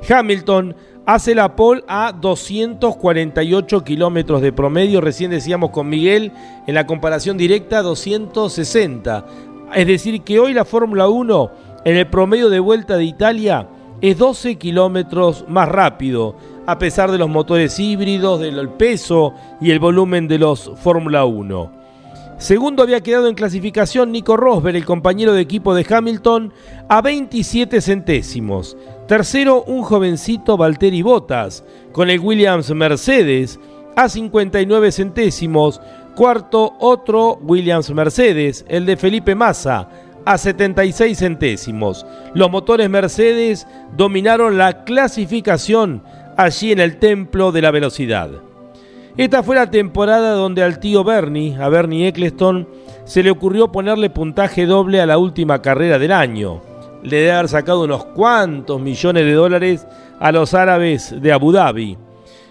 Hamilton 0.09 0.75
hace 1.05 1.35
la 1.35 1.55
pole 1.55 1.83
a 1.87 2.13
248 2.19 3.83
kilómetros 3.83 4.41
de 4.41 4.51
promedio, 4.51 5.01
recién 5.01 5.29
decíamos 5.29 5.69
con 5.69 5.87
Miguel, 5.87 6.31
en 6.65 6.73
la 6.73 6.87
comparación 6.87 7.37
directa 7.37 7.83
260. 7.83 9.25
Es 9.75 9.85
decir, 9.85 10.23
que 10.23 10.39
hoy 10.39 10.53
la 10.53 10.65
Fórmula 10.65 11.07
1 11.07 11.51
en 11.85 11.95
el 11.95 12.07
promedio 12.07 12.49
de 12.49 12.59
vuelta 12.59 12.97
de 12.97 13.03
Italia 13.03 13.67
es 14.01 14.17
12 14.17 14.55
kilómetros 14.55 15.45
más 15.47 15.69
rápido, 15.69 16.35
a 16.65 16.79
pesar 16.79 17.11
de 17.11 17.19
los 17.19 17.29
motores 17.29 17.79
híbridos, 17.79 18.39
del 18.39 18.69
peso 18.69 19.35
y 19.61 19.69
el 19.69 19.77
volumen 19.77 20.27
de 20.27 20.39
los 20.39 20.71
Fórmula 20.77 21.23
1. 21.23 21.76
Segundo 22.37 22.83
había 22.83 23.01
quedado 23.01 23.27
en 23.27 23.35
clasificación 23.35 24.11
Nico 24.11 24.37
Rosberg, 24.37 24.75
el 24.75 24.85
compañero 24.85 25.33
de 25.33 25.41
equipo 25.41 25.73
de 25.73 25.85
Hamilton, 25.89 26.53
a 26.87 27.01
27 27.01 27.81
centésimos. 27.81 28.77
Tercero, 29.07 29.63
un 29.63 29.81
jovencito 29.81 30.55
Valtteri 30.55 31.01
Bottas, 31.01 31.63
con 31.91 32.11
el 32.11 32.19
Williams 32.19 32.69
Mercedes, 32.75 33.59
a 33.95 34.07
59 34.07 34.91
centésimos. 34.91 35.81
Cuarto, 36.15 36.75
otro 36.79 37.39
Williams 37.41 37.89
Mercedes, 37.89 38.65
el 38.67 38.85
de 38.85 38.97
Felipe 38.97 39.33
Massa, 39.33 39.89
a 40.23 40.37
76 40.37 41.17
centésimos. 41.17 42.05
Los 42.35 42.51
motores 42.51 42.87
Mercedes 42.87 43.65
dominaron 43.95 44.59
la 44.59 44.83
clasificación 44.83 46.03
allí 46.37 46.71
en 46.71 46.79
el 46.79 46.97
templo 46.97 47.51
de 47.51 47.61
la 47.63 47.71
velocidad. 47.71 48.29
Esta 49.17 49.41
fue 49.41 49.55
la 49.55 49.71
temporada 49.71 50.33
donde 50.33 50.61
al 50.61 50.79
tío 50.79 51.03
Bernie, 51.03 51.57
a 51.59 51.69
Bernie 51.69 52.07
Eccleston, 52.07 52.67
se 53.03 53.23
le 53.23 53.31
ocurrió 53.31 53.71
ponerle 53.71 54.11
puntaje 54.11 54.67
doble 54.67 55.01
a 55.01 55.07
la 55.07 55.17
última 55.17 55.59
carrera 55.59 55.97
del 55.97 56.11
año. 56.11 56.61
Le 57.01 57.17
debe 57.17 57.31
haber 57.31 57.49
sacado 57.49 57.85
unos 57.85 58.05
cuantos 58.05 58.79
millones 58.79 59.25
de 59.25 59.33
dólares 59.33 59.87
a 60.19 60.31
los 60.31 60.53
árabes 60.53 61.19
de 61.19 61.31
Abu 61.31 61.51
Dhabi. 61.51 61.97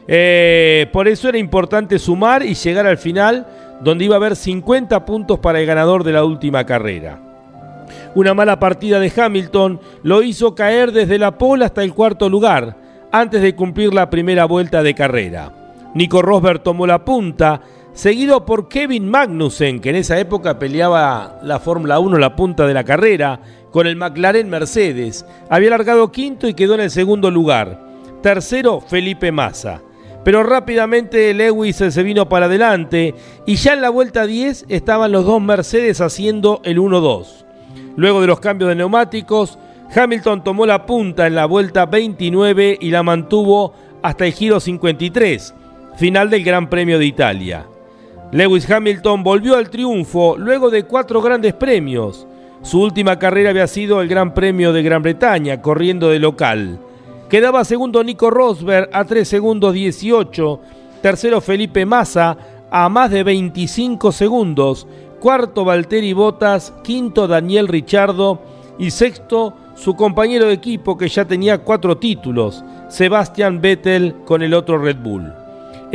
Eh, 0.08 0.88
por 0.92 1.06
eso 1.06 1.28
era 1.28 1.38
importante 1.38 2.00
sumar 2.00 2.42
y 2.42 2.54
llegar 2.54 2.88
al 2.88 2.98
final, 2.98 3.46
donde 3.80 4.06
iba 4.06 4.16
a 4.16 4.18
haber 4.18 4.34
50 4.34 5.04
puntos 5.04 5.38
para 5.38 5.60
el 5.60 5.66
ganador 5.66 6.02
de 6.02 6.12
la 6.14 6.24
última 6.24 6.66
carrera. 6.66 7.20
Una 8.16 8.34
mala 8.34 8.58
partida 8.58 8.98
de 8.98 9.12
Hamilton 9.16 9.78
lo 10.02 10.20
hizo 10.20 10.56
caer 10.56 10.90
desde 10.90 11.20
la 11.20 11.38
pole 11.38 11.64
hasta 11.64 11.84
el 11.84 11.94
cuarto 11.94 12.28
lugar, 12.28 12.76
antes 13.12 13.40
de 13.40 13.54
cumplir 13.54 13.94
la 13.94 14.10
primera 14.10 14.46
vuelta 14.46 14.82
de 14.82 14.94
carrera. 14.94 15.65
Nico 15.96 16.20
Rosberg 16.20 16.62
tomó 16.62 16.86
la 16.86 17.06
punta, 17.06 17.62
seguido 17.94 18.44
por 18.44 18.68
Kevin 18.68 19.08
Magnussen, 19.08 19.80
que 19.80 19.88
en 19.88 19.96
esa 19.96 20.20
época 20.20 20.58
peleaba 20.58 21.40
la 21.42 21.58
Fórmula 21.58 21.98
1 22.00 22.18
la 22.18 22.36
punta 22.36 22.66
de 22.66 22.74
la 22.74 22.84
carrera, 22.84 23.40
con 23.70 23.86
el 23.86 23.96
McLaren 23.96 24.50
Mercedes. 24.50 25.24
Había 25.48 25.70
largado 25.70 26.12
quinto 26.12 26.48
y 26.48 26.52
quedó 26.52 26.74
en 26.74 26.82
el 26.82 26.90
segundo 26.90 27.30
lugar. 27.30 27.80
Tercero, 28.20 28.82
Felipe 28.82 29.32
Massa. 29.32 29.80
Pero 30.22 30.42
rápidamente 30.42 31.32
Lewis 31.32 31.76
se 31.76 32.02
vino 32.02 32.28
para 32.28 32.44
adelante 32.44 33.14
y 33.46 33.56
ya 33.56 33.72
en 33.72 33.80
la 33.80 33.88
vuelta 33.88 34.26
10 34.26 34.66
estaban 34.68 35.12
los 35.12 35.24
dos 35.24 35.40
Mercedes 35.40 36.02
haciendo 36.02 36.60
el 36.64 36.78
1-2. 36.78 37.46
Luego 37.96 38.20
de 38.20 38.26
los 38.26 38.40
cambios 38.40 38.68
de 38.68 38.74
neumáticos, 38.74 39.58
Hamilton 39.94 40.44
tomó 40.44 40.66
la 40.66 40.84
punta 40.84 41.26
en 41.26 41.36
la 41.36 41.46
vuelta 41.46 41.86
29 41.86 42.76
y 42.82 42.90
la 42.90 43.02
mantuvo 43.02 43.72
hasta 44.02 44.26
el 44.26 44.34
giro 44.34 44.60
53 44.60 45.54
final 45.96 46.28
del 46.28 46.44
Gran 46.44 46.68
Premio 46.68 46.98
de 46.98 47.06
Italia. 47.06 47.66
Lewis 48.30 48.70
Hamilton 48.70 49.22
volvió 49.22 49.56
al 49.56 49.70
triunfo 49.70 50.36
luego 50.36 50.68
de 50.68 50.82
cuatro 50.82 51.22
grandes 51.22 51.54
premios. 51.54 52.26
Su 52.62 52.82
última 52.82 53.18
carrera 53.18 53.50
había 53.50 53.66
sido 53.66 54.02
el 54.02 54.08
Gran 54.08 54.34
Premio 54.34 54.72
de 54.72 54.82
Gran 54.82 55.02
Bretaña, 55.02 55.62
corriendo 55.62 56.10
de 56.10 56.18
local. 56.18 56.78
Quedaba 57.30 57.64
segundo 57.64 58.04
Nico 58.04 58.30
Rosberg 58.30 58.90
a 58.92 59.04
3 59.04 59.26
segundos 59.26 59.72
18, 59.72 60.60
tercero 61.00 61.40
Felipe 61.40 61.86
Massa 61.86 62.36
a 62.70 62.88
más 62.88 63.10
de 63.10 63.22
25 63.22 64.12
segundos, 64.12 64.86
cuarto 65.20 65.64
Valtteri 65.64 66.12
Bottas, 66.12 66.74
quinto 66.82 67.26
Daniel 67.26 67.68
Richardo 67.68 68.40
y 68.78 68.90
sexto 68.90 69.54
su 69.76 69.94
compañero 69.94 70.46
de 70.46 70.54
equipo 70.54 70.96
que 70.96 71.08
ya 71.08 71.24
tenía 71.24 71.58
cuatro 71.58 71.96
títulos, 71.96 72.64
Sebastian 72.88 73.60
Vettel 73.60 74.14
con 74.24 74.42
el 74.42 74.52
otro 74.52 74.78
Red 74.78 74.96
Bull. 74.96 75.45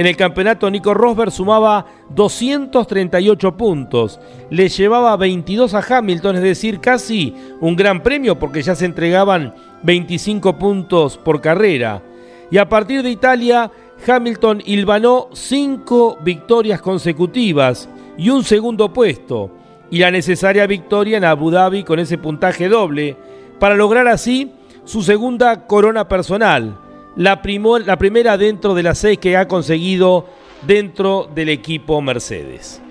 En 0.02 0.08
el 0.08 0.18
campeonato 0.18 0.72
Nico 0.72 0.96
Rosberg 0.96 1.32
sumaba 1.32 1.86
238 2.10 3.56
puntos, 3.56 4.20
le 4.50 4.68
llevaba 4.68 5.16
22 5.16 5.76
a 5.76 5.86
Hamilton, 5.88 6.38
es 6.38 6.42
decir, 6.42 6.80
casi 6.80 7.36
un 7.60 7.76
gran 7.76 8.02
premio 8.02 8.40
porque 8.40 8.64
ya 8.64 8.74
se 8.74 8.86
entregaban 8.86 9.54
25 9.84 10.58
puntos 10.58 11.20
por 11.20 11.40
carrera. 11.40 12.02
Y 12.50 12.58
a 12.58 12.68
partir 12.68 13.04
de 13.04 13.12
Italia, 13.12 13.70
Hamilton 14.08 14.64
hilvanó 14.66 15.28
5 15.34 16.18
victorias 16.24 16.82
consecutivas 16.82 17.88
y 18.18 18.32
un 18.32 18.44
segundo 18.44 18.92
puesto, 18.92 19.52
y 19.92 20.00
la 20.00 20.10
necesaria 20.10 20.66
victoria 20.66 21.18
en 21.18 21.26
Abu 21.26 21.52
Dhabi 21.52 21.84
con 21.84 22.00
ese 22.00 22.18
puntaje 22.18 22.70
doble, 22.70 23.18
para 23.60 23.76
lograr 23.76 24.08
así 24.08 24.52
su 24.84 25.04
segunda 25.04 25.68
corona 25.68 26.08
personal 26.08 26.76
la, 27.16 27.42
la 27.86 27.98
primera 27.98 28.38
dentro 28.38 28.74
de 28.74 28.84
las 28.84 29.00
seis 29.00 29.18
que 29.20 29.38
ha 29.38 29.48
conseguido 29.48 30.26
dentro 30.66 31.30
del 31.34 31.50
equipo 31.50 32.02
Mercedes. 32.02 32.82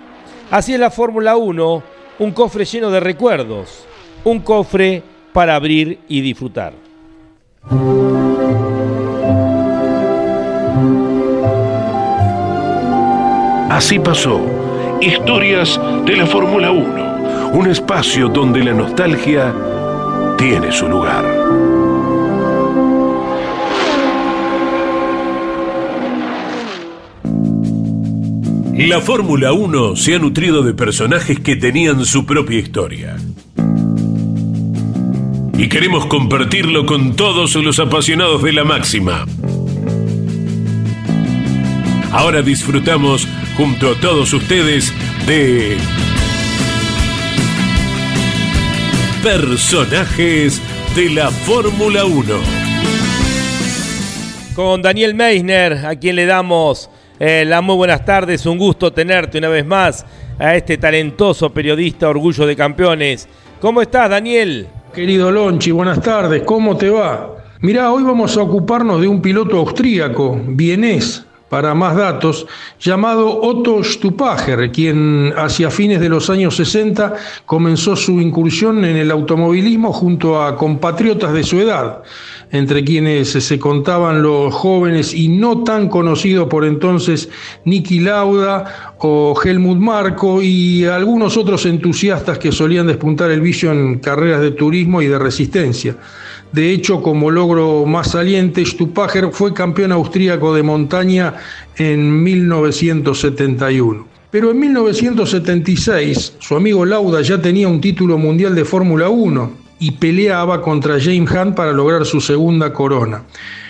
Así 0.49 0.73
es 0.73 0.79
la 0.79 0.91
Fórmula 0.91 1.37
1, 1.37 1.83
un 2.19 2.31
cofre 2.31 2.65
lleno 2.65 2.91
de 2.91 2.99
recuerdos, 2.99 3.85
un 4.23 4.39
cofre 4.41 5.01
para 5.33 5.55
abrir 5.55 5.99
y 6.07 6.21
disfrutar. 6.21 6.73
Así 13.69 13.97
pasó, 13.97 14.41
historias 14.99 15.79
de 16.05 16.17
la 16.17 16.25
Fórmula 16.25 16.71
1, 16.71 17.53
un 17.53 17.67
espacio 17.67 18.27
donde 18.27 18.63
la 18.63 18.73
nostalgia 18.73 19.53
tiene 20.37 20.71
su 20.71 20.87
lugar. 20.87 21.23
La 28.73 29.01
Fórmula 29.01 29.51
1 29.51 29.97
se 29.97 30.15
ha 30.15 30.19
nutrido 30.19 30.63
de 30.63 30.73
personajes 30.73 31.39
que 31.39 31.57
tenían 31.57 32.05
su 32.05 32.25
propia 32.25 32.57
historia. 32.57 33.17
Y 35.57 35.67
queremos 35.67 36.05
compartirlo 36.05 36.85
con 36.85 37.15
todos 37.15 37.55
los 37.55 37.79
apasionados 37.79 38.41
de 38.41 38.53
la 38.53 38.63
máxima. 38.63 39.25
Ahora 42.11 42.41
disfrutamos 42.41 43.27
junto 43.57 43.91
a 43.91 43.99
todos 43.99 44.31
ustedes 44.33 44.93
de 45.27 45.77
personajes 49.21 50.61
de 50.95 51.09
la 51.09 51.29
Fórmula 51.29 52.05
1. 52.05 52.23
Con 54.55 54.81
Daniel 54.81 55.13
Meisner, 55.13 55.85
a 55.85 55.95
quien 55.97 56.15
le 56.15 56.25
damos 56.25 56.89
eh, 57.23 57.45
la 57.45 57.61
muy 57.61 57.75
buenas 57.75 58.03
tardes, 58.03 58.47
un 58.47 58.57
gusto 58.57 58.91
tenerte 58.91 59.37
una 59.37 59.47
vez 59.47 59.63
más 59.63 60.03
a 60.39 60.55
este 60.55 60.79
talentoso 60.79 61.51
periodista 61.51 62.09
Orgullo 62.09 62.47
de 62.47 62.55
Campeones. 62.55 63.29
¿Cómo 63.59 63.79
estás, 63.79 64.09
Daniel? 64.09 64.67
Querido 64.91 65.31
Lonchi, 65.31 65.69
buenas 65.69 66.01
tardes, 66.01 66.41
¿cómo 66.41 66.75
te 66.75 66.89
va? 66.89 67.35
Mirá, 67.59 67.91
hoy 67.91 68.01
vamos 68.01 68.35
a 68.37 68.41
ocuparnos 68.41 69.01
de 69.01 69.07
un 69.07 69.21
piloto 69.21 69.59
austríaco, 69.59 70.41
vienés, 70.47 71.23
para 71.51 71.73
más 71.73 71.97
datos, 71.97 72.47
llamado 72.79 73.41
Otto 73.41 73.83
Stupacher, 73.83 74.71
quien 74.71 75.33
hacia 75.35 75.69
fines 75.69 75.99
de 75.99 76.07
los 76.07 76.29
años 76.29 76.55
60 76.55 77.13
comenzó 77.45 77.97
su 77.97 78.21
incursión 78.21 78.85
en 78.85 78.95
el 78.95 79.11
automovilismo 79.11 79.91
junto 79.91 80.41
a 80.41 80.55
compatriotas 80.55 81.33
de 81.33 81.43
su 81.43 81.59
edad 81.59 82.03
entre 82.51 82.83
quienes 82.83 83.29
se 83.29 83.59
contaban 83.59 84.21
los 84.21 84.53
jóvenes 84.53 85.13
y 85.13 85.29
no 85.29 85.63
tan 85.63 85.87
conocidos 85.87 86.47
por 86.47 86.65
entonces 86.65 87.29
Niki 87.65 87.99
Lauda 87.99 88.95
o 88.99 89.33
Helmut 89.41 89.77
Marko 89.77 90.41
y 90.41 90.85
algunos 90.85 91.37
otros 91.37 91.65
entusiastas 91.65 92.37
que 92.37 92.51
solían 92.51 92.87
despuntar 92.87 93.31
el 93.31 93.41
vicio 93.41 93.71
en 93.71 93.99
carreras 93.99 94.41
de 94.41 94.51
turismo 94.51 95.01
y 95.01 95.07
de 95.07 95.17
resistencia. 95.17 95.95
De 96.51 96.71
hecho, 96.71 97.01
como 97.01 97.31
logro 97.31 97.85
más 97.85 98.11
saliente, 98.11 98.65
Stupacher 98.65 99.29
fue 99.31 99.53
campeón 99.53 99.93
austríaco 99.93 100.53
de 100.53 100.63
montaña 100.63 101.35
en 101.77 102.23
1971. 102.23 104.05
Pero 104.31 104.51
en 104.51 104.59
1976, 104.59 106.35
su 106.39 106.55
amigo 106.55 106.85
Lauda 106.85 107.21
ya 107.21 107.41
tenía 107.41 107.67
un 107.67 107.79
título 107.79 108.17
mundial 108.17 108.53
de 108.55 108.65
Fórmula 108.65 109.09
1 109.09 109.51
y 109.79 109.91
peleaba 109.91 110.61
contra 110.61 110.99
James 110.99 111.31
Hunt 111.31 111.55
para 111.55 111.71
lograr 111.71 112.05
su 112.05 112.21
segunda 112.21 112.71
corona. 112.73 113.23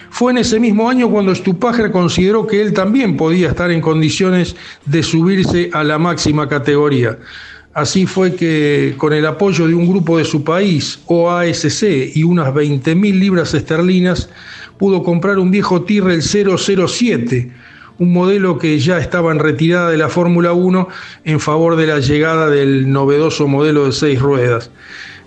Fue 0.10 0.32
en 0.32 0.40
ese 0.40 0.60
mismo 0.60 0.90
año 0.90 1.10
cuando 1.10 1.34
Stupacher 1.34 1.90
consideró 1.90 2.46
que 2.46 2.62
él 2.62 2.74
también 2.74 3.16
podía 3.16 3.48
estar 3.48 3.72
en 3.72 3.80
condiciones 3.80 4.56
de 4.86 5.04
subirse 5.04 5.70
a 5.72 5.84
la 5.84 5.98
máxima 5.98 6.50
categoría. 6.50 7.18
Así 7.74 8.06
fue 8.06 8.36
que 8.36 8.96
con 8.98 9.14
el 9.14 9.26
apoyo 9.26 9.66
de 9.66 9.74
un 9.74 9.88
grupo 9.88 10.18
de 10.18 10.26
su 10.26 10.44
país, 10.44 11.00
OASC, 11.06 11.84
y 12.16 12.24
unas 12.24 12.54
20.000 12.54 13.18
libras 13.18 13.54
esterlinas, 13.54 14.30
pudo 14.78 15.04
comprar 15.04 15.40
un 15.40 15.52
viejo 15.52 15.84
Tyrrell 15.84 16.22
007, 16.22 17.50
un 18.00 18.12
modelo 18.12 18.58
que 18.58 18.78
ya 18.80 18.98
estaba 18.98 19.32
en 19.32 19.40
retirada 19.40 19.90
de 19.90 19.98
la 19.98 20.10
Fórmula 20.10 20.52
1 20.52 20.88
en 21.24 21.40
favor 21.40 21.78
de 21.78 21.88
la 21.88 22.00
llegada 22.00 22.50
del 22.50 22.92
novedoso 22.92 23.48
modelo 23.48 23.86
de 23.86 23.94
seis 23.94 24.20
ruedas. 24.20 24.70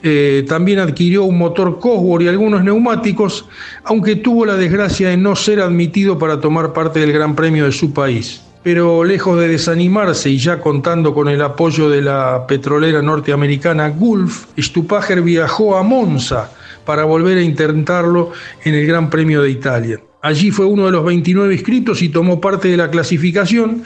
Eh, 0.03 0.45
también 0.47 0.81
adquirió 0.81 1.25
un 1.25 1.39
motor 1.39 1.79
Cosworth 1.79 2.25
y 2.25 2.29
algunos 2.29 2.63
neumáticos, 2.63 3.49
aunque 3.85 4.17
tuvo 4.17 4.45
la 4.45 4.57
desgracia 4.57 5.09
de 5.09 5.17
no 5.17 5.35
ser 5.35 5.61
admitido 5.61 6.19
para 6.19 6.41
tomar 6.41 6.75
parte 6.75 7.01
del 7.01 7.13
Gran 7.13 7.35
Premio 7.35 7.65
de 7.65 7.73
su 7.73 7.95
país. 7.95 8.44
Pero 8.65 9.05
lejos 9.05 9.39
de 9.39 9.49
desanimarse 9.49 10.31
y 10.31 10.39
ya 10.39 10.59
contando 10.59 11.13
con 11.13 11.29
el 11.29 11.43
apoyo 11.43 11.91
de 11.91 12.01
la 12.01 12.47
petrolera 12.47 13.03
norteamericana 13.03 13.91
Gulf, 13.91 14.47
Stupacher 14.59 15.21
viajó 15.21 15.77
a 15.77 15.83
Monza 15.83 16.51
para 16.87 17.05
volver 17.05 17.37
a 17.37 17.43
intentarlo 17.43 18.33
en 18.65 18.75
el 18.75 18.87
Gran 18.87 19.11
Premio 19.11 19.43
de 19.43 19.51
Italia. 19.51 20.01
Allí 20.23 20.51
fue 20.51 20.65
uno 20.65 20.87
de 20.87 20.93
los 20.93 21.05
29 21.05 21.53
inscritos 21.53 22.01
y 22.01 22.09
tomó 22.09 22.41
parte 22.41 22.69
de 22.69 22.79
la 22.79 22.91
clasificación, 22.91 23.85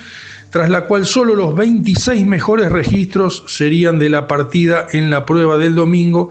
tras 0.50 0.70
la 0.70 0.82
cual 0.82 1.06
solo 1.06 1.34
los 1.34 1.56
26 1.56 2.24
mejores 2.24 2.70
registros 2.70 3.42
serían 3.48 3.98
de 3.98 4.10
la 4.10 4.28
partida 4.28 4.86
en 4.92 5.10
la 5.10 5.26
prueba 5.26 5.58
del 5.58 5.74
domingo 5.74 6.30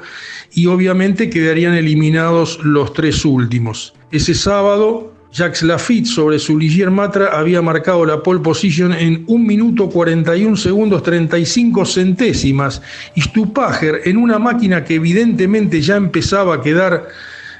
y 0.53 0.67
obviamente 0.67 1.29
quedarían 1.29 1.73
eliminados 1.73 2.59
los 2.63 2.93
tres 2.93 3.25
últimos. 3.25 3.93
Ese 4.09 4.33
sábado 4.33 5.16
Jacques 5.31 5.61
Lafitte 5.63 6.07
sobre 6.07 6.39
su 6.39 6.57
Ligier 6.57 6.89
Matra 6.89 7.37
había 7.37 7.61
marcado 7.61 8.05
la 8.05 8.23
pole 8.23 8.39
position 8.39 8.93
en 8.93 9.23
1 9.27 9.45
minuto 9.45 9.89
41 9.89 10.55
segundos 10.55 11.03
35 11.03 11.85
centésimas. 11.85 12.81
Y 13.15 13.21
Stupager 13.21 14.01
en 14.05 14.17
una 14.17 14.39
máquina 14.39 14.83
que 14.83 14.95
evidentemente 14.95 15.81
ya 15.81 15.97
empezaba 15.97 16.55
a 16.55 16.61
quedar 16.61 17.07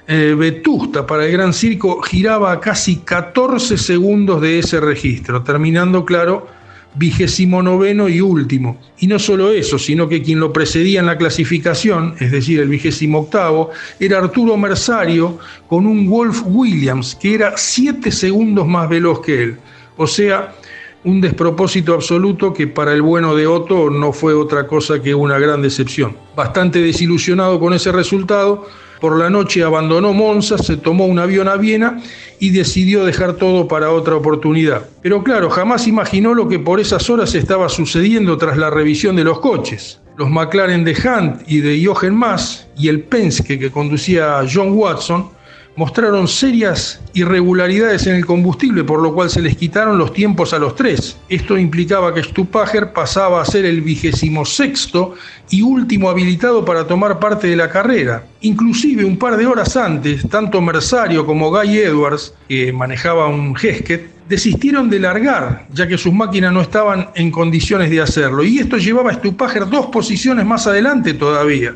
eh, 0.07 0.35
vetusta 0.37 1.05
para 1.05 1.25
el 1.25 1.33
Gran 1.33 1.53
Circo 1.53 2.01
giraba 2.01 2.53
a 2.53 2.59
casi 2.61 2.97
14 2.97 3.77
segundos 3.77 4.41
de 4.41 4.59
ese 4.59 4.79
registro, 4.79 5.43
terminando, 5.43 6.05
claro, 6.05 6.47
vigésimo 6.95 7.61
noveno 7.61 8.09
y 8.09 8.21
último. 8.21 8.79
Y 8.99 9.07
no 9.07 9.19
solo 9.19 9.51
eso, 9.51 9.77
sino 9.77 10.07
que 10.09 10.21
quien 10.21 10.39
lo 10.39 10.51
precedía 10.51 10.99
en 10.99 11.05
la 11.05 11.17
clasificación, 11.17 12.15
es 12.19 12.31
decir, 12.31 12.59
el 12.59 12.69
vigésimo 12.69 13.19
octavo, 13.19 13.69
era 13.99 14.19
Arturo 14.19 14.57
Mersario 14.57 15.37
con 15.67 15.85
un 15.85 16.09
Wolf 16.09 16.41
Williams, 16.45 17.15
que 17.15 17.35
era 17.35 17.53
siete 17.57 18.11
segundos 18.11 18.67
más 18.67 18.89
veloz 18.89 19.21
que 19.21 19.43
él. 19.43 19.57
O 19.97 20.07
sea, 20.07 20.55
un 21.03 21.21
despropósito 21.21 21.93
absoluto 21.93 22.53
que 22.53 22.67
para 22.67 22.93
el 22.93 23.01
bueno 23.01 23.35
de 23.35 23.47
Otto 23.47 23.89
no 23.89 24.11
fue 24.11 24.33
otra 24.33 24.67
cosa 24.67 25.01
que 25.01 25.15
una 25.15 25.39
gran 25.39 25.61
decepción. 25.61 26.17
Bastante 26.35 26.81
desilusionado 26.81 27.59
con 27.59 27.73
ese 27.73 27.91
resultado, 27.91 28.67
por 28.99 29.17
la 29.17 29.29
noche 29.29 29.63
abandonó 29.63 30.13
Monza, 30.13 30.57
se 30.57 30.77
tomó 30.77 31.05
un 31.05 31.19
avión 31.19 31.47
a 31.47 31.55
Viena 31.55 32.01
y 32.39 32.49
decidió 32.51 33.05
dejar 33.05 33.33
todo 33.33 33.67
para 33.67 33.91
otra 33.91 34.15
oportunidad. 34.15 34.85
Pero 35.01 35.23
claro, 35.23 35.49
jamás 35.49 35.87
imaginó 35.87 36.33
lo 36.33 36.47
que 36.47 36.59
por 36.59 36.79
esas 36.79 37.09
horas 37.09 37.35
estaba 37.35 37.69
sucediendo 37.69 38.37
tras 38.37 38.57
la 38.57 38.69
revisión 38.69 39.15
de 39.15 39.23
los 39.23 39.39
coches. 39.39 39.99
Los 40.17 40.29
McLaren 40.29 40.83
de 40.83 40.93
Hunt 40.93 41.41
y 41.47 41.59
de 41.59 41.83
Jochen 41.85 42.15
Mass 42.15 42.67
y 42.75 42.87
el 42.87 43.01
Penske 43.01 43.59
que 43.59 43.71
conducía 43.71 44.43
John 44.51 44.71
Watson 44.71 45.36
mostraron 45.77 46.27
serias 46.27 46.99
irregularidades 47.13 48.07
en 48.07 48.15
el 48.15 48.25
combustible, 48.25 48.83
por 48.83 48.99
lo 48.99 49.13
cual 49.13 49.29
se 49.29 49.43
les 49.43 49.55
quitaron 49.55 49.99
los 49.99 50.11
tiempos 50.11 50.51
a 50.53 50.59
los 50.59 50.75
tres. 50.75 51.17
Esto 51.29 51.55
implicaba 51.55 52.13
que 52.15 52.23
Stupager 52.23 52.93
pasaba 52.93 53.41
a 53.41 53.45
ser 53.45 53.63
el 53.63 53.81
vigésimo 53.81 54.43
sexto 54.43 55.13
y 55.51 55.61
último 55.61 56.09
habilitado 56.09 56.65
para 56.65 56.87
tomar 56.87 57.19
parte 57.19 57.47
de 57.47 57.55
la 57.55 57.69
carrera. 57.69 58.25
Inclusive 58.41 59.05
un 59.05 59.17
par 59.17 59.37
de 59.37 59.45
horas 59.45 59.77
antes, 59.77 60.27
tanto 60.27 60.61
Mersario 60.61 61.27
como 61.27 61.51
Guy 61.51 61.77
Edwards, 61.77 62.33
que 62.49 62.73
manejaba 62.73 63.27
un 63.27 63.55
Hesket, 63.55 64.17
desistieron 64.27 64.89
de 64.89 64.99
largar, 64.99 65.67
ya 65.71 65.87
que 65.87 65.97
sus 65.97 66.11
máquinas 66.11 66.51
no 66.51 66.61
estaban 66.61 67.11
en 67.13 67.29
condiciones 67.29 67.91
de 67.91 68.01
hacerlo. 68.01 68.43
Y 68.43 68.57
esto 68.57 68.77
llevaba 68.77 69.11
a 69.11 69.13
Stupager 69.13 69.69
dos 69.69 69.85
posiciones 69.85 70.43
más 70.43 70.65
adelante 70.65 71.13
todavía. 71.13 71.75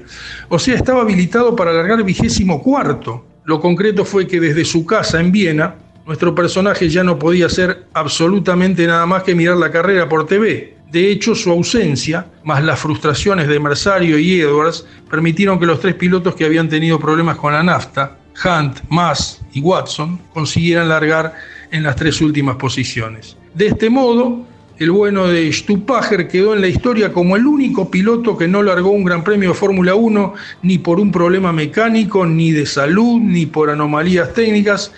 O 0.49 0.57
sea, 0.57 0.75
estaba 0.75 1.01
habilitado 1.01 1.55
para 1.55 1.71
largar 1.71 2.03
vigésimo 2.03 2.61
cuarto. 2.63 3.25
Lo 3.43 3.59
concreto 3.59 4.05
fue 4.05 4.27
que 4.27 4.39
desde 4.39 4.65
su 4.65 4.85
casa 4.85 5.19
en 5.19 5.31
Viena, 5.31 5.75
nuestro 6.05 6.35
personaje 6.35 6.89
ya 6.89 7.03
no 7.03 7.17
podía 7.17 7.47
hacer 7.47 7.85
absolutamente 7.93 8.85
nada 8.85 9.05
más 9.05 9.23
que 9.23 9.35
mirar 9.35 9.57
la 9.57 9.71
carrera 9.71 10.07
por 10.07 10.27
TV. 10.27 10.77
De 10.91 11.09
hecho, 11.09 11.33
su 11.33 11.49
ausencia, 11.51 12.27
más 12.43 12.63
las 12.63 12.79
frustraciones 12.79 13.47
de 13.47 13.59
Mersario 13.59 14.19
y 14.19 14.41
Edwards, 14.41 14.85
permitieron 15.09 15.59
que 15.59 15.65
los 15.65 15.79
tres 15.79 15.95
pilotos 15.95 16.35
que 16.35 16.45
habían 16.45 16.69
tenido 16.69 16.99
problemas 16.99 17.37
con 17.37 17.53
la 17.53 17.63
nafta, 17.63 18.17
Hunt, 18.43 18.81
Mass 18.89 19.41
y 19.53 19.61
Watson, 19.61 20.19
consiguieran 20.33 20.89
largar 20.89 21.33
en 21.71 21.83
las 21.83 21.95
tres 21.95 22.21
últimas 22.21 22.57
posiciones. 22.57 23.37
De 23.53 23.67
este 23.67 23.89
modo, 23.89 24.45
el 24.81 24.89
bueno 24.89 25.27
de 25.27 25.53
Stupager 25.53 26.27
quedó 26.27 26.55
en 26.55 26.61
la 26.61 26.67
historia 26.67 27.13
como 27.13 27.35
el 27.35 27.45
único 27.45 27.91
piloto 27.91 28.35
que 28.35 28.47
no 28.47 28.63
largó 28.63 28.89
un 28.89 29.03
Gran 29.03 29.23
Premio 29.23 29.49
de 29.49 29.55
Fórmula 29.55 29.93
1 29.93 30.33
ni 30.63 30.79
por 30.79 30.99
un 30.99 31.11
problema 31.11 31.53
mecánico, 31.53 32.25
ni 32.25 32.51
de 32.51 32.65
salud, 32.65 33.21
ni 33.21 33.45
por 33.45 33.69
anomalías 33.69 34.33
técnicas, 34.33 34.91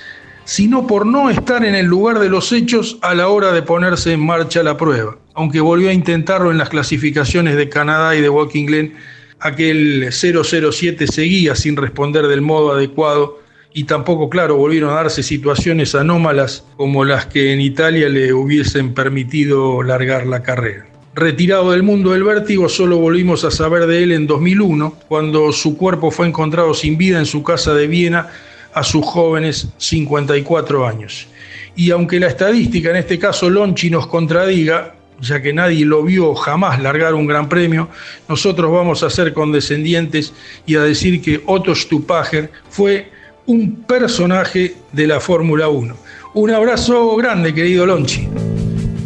sino 0.46 0.88
por 0.88 1.06
no 1.06 1.30
estar 1.30 1.66
en 1.66 1.76
el 1.76 1.86
lugar 1.86 2.20
de 2.20 2.30
los 2.30 2.54
hechos 2.54 2.98
a 3.02 3.14
la 3.14 3.28
hora 3.28 3.52
de 3.52 3.62
ponerse 3.62 4.14
en 4.14 4.26
marcha 4.26 4.64
la 4.64 4.78
prueba. 4.78 5.18
Aunque 5.34 5.60
volvió 5.60 5.90
a 5.90 5.94
intentarlo 5.94 6.50
en 6.50 6.60
las 6.60 6.70
clasificaciones 6.70 7.58
de 7.58 7.68
Canadá 7.68 8.16
y 8.16 8.22
de 8.22 8.30
Walking 8.30 8.68
Glen, 8.68 8.94
aquel 9.42 10.08
007 10.14 11.08
seguía 11.08 11.56
sin 11.56 11.76
responder 11.76 12.28
del 12.28 12.40
modo 12.40 12.72
adecuado 12.72 13.43
y 13.74 13.86
tampoco, 13.86 14.30
claro, 14.30 14.58
volvieron 14.58 14.92
a 14.92 14.96
darse 14.96 15.24
situaciones 15.24 15.96
anómalas 15.96 16.64
como 16.78 17.04
las 17.04 17.26
que 17.26 17.54
en 17.54 17.62
Italia 17.62 18.08
le 18.08 18.32
hubiesen 18.34 18.94
permitido 18.94 19.82
largar 19.82 20.28
la 20.28 20.44
carrera. 20.44 20.86
Retirado 21.16 21.72
del 21.72 21.84
mundo 21.84 22.12
del 22.12 22.24
vértigo, 22.24 22.70
solo 22.70 22.98
volvimos 22.98 23.44
a 23.44 23.52
saber 23.52 23.88
de 23.88 24.04
él 24.04 24.12
en 24.12 24.28
2001, 24.28 24.96
cuando 25.08 25.52
su 25.52 25.78
cuerpo 25.78 26.12
fue 26.12 26.28
encontrado 26.28 26.74
sin 26.74 26.98
vida 26.98 27.20
en 27.20 27.26
su 27.26 27.44
casa 27.44 27.74
de 27.74 27.88
Viena 27.88 28.30
a 28.74 28.84
sus 28.84 29.06
jóvenes 29.06 29.68
54 29.78 30.88
años. 30.88 31.28
Y 31.76 31.92
aunque 31.92 32.20
la 32.20 32.28
estadística, 32.28 32.92
en 32.92 32.98
este 32.98 33.18
caso 33.18 33.50
Lonchi, 33.50 33.90
nos 33.90 34.08
contradiga, 34.08 34.96
ya 35.20 35.42
que 35.42 35.54
nadie 35.54 35.86
lo 35.86 36.04
vio 36.04 36.36
jamás 36.36 36.80
largar 36.82 37.14
un 37.14 37.26
gran 37.26 37.50
premio, 37.50 37.90
nosotros 38.28 38.72
vamos 38.72 39.04
a 39.04 39.10
ser 39.10 39.34
condescendientes 39.34 40.34
y 40.66 40.76
a 40.76 40.82
decir 40.82 41.22
que 41.22 41.42
Otto 41.46 41.74
Stupager 41.76 42.52
fue 42.70 43.12
un 43.46 43.84
personaje 43.84 44.76
de 44.92 45.08
la 45.08 45.20
Fórmula 45.20 45.68
1. 45.70 45.96
Un 46.36 46.52
abrazo 46.52 47.16
grande, 47.16 47.54
querido 47.54 47.86
Lonchi. 47.86 48.28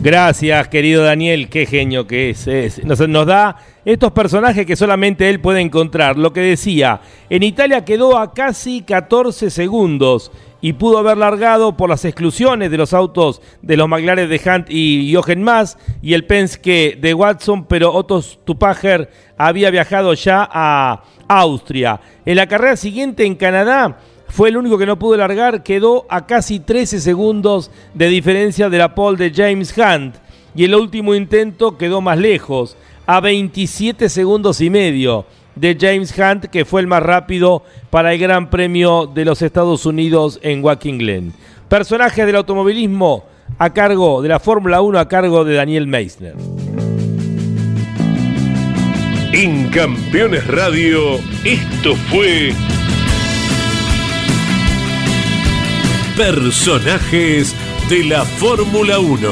Gracias, 0.01 0.67
querido 0.67 1.03
Daniel, 1.03 1.49
qué 1.49 1.65
genio 1.65 2.05
que 2.05 2.29
es. 2.29 2.83
Nos, 2.85 2.99
nos, 3.09 3.25
da 3.25 3.57
estos 3.83 4.11
personajes 4.11 4.65
que 4.65 4.75
solamente 4.75 5.29
él 5.29 5.41
puede 5.41 5.59
encontrar. 5.59 6.17
Lo 6.17 6.31
que 6.31 6.41
decía, 6.41 7.01
en 7.29 7.43
Italia 7.43 7.83
quedó 7.83 8.17
a 8.17 8.33
casi 8.33 8.83
14 8.83 9.49
segundos 9.49 10.31
y 10.61 10.73
pudo 10.73 10.99
haber 10.99 11.17
largado 11.17 11.75
por 11.75 11.89
las 11.89 12.05
exclusiones 12.05 12.71
de 12.71 12.77
los 12.77 12.93
autos 12.93 13.41
de 13.61 13.75
los 13.75 13.89
McLaren 13.89 14.29
de 14.29 14.41
Hunt 14.45 14.67
y 14.69 15.13
Jochen 15.13 15.43
Mass 15.43 15.77
y 16.01 16.13
el 16.13 16.25
Penske 16.25 16.97
de 16.99 17.13
Watson, 17.13 17.65
pero 17.65 17.93
Otto 17.93 18.21
Stupager 18.21 19.09
había 19.37 19.71
viajado 19.71 20.13
ya 20.13 20.47
a 20.49 21.03
Austria. 21.27 21.99
En 22.25 22.37
la 22.37 22.47
carrera 22.47 22.75
siguiente 22.75 23.25
en 23.25 23.35
Canadá 23.35 23.97
fue 24.29 24.49
el 24.49 24.57
único 24.57 24.77
que 24.77 24.85
no 24.85 24.99
pudo 24.99 25.17
largar, 25.17 25.63
quedó 25.63 26.05
a 26.09 26.25
casi 26.25 26.59
13 26.59 26.99
segundos 26.99 27.71
de 27.93 28.07
diferencia 28.07 28.69
de 28.69 28.77
la 28.77 28.93
pole 28.95 29.17
de 29.17 29.33
James 29.33 29.73
Hunt. 29.77 30.15
Y 30.55 30.65
el 30.65 30.75
último 30.75 31.15
intento 31.15 31.77
quedó 31.77 32.01
más 32.01 32.17
lejos, 32.17 32.77
a 33.05 33.21
27 33.21 34.09
segundos 34.09 34.59
y 34.59 34.69
medio 34.69 35.25
de 35.55 35.77
James 35.79 36.13
Hunt, 36.17 36.45
que 36.45 36.65
fue 36.65 36.81
el 36.81 36.87
más 36.87 37.01
rápido 37.01 37.63
para 37.89 38.13
el 38.13 38.19
Gran 38.19 38.49
Premio 38.49 39.07
de 39.07 39.25
los 39.25 39.41
Estados 39.41 39.85
Unidos 39.85 40.39
en 40.43 40.63
Watkins 40.63 40.99
Glen. 40.99 41.33
Personajes 41.69 42.25
del 42.25 42.35
automovilismo 42.35 43.25
a 43.57 43.71
cargo 43.73 44.21
de 44.21 44.29
la 44.29 44.39
Fórmula 44.39 44.81
1 44.81 44.99
a 44.99 45.07
cargo 45.07 45.43
de 45.45 45.55
Daniel 45.55 45.87
Meissner. 45.87 46.35
En 49.33 49.69
Campeones 49.69 50.47
Radio, 50.47 51.15
esto 51.43 51.95
fue 52.09 52.53
Personajes 56.17 57.55
de 57.89 58.03
la 58.05 58.25
Fórmula 58.25 58.97
1. 58.97 59.29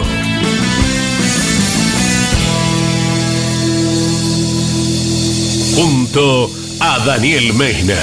Junto 5.76 6.48
a 6.80 7.00
Daniel 7.04 7.56
Meiner. 7.56 7.98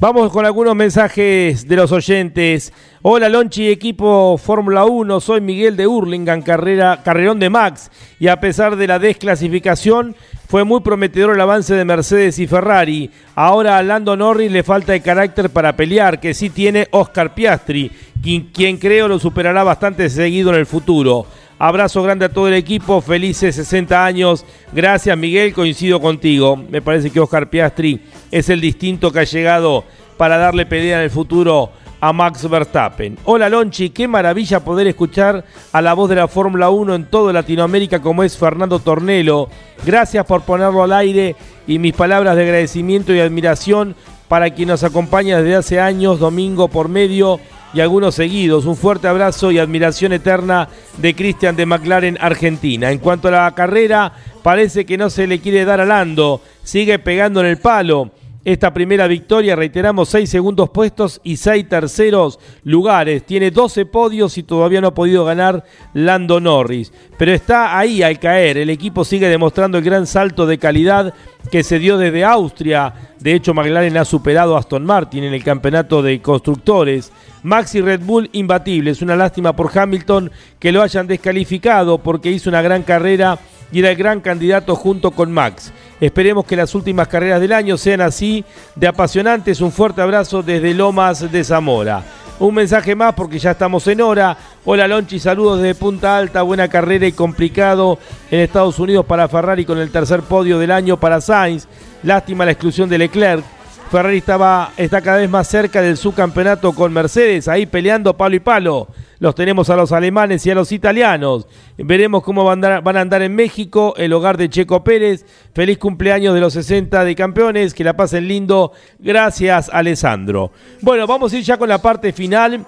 Vamos 0.00 0.32
con 0.32 0.44
algunos 0.44 0.74
mensajes 0.74 1.68
de 1.68 1.76
los 1.76 1.92
oyentes. 1.92 2.72
Hola 3.02 3.28
Lonchi, 3.28 3.68
equipo 3.68 4.38
Fórmula 4.38 4.86
1, 4.86 5.20
soy 5.20 5.40
Miguel 5.40 5.76
de 5.76 5.86
Hurlingham, 5.86 6.42
carrera, 6.42 7.02
carrerón 7.04 7.38
de 7.38 7.48
Max. 7.48 7.92
Y 8.18 8.26
a 8.26 8.40
pesar 8.40 8.74
de 8.74 8.88
la 8.88 8.98
desclasificación, 8.98 10.16
fue 10.50 10.64
muy 10.64 10.80
prometedor 10.80 11.36
el 11.36 11.40
avance 11.40 11.74
de 11.74 11.84
Mercedes 11.84 12.40
y 12.40 12.48
Ferrari. 12.48 13.08
Ahora 13.36 13.78
a 13.78 13.84
Lando 13.84 14.16
Norris 14.16 14.50
le 14.50 14.64
falta 14.64 14.92
el 14.92 15.00
carácter 15.00 15.50
para 15.50 15.76
pelear, 15.76 16.18
que 16.18 16.34
sí 16.34 16.50
tiene 16.50 16.88
Oscar 16.90 17.34
Piastri, 17.34 17.92
quien, 18.20 18.48
quien 18.52 18.76
creo 18.76 19.06
lo 19.06 19.20
superará 19.20 19.62
bastante 19.62 20.10
seguido 20.10 20.50
en 20.50 20.56
el 20.56 20.66
futuro. 20.66 21.24
Abrazo 21.56 22.02
grande 22.02 22.24
a 22.24 22.30
todo 22.30 22.48
el 22.48 22.54
equipo, 22.54 23.00
felices 23.00 23.54
60 23.54 24.04
años. 24.04 24.44
Gracias 24.72 25.16
Miguel, 25.16 25.54
coincido 25.54 26.00
contigo. 26.00 26.56
Me 26.56 26.82
parece 26.82 27.10
que 27.10 27.20
Oscar 27.20 27.48
Piastri 27.48 28.00
es 28.32 28.48
el 28.48 28.60
distinto 28.60 29.12
que 29.12 29.20
ha 29.20 29.24
llegado 29.24 29.84
para 30.16 30.36
darle 30.36 30.66
pelea 30.66 30.96
en 30.96 31.04
el 31.04 31.10
futuro 31.10 31.70
a 32.00 32.12
Max 32.12 32.48
Verstappen. 32.48 33.18
Hola 33.24 33.48
Lonchi, 33.48 33.90
qué 33.90 34.08
maravilla 34.08 34.60
poder 34.60 34.86
escuchar 34.86 35.44
a 35.72 35.82
la 35.82 35.94
voz 35.94 36.08
de 36.08 36.16
la 36.16 36.28
Fórmula 36.28 36.70
1 36.70 36.94
en 36.94 37.04
toda 37.04 37.32
Latinoamérica 37.32 38.00
como 38.00 38.22
es 38.22 38.36
Fernando 38.36 38.78
Tornelo. 38.78 39.48
Gracias 39.84 40.24
por 40.24 40.42
ponerlo 40.42 40.82
al 40.82 40.92
aire 40.92 41.36
y 41.66 41.78
mis 41.78 41.92
palabras 41.92 42.36
de 42.36 42.42
agradecimiento 42.42 43.12
y 43.12 43.20
admiración 43.20 43.94
para 44.28 44.50
quien 44.50 44.68
nos 44.68 44.84
acompaña 44.84 45.38
desde 45.42 45.56
hace 45.56 45.80
años, 45.80 46.20
domingo 46.20 46.68
por 46.68 46.88
medio 46.88 47.40
y 47.74 47.80
algunos 47.80 48.14
seguidos. 48.14 48.64
Un 48.64 48.76
fuerte 48.76 49.08
abrazo 49.08 49.50
y 49.50 49.58
admiración 49.58 50.12
eterna 50.12 50.68
de 50.98 51.14
Cristian 51.14 51.56
de 51.56 51.66
McLaren 51.66 52.18
Argentina. 52.20 52.90
En 52.90 52.98
cuanto 52.98 53.28
a 53.28 53.32
la 53.32 53.54
carrera, 53.54 54.12
parece 54.42 54.86
que 54.86 54.96
no 54.96 55.10
se 55.10 55.26
le 55.26 55.40
quiere 55.40 55.64
dar 55.64 55.80
a 55.80 55.84
Lando, 55.84 56.40
sigue 56.62 56.98
pegando 56.98 57.40
en 57.40 57.46
el 57.46 57.58
palo 57.58 58.10
esta 58.42 58.72
primera 58.72 59.06
victoria, 59.06 59.54
reiteramos, 59.54 60.08
seis 60.08 60.30
segundos 60.30 60.70
puestos 60.70 61.20
y 61.22 61.36
seis 61.36 61.68
terceros 61.68 62.38
lugares. 62.64 63.26
Tiene 63.26 63.50
12 63.50 63.84
podios 63.84 64.38
y 64.38 64.42
todavía 64.42 64.80
no 64.80 64.88
ha 64.88 64.94
podido 64.94 65.26
ganar 65.26 65.64
Lando 65.92 66.40
Norris. 66.40 66.90
Pero 67.18 67.32
está 67.32 67.78
ahí 67.78 68.02
al 68.02 68.18
caer. 68.18 68.56
El 68.56 68.70
equipo 68.70 69.04
sigue 69.04 69.28
demostrando 69.28 69.76
el 69.76 69.84
gran 69.84 70.06
salto 70.06 70.46
de 70.46 70.56
calidad 70.56 71.12
que 71.50 71.62
se 71.62 71.78
dio 71.78 71.98
desde 71.98 72.24
Austria. 72.24 72.94
De 73.18 73.34
hecho, 73.34 73.52
McLaren 73.52 73.98
ha 73.98 74.06
superado 74.06 74.56
a 74.56 74.60
Aston 74.60 74.86
Martin 74.86 75.24
en 75.24 75.34
el 75.34 75.44
campeonato 75.44 76.00
de 76.00 76.22
constructores. 76.22 77.12
Max 77.42 77.74
y 77.74 77.82
Red 77.82 78.00
Bull 78.00 78.30
imbatible. 78.32 78.92
Es 78.92 79.02
una 79.02 79.16
lástima 79.16 79.54
por 79.54 79.76
Hamilton 79.76 80.30
que 80.58 80.72
lo 80.72 80.80
hayan 80.80 81.06
descalificado 81.06 81.98
porque 81.98 82.30
hizo 82.30 82.48
una 82.48 82.62
gran 82.62 82.84
carrera 82.84 83.38
y 83.70 83.80
era 83.80 83.90
el 83.90 83.96
gran 83.96 84.20
candidato 84.20 84.74
junto 84.76 85.10
con 85.10 85.30
Max. 85.30 85.72
Esperemos 86.00 86.46
que 86.46 86.56
las 86.56 86.74
últimas 86.74 87.08
carreras 87.08 87.40
del 87.40 87.52
año 87.52 87.76
sean 87.76 88.00
así 88.00 88.44
de 88.74 88.88
apasionantes. 88.88 89.60
Un 89.60 89.70
fuerte 89.70 90.00
abrazo 90.00 90.42
desde 90.42 90.72
Lomas 90.72 91.30
de 91.30 91.44
Zamora. 91.44 92.02
Un 92.38 92.54
mensaje 92.54 92.94
más 92.94 93.12
porque 93.12 93.38
ya 93.38 93.50
estamos 93.50 93.86
en 93.86 94.00
hora. 94.00 94.34
Hola 94.64 94.88
Lonchi, 94.88 95.18
saludos 95.18 95.60
desde 95.60 95.74
Punta 95.74 96.16
Alta. 96.16 96.40
Buena 96.40 96.68
carrera 96.68 97.06
y 97.06 97.12
complicado 97.12 97.98
en 98.30 98.40
Estados 98.40 98.78
Unidos 98.78 99.04
para 99.04 99.28
Ferrari 99.28 99.66
con 99.66 99.76
el 99.76 99.90
tercer 99.90 100.22
podio 100.22 100.58
del 100.58 100.70
año 100.70 100.98
para 100.98 101.20
Sainz. 101.20 101.66
Lástima 102.02 102.46
la 102.46 102.52
exclusión 102.52 102.88
de 102.88 102.96
Leclerc. 102.96 103.44
Ferrari 103.90 104.18
estaba, 104.18 104.72
está 104.76 105.00
cada 105.00 105.18
vez 105.18 105.28
más 105.28 105.48
cerca 105.48 105.82
del 105.82 105.96
subcampeonato 105.96 106.72
con 106.72 106.92
Mercedes, 106.92 107.48
ahí 107.48 107.66
peleando 107.66 108.16
palo 108.16 108.36
y 108.36 108.40
palo 108.40 108.88
los 109.20 109.34
tenemos 109.34 109.68
a 109.70 109.76
los 109.76 109.92
alemanes 109.92 110.44
y 110.46 110.50
a 110.50 110.54
los 110.54 110.72
italianos. 110.72 111.46
Veremos 111.76 112.22
cómo 112.22 112.42
van 112.42 112.64
a, 112.64 112.78
andar, 112.78 113.22
en 113.22 113.34
México, 113.34 113.94
el 113.98 114.14
hogar 114.14 114.38
de 114.38 114.48
Checo 114.48 114.82
Pérez. 114.82 115.26
Feliz 115.54 115.76
cumpleaños 115.76 116.34
de 116.34 116.40
los 116.40 116.54
60 116.54 117.04
de 117.04 117.14
campeones, 117.14 117.74
que 117.74 117.84
la 117.84 117.92
pasen 117.92 118.26
lindo. 118.26 118.72
Gracias, 118.98 119.70
Alessandro. 119.72 120.52
Bueno, 120.80 121.06
vamos 121.06 121.32
a 121.32 121.36
ir 121.36 121.44
ya 121.44 121.58
con 121.58 121.68
la 121.68 121.82
parte 121.82 122.14
final 122.14 122.64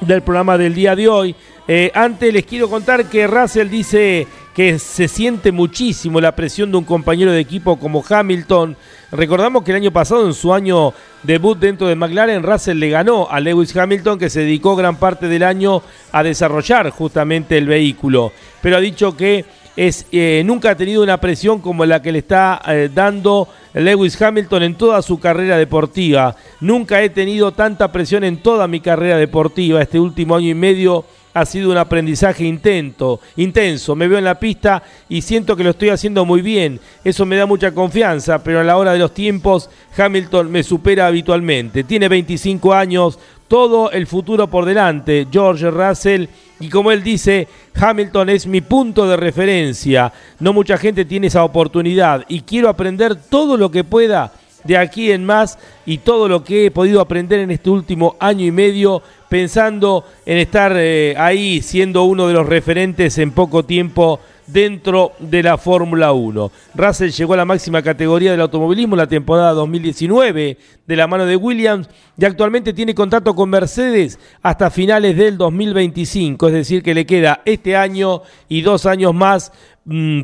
del 0.00 0.22
programa 0.22 0.56
del 0.56 0.72
día 0.72 0.94
de 0.94 1.08
hoy. 1.08 1.34
Eh, 1.66 1.90
antes 1.92 2.32
les 2.32 2.46
quiero 2.46 2.70
contar 2.70 3.06
que 3.06 3.26
Russell 3.26 3.68
dice 3.68 4.28
que 4.54 4.78
se 4.78 5.08
siente 5.08 5.50
muchísimo 5.50 6.20
la 6.20 6.36
presión 6.36 6.70
de 6.70 6.78
un 6.78 6.84
compañero 6.84 7.32
de 7.32 7.40
equipo 7.40 7.76
como 7.76 8.04
Hamilton. 8.08 8.76
Recordamos 9.10 9.62
que 9.62 9.70
el 9.70 9.78
año 9.78 9.90
pasado, 9.90 10.26
en 10.26 10.34
su 10.34 10.52
año 10.52 10.92
debut 11.22 11.58
dentro 11.58 11.86
de 11.86 11.94
McLaren, 11.94 12.42
Russell 12.42 12.78
le 12.78 12.90
ganó 12.90 13.26
a 13.30 13.40
Lewis 13.40 13.74
Hamilton, 13.74 14.18
que 14.18 14.28
se 14.28 14.40
dedicó 14.40 14.76
gran 14.76 14.96
parte 14.96 15.28
del 15.28 15.44
año 15.44 15.82
a 16.12 16.22
desarrollar 16.22 16.90
justamente 16.90 17.56
el 17.56 17.66
vehículo. 17.66 18.32
Pero 18.60 18.76
ha 18.76 18.80
dicho 18.80 19.16
que 19.16 19.46
es, 19.76 20.06
eh, 20.12 20.42
nunca 20.44 20.70
ha 20.70 20.76
tenido 20.76 21.02
una 21.02 21.20
presión 21.20 21.60
como 21.60 21.86
la 21.86 22.02
que 22.02 22.12
le 22.12 22.18
está 22.18 22.60
eh, 22.66 22.90
dando 22.92 23.48
Lewis 23.72 24.20
Hamilton 24.20 24.62
en 24.64 24.74
toda 24.74 25.00
su 25.00 25.18
carrera 25.18 25.56
deportiva. 25.56 26.36
Nunca 26.60 27.00
he 27.00 27.08
tenido 27.08 27.52
tanta 27.52 27.90
presión 27.90 28.24
en 28.24 28.38
toda 28.38 28.66
mi 28.68 28.80
carrera 28.80 29.16
deportiva. 29.16 29.80
Este 29.80 29.98
último 29.98 30.36
año 30.36 30.48
y 30.48 30.54
medio 30.54 31.04
ha 31.40 31.46
sido 31.46 31.70
un 31.70 31.76
aprendizaje 31.76 32.44
intento, 32.44 33.20
intenso. 33.36 33.94
Me 33.94 34.08
veo 34.08 34.18
en 34.18 34.24
la 34.24 34.38
pista 34.38 34.82
y 35.08 35.22
siento 35.22 35.56
que 35.56 35.64
lo 35.64 35.70
estoy 35.70 35.90
haciendo 35.90 36.24
muy 36.24 36.42
bien. 36.42 36.80
Eso 37.04 37.24
me 37.26 37.36
da 37.36 37.46
mucha 37.46 37.72
confianza, 37.72 38.42
pero 38.42 38.60
a 38.60 38.64
la 38.64 38.76
hora 38.76 38.92
de 38.92 38.98
los 38.98 39.14
tiempos 39.14 39.70
Hamilton 39.96 40.50
me 40.50 40.62
supera 40.62 41.06
habitualmente. 41.06 41.84
Tiene 41.84 42.08
25 42.08 42.74
años, 42.74 43.18
todo 43.48 43.90
el 43.90 44.06
futuro 44.06 44.46
por 44.48 44.64
delante. 44.64 45.26
George 45.30 45.70
Russell 45.70 46.26
y 46.60 46.68
como 46.68 46.90
él 46.90 47.02
dice, 47.02 47.46
Hamilton 47.74 48.30
es 48.30 48.46
mi 48.46 48.60
punto 48.60 49.08
de 49.08 49.16
referencia. 49.16 50.12
No 50.40 50.52
mucha 50.52 50.76
gente 50.76 51.04
tiene 51.04 51.28
esa 51.28 51.44
oportunidad 51.44 52.24
y 52.28 52.40
quiero 52.40 52.68
aprender 52.68 53.16
todo 53.16 53.56
lo 53.56 53.70
que 53.70 53.84
pueda 53.84 54.32
de 54.68 54.76
aquí 54.76 55.10
en 55.10 55.24
más 55.24 55.58
y 55.86 55.98
todo 55.98 56.28
lo 56.28 56.44
que 56.44 56.66
he 56.66 56.70
podido 56.70 57.00
aprender 57.00 57.40
en 57.40 57.50
este 57.50 57.70
último 57.70 58.16
año 58.20 58.44
y 58.44 58.52
medio 58.52 59.02
pensando 59.30 60.04
en 60.26 60.36
estar 60.36 60.74
eh, 60.76 61.14
ahí 61.16 61.62
siendo 61.62 62.04
uno 62.04 62.28
de 62.28 62.34
los 62.34 62.46
referentes 62.46 63.16
en 63.16 63.32
poco 63.32 63.64
tiempo 63.64 64.20
dentro 64.46 65.12
de 65.20 65.42
la 65.42 65.56
Fórmula 65.56 66.12
1. 66.12 66.50
Russell 66.74 67.10
llegó 67.10 67.32
a 67.32 67.38
la 67.38 67.44
máxima 67.46 67.82
categoría 67.82 68.30
del 68.30 68.42
automovilismo 68.42 68.94
en 68.94 68.98
la 68.98 69.06
temporada 69.06 69.52
2019 69.52 70.58
de 70.86 70.96
la 70.96 71.06
mano 71.06 71.24
de 71.24 71.36
Williams 71.36 71.88
y 72.18 72.26
actualmente 72.26 72.74
tiene 72.74 72.94
contrato 72.94 73.34
con 73.34 73.48
Mercedes 73.48 74.18
hasta 74.42 74.70
finales 74.70 75.16
del 75.16 75.38
2025, 75.38 76.48
es 76.48 76.52
decir, 76.52 76.82
que 76.82 76.94
le 76.94 77.06
queda 77.06 77.40
este 77.46 77.74
año 77.74 78.22
y 78.50 78.60
dos 78.60 78.84
años 78.84 79.14
más 79.14 79.50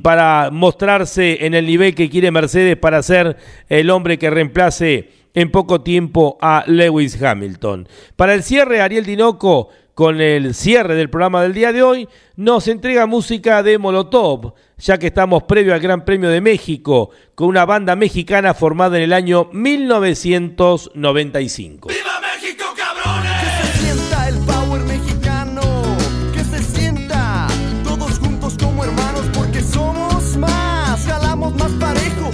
para 0.03 0.51
mostrarse 0.53 1.47
en 1.47 1.55
el 1.55 1.67
nivel 1.67 1.95
que 1.95 2.11
quiere 2.11 2.31
Mercedes 2.31 2.77
para 2.77 3.03
ser 3.03 3.37
el 3.69 3.91
hombre 3.91 4.19
que 4.19 4.31
reemplace 4.31 5.11
en 5.35 5.51
poco 5.51 5.81
tiempo 5.81 6.39
a 6.41 6.65
Lewis 6.67 7.21
Hamilton. 7.21 7.89
Para 8.17 8.35
el 8.35 8.43
cierre, 8.43 8.81
Ariel 8.81 9.05
Dinoco, 9.05 9.69
con 9.95 10.21
el 10.21 10.55
cierre 10.55 10.97
del 10.97 11.11
programa 11.11 11.43
del 11.43 11.55
día 11.55 11.73
de 11.73 11.83
hoy, 11.83 12.09
nos 12.37 12.69
entrega 12.69 13.07
música 13.07 13.63
de 13.63 13.79
Molotov, 13.79 14.55
ya 14.79 14.99
que 14.99 15.07
estamos 15.07 15.45
previo 15.45 15.73
al 15.73 15.81
Gran 15.81 16.05
Premio 16.05 16.31
de 16.31 16.41
México, 16.41 17.11
con 17.35 17.49
una 17.49 17.65
banda 17.65 17.97
mexicana 17.97 18.55
formada 18.55 18.97
en 18.97 19.05
el 19.05 19.13
año 19.13 19.49
1995. 19.53 21.89
¡Viva 21.89 22.14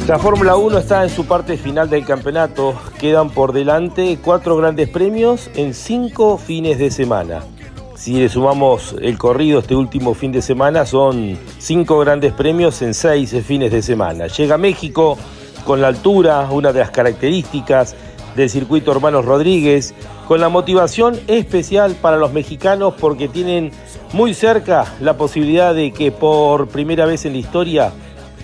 La 0.06 0.18
Fórmula 0.18 0.56
1 0.56 0.78
está 0.78 1.04
en 1.04 1.10
su 1.10 1.26
parte 1.26 1.56
final 1.56 1.88
del 1.88 2.04
campeonato. 2.04 2.74
Quedan 2.98 3.30
por 3.30 3.52
delante 3.52 4.18
cuatro 4.22 4.56
grandes 4.56 4.88
premios 4.88 5.50
en 5.54 5.72
cinco 5.72 6.36
fines 6.36 6.78
de 6.78 6.90
semana. 6.90 7.40
Si 7.94 8.14
le 8.14 8.28
sumamos 8.28 8.96
el 9.00 9.18
corrido 9.18 9.60
este 9.60 9.76
último 9.76 10.14
fin 10.14 10.32
de 10.32 10.42
semana, 10.42 10.86
son 10.86 11.38
cinco 11.58 11.98
grandes 12.00 12.32
premios 12.32 12.80
en 12.82 12.94
seis 12.94 13.36
fines 13.44 13.70
de 13.70 13.82
semana. 13.82 14.26
Llega 14.26 14.58
México 14.58 15.16
con 15.64 15.80
la 15.80 15.88
altura, 15.88 16.48
una 16.50 16.72
de 16.72 16.80
las 16.80 16.90
características 16.90 17.94
del 18.34 18.48
circuito 18.48 18.90
Hermanos 18.90 19.24
Rodríguez, 19.26 19.94
con 20.26 20.40
la 20.40 20.48
motivación 20.48 21.20
especial 21.26 21.94
para 21.94 22.16
los 22.16 22.32
mexicanos 22.32 22.94
porque 22.98 23.28
tienen 23.28 23.70
muy 24.12 24.32
cerca 24.34 24.86
la 25.00 25.16
posibilidad 25.16 25.74
de 25.74 25.92
que 25.92 26.10
por 26.10 26.68
primera 26.68 27.04
vez 27.04 27.26
en 27.26 27.32
la 27.32 27.38
historia 27.38 27.92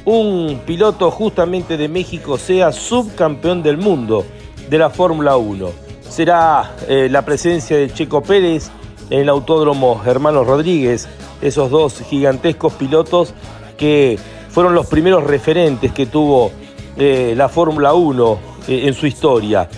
un 0.07 0.61
piloto 0.65 1.11
justamente 1.11 1.77
de 1.77 1.89
México 1.89 2.39
sea 2.39 2.71
subcampeón 2.71 3.63
del 3.65 3.77
mundo 3.77 4.25
de 4.71 4.79
la 4.79 4.89
Fórmula 4.89 5.37
1. 5.37 5.69
Será 6.09 6.77
eh, 6.89 7.09
la 7.11 7.23
presencia 7.23 7.77
de 7.77 7.93
Checo 7.93 8.23
Pérez 8.23 8.71
en 9.11 9.21
el 9.21 9.29
Autódromo 9.29 10.01
Hermanos 10.07 10.47
Rodríguez, 10.47 11.09
esos 11.43 11.71
dos 11.71 12.01
gigantescos 12.09 12.73
pilotos 12.75 13.35
que 13.77 14.17
fueron 14.49 14.75
los 14.75 14.87
primeros 14.87 15.25
referentes 15.25 15.93
que 15.93 16.07
tuvo 16.07 16.53
eh, 16.97 17.35
la 17.37 17.49
Fórmula 17.49 17.93
1 17.93 18.39
eh, 18.69 18.83
en 18.87 18.95
su 18.95 19.07
historia, 19.09 19.69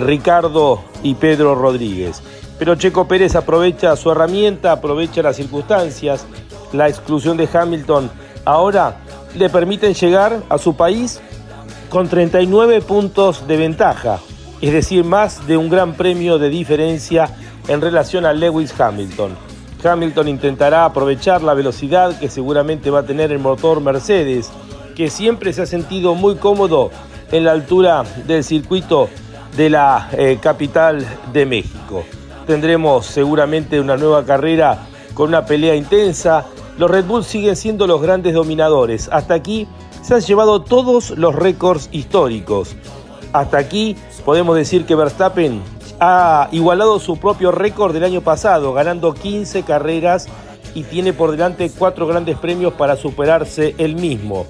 Ricardo 0.00 0.82
y 1.04 1.14
Pedro 1.14 1.54
Rodríguez. 1.54 2.20
Pero 2.58 2.74
Checo 2.74 3.06
Pérez 3.06 3.36
aprovecha 3.36 3.94
su 3.94 4.10
herramienta, 4.10 4.72
aprovecha 4.72 5.22
las 5.22 5.36
circunstancias, 5.36 6.26
la 6.72 6.88
exclusión 6.88 7.36
de 7.36 7.48
Hamilton. 7.52 8.10
Ahora 8.44 8.96
le 9.34 9.48
permiten 9.48 9.94
llegar 9.94 10.42
a 10.48 10.58
su 10.58 10.76
país 10.76 11.20
con 11.88 12.08
39 12.08 12.80
puntos 12.82 13.46
de 13.46 13.56
ventaja, 13.56 14.18
es 14.60 14.72
decir, 14.72 15.04
más 15.04 15.46
de 15.46 15.56
un 15.56 15.68
gran 15.68 15.94
premio 15.94 16.38
de 16.38 16.48
diferencia 16.48 17.30
en 17.68 17.80
relación 17.80 18.26
a 18.26 18.32
Lewis 18.32 18.78
Hamilton. 18.78 19.36
Hamilton 19.82 20.28
intentará 20.28 20.84
aprovechar 20.84 21.42
la 21.42 21.54
velocidad 21.54 22.18
que 22.18 22.28
seguramente 22.28 22.90
va 22.90 23.00
a 23.00 23.06
tener 23.06 23.30
el 23.30 23.38
motor 23.38 23.80
Mercedes, 23.80 24.50
que 24.96 25.08
siempre 25.08 25.52
se 25.52 25.62
ha 25.62 25.66
sentido 25.66 26.14
muy 26.14 26.36
cómodo 26.36 26.90
en 27.30 27.44
la 27.44 27.52
altura 27.52 28.04
del 28.26 28.42
circuito 28.42 29.08
de 29.56 29.70
la 29.70 30.08
eh, 30.12 30.38
capital 30.40 31.06
de 31.32 31.46
México. 31.46 32.04
Tendremos 32.46 33.06
seguramente 33.06 33.80
una 33.80 33.96
nueva 33.96 34.24
carrera 34.24 34.86
con 35.14 35.28
una 35.28 35.44
pelea 35.44 35.74
intensa 35.74 36.46
los 36.78 36.90
Red 36.90 37.04
Bull 37.06 37.24
siguen 37.24 37.56
siendo 37.56 37.86
los 37.86 38.00
grandes 38.00 38.34
dominadores. 38.34 39.08
Hasta 39.12 39.34
aquí 39.34 39.66
se 40.02 40.14
han 40.14 40.20
llevado 40.20 40.62
todos 40.62 41.10
los 41.10 41.34
récords 41.34 41.88
históricos. 41.92 42.76
Hasta 43.32 43.58
aquí 43.58 43.96
podemos 44.24 44.56
decir 44.56 44.86
que 44.86 44.94
Verstappen 44.94 45.60
ha 46.00 46.48
igualado 46.52 47.00
su 47.00 47.16
propio 47.16 47.50
récord 47.50 47.92
del 47.92 48.04
año 48.04 48.20
pasado, 48.20 48.72
ganando 48.72 49.12
15 49.12 49.64
carreras 49.64 50.28
y 50.74 50.84
tiene 50.84 51.12
por 51.12 51.32
delante 51.32 51.70
cuatro 51.76 52.06
grandes 52.06 52.38
premios 52.38 52.72
para 52.74 52.96
superarse 52.96 53.74
él 53.78 53.96
mismo. 53.96 54.46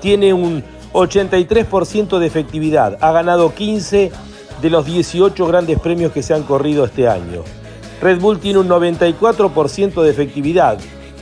Tiene 0.00 0.32
un 0.32 0.64
83% 0.94 2.18
de 2.18 2.26
efectividad, 2.26 2.96
ha 3.02 3.12
ganado 3.12 3.54
15 3.54 4.10
de 4.62 4.70
los 4.70 4.86
18 4.86 5.46
grandes 5.46 5.78
premios 5.78 6.12
que 6.12 6.22
se 6.22 6.32
han 6.32 6.44
corrido 6.44 6.86
este 6.86 7.06
año. 7.06 7.42
Red 8.00 8.20
Bull 8.20 8.38
tiene 8.38 8.60
un 8.60 8.68
94% 8.68 10.02
de 10.02 10.10
efectividad, 10.10 10.78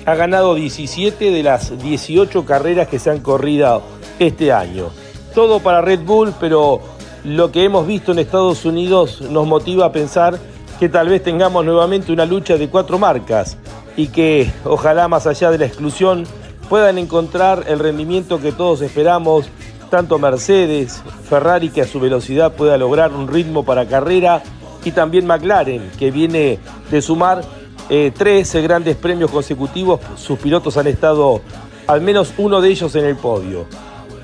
ha 0.07 0.14
ganado 0.14 0.55
17 0.55 1.30
de 1.30 1.42
las 1.42 1.78
18 1.78 2.44
carreras 2.44 2.88
que 2.88 2.98
se 2.98 3.11
han 3.11 3.20
corrido 3.20 3.82
este 4.18 4.52
año. 4.52 4.90
Todo 5.34 5.61
para 5.61 5.80
Red 5.80 6.00
Bull, 6.00 6.34
pero 6.38 6.80
lo 7.24 7.50
que 7.50 7.64
hemos 7.64 7.86
visto 7.86 8.12
en 8.12 8.18
Estados 8.18 8.64
Unidos 8.64 9.22
nos 9.22 9.46
motiva 9.46 9.86
a 9.86 9.92
pensar 9.92 10.38
que 10.78 10.88
tal 10.88 11.09
vez 11.09 11.22
tengamos 11.22 11.64
nuevamente 11.64 12.12
una 12.12 12.26
lucha 12.26 12.57
de 12.57 12.68
cuatro 12.68 12.98
marcas 12.98 13.57
y 13.96 14.09
que 14.09 14.50
ojalá 14.64 15.09
más 15.09 15.26
allá 15.26 15.50
de 15.50 15.59
la 15.59 15.66
exclusión 15.66 16.24
puedan 16.68 16.98
encontrar 16.98 17.64
el 17.68 17.78
rendimiento 17.78 18.40
que 18.40 18.52
todos 18.52 18.82
esperamos, 18.82 19.46
tanto 19.90 20.18
Mercedes, 20.18 21.02
Ferrari 21.28 21.70
que 21.70 21.82
a 21.82 21.86
su 21.86 22.00
velocidad 22.00 22.52
pueda 22.52 22.76
lograr 22.76 23.12
un 23.12 23.28
ritmo 23.28 23.64
para 23.64 23.86
carrera 23.86 24.42
y 24.84 24.90
también 24.90 25.26
McLaren 25.26 25.90
que 25.98 26.11
viene 26.11 26.59
de 26.90 27.02
sumar 27.02 27.42
eh, 27.89 28.12
13 28.16 28.62
grandes 28.62 28.97
premios 28.97 29.30
consecutivos, 29.30 30.01
sus 30.16 30.39
pilotos 30.39 30.76
han 30.76 30.87
estado 30.87 31.41
al 31.87 32.01
menos 32.01 32.32
uno 32.39 32.61
de 32.61 32.70
ellos 32.70 32.95
en 32.97 33.05
el 33.05 33.16
podio. 33.16 33.66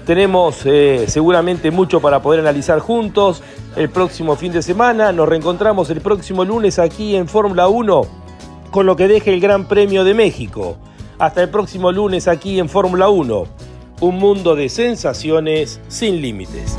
Tenemos 0.07 0.63
eh, 0.65 1.05
seguramente 1.09 1.71
mucho 1.71 2.01
para 2.01 2.23
poder 2.23 2.41
analizar 2.41 2.81
juntos 2.81 3.43
el 3.77 3.91
próximo 3.91 4.35
fin 4.35 4.53
de 4.53 4.63
semana. 4.63 5.13
Nos 5.13 5.29
reencontramos 5.29 5.91
el 5.91 6.01
próximo 6.01 6.45
lunes 6.45 6.79
aquí 6.79 7.17
en 7.17 7.29
Fórmula 7.29 7.69
1 7.69 8.21
con 8.71 8.87
lo 8.87 8.97
que 8.97 9.09
deje 9.09 9.33
el 9.35 9.41
Gran 9.41 9.67
Premio 9.67 10.05
de 10.05 10.15
México. 10.15 10.77
Hasta 11.19 11.43
el 11.43 11.51
próximo 11.51 11.93
lunes 11.93 12.29
aquí 12.29 12.59
en 12.59 12.69
Fórmula 12.69 13.09
1. 13.09 13.45
Un 14.01 14.17
mundo 14.17 14.57
de 14.57 14.69
sensaciones 14.69 15.81
sin 15.89 16.23
límites. 16.23 16.79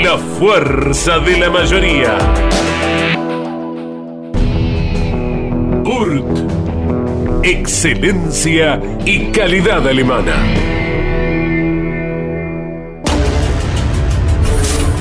La 0.00 0.16
fuerza 0.16 1.18
de 1.18 1.38
la 1.38 1.50
mayoría. 1.50 2.16
Kurt. 5.84 7.44
Excelencia 7.44 8.80
y 9.04 9.26
calidad 9.32 9.86
alemana. 9.86 10.34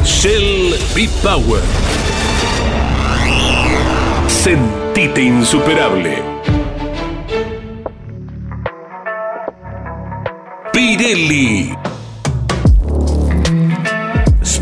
Shell 0.04 0.76
B-Power. 0.94 1.62
Sentite 4.28 5.22
insuperable. 5.22 6.22
Pirelli. 10.74 11.81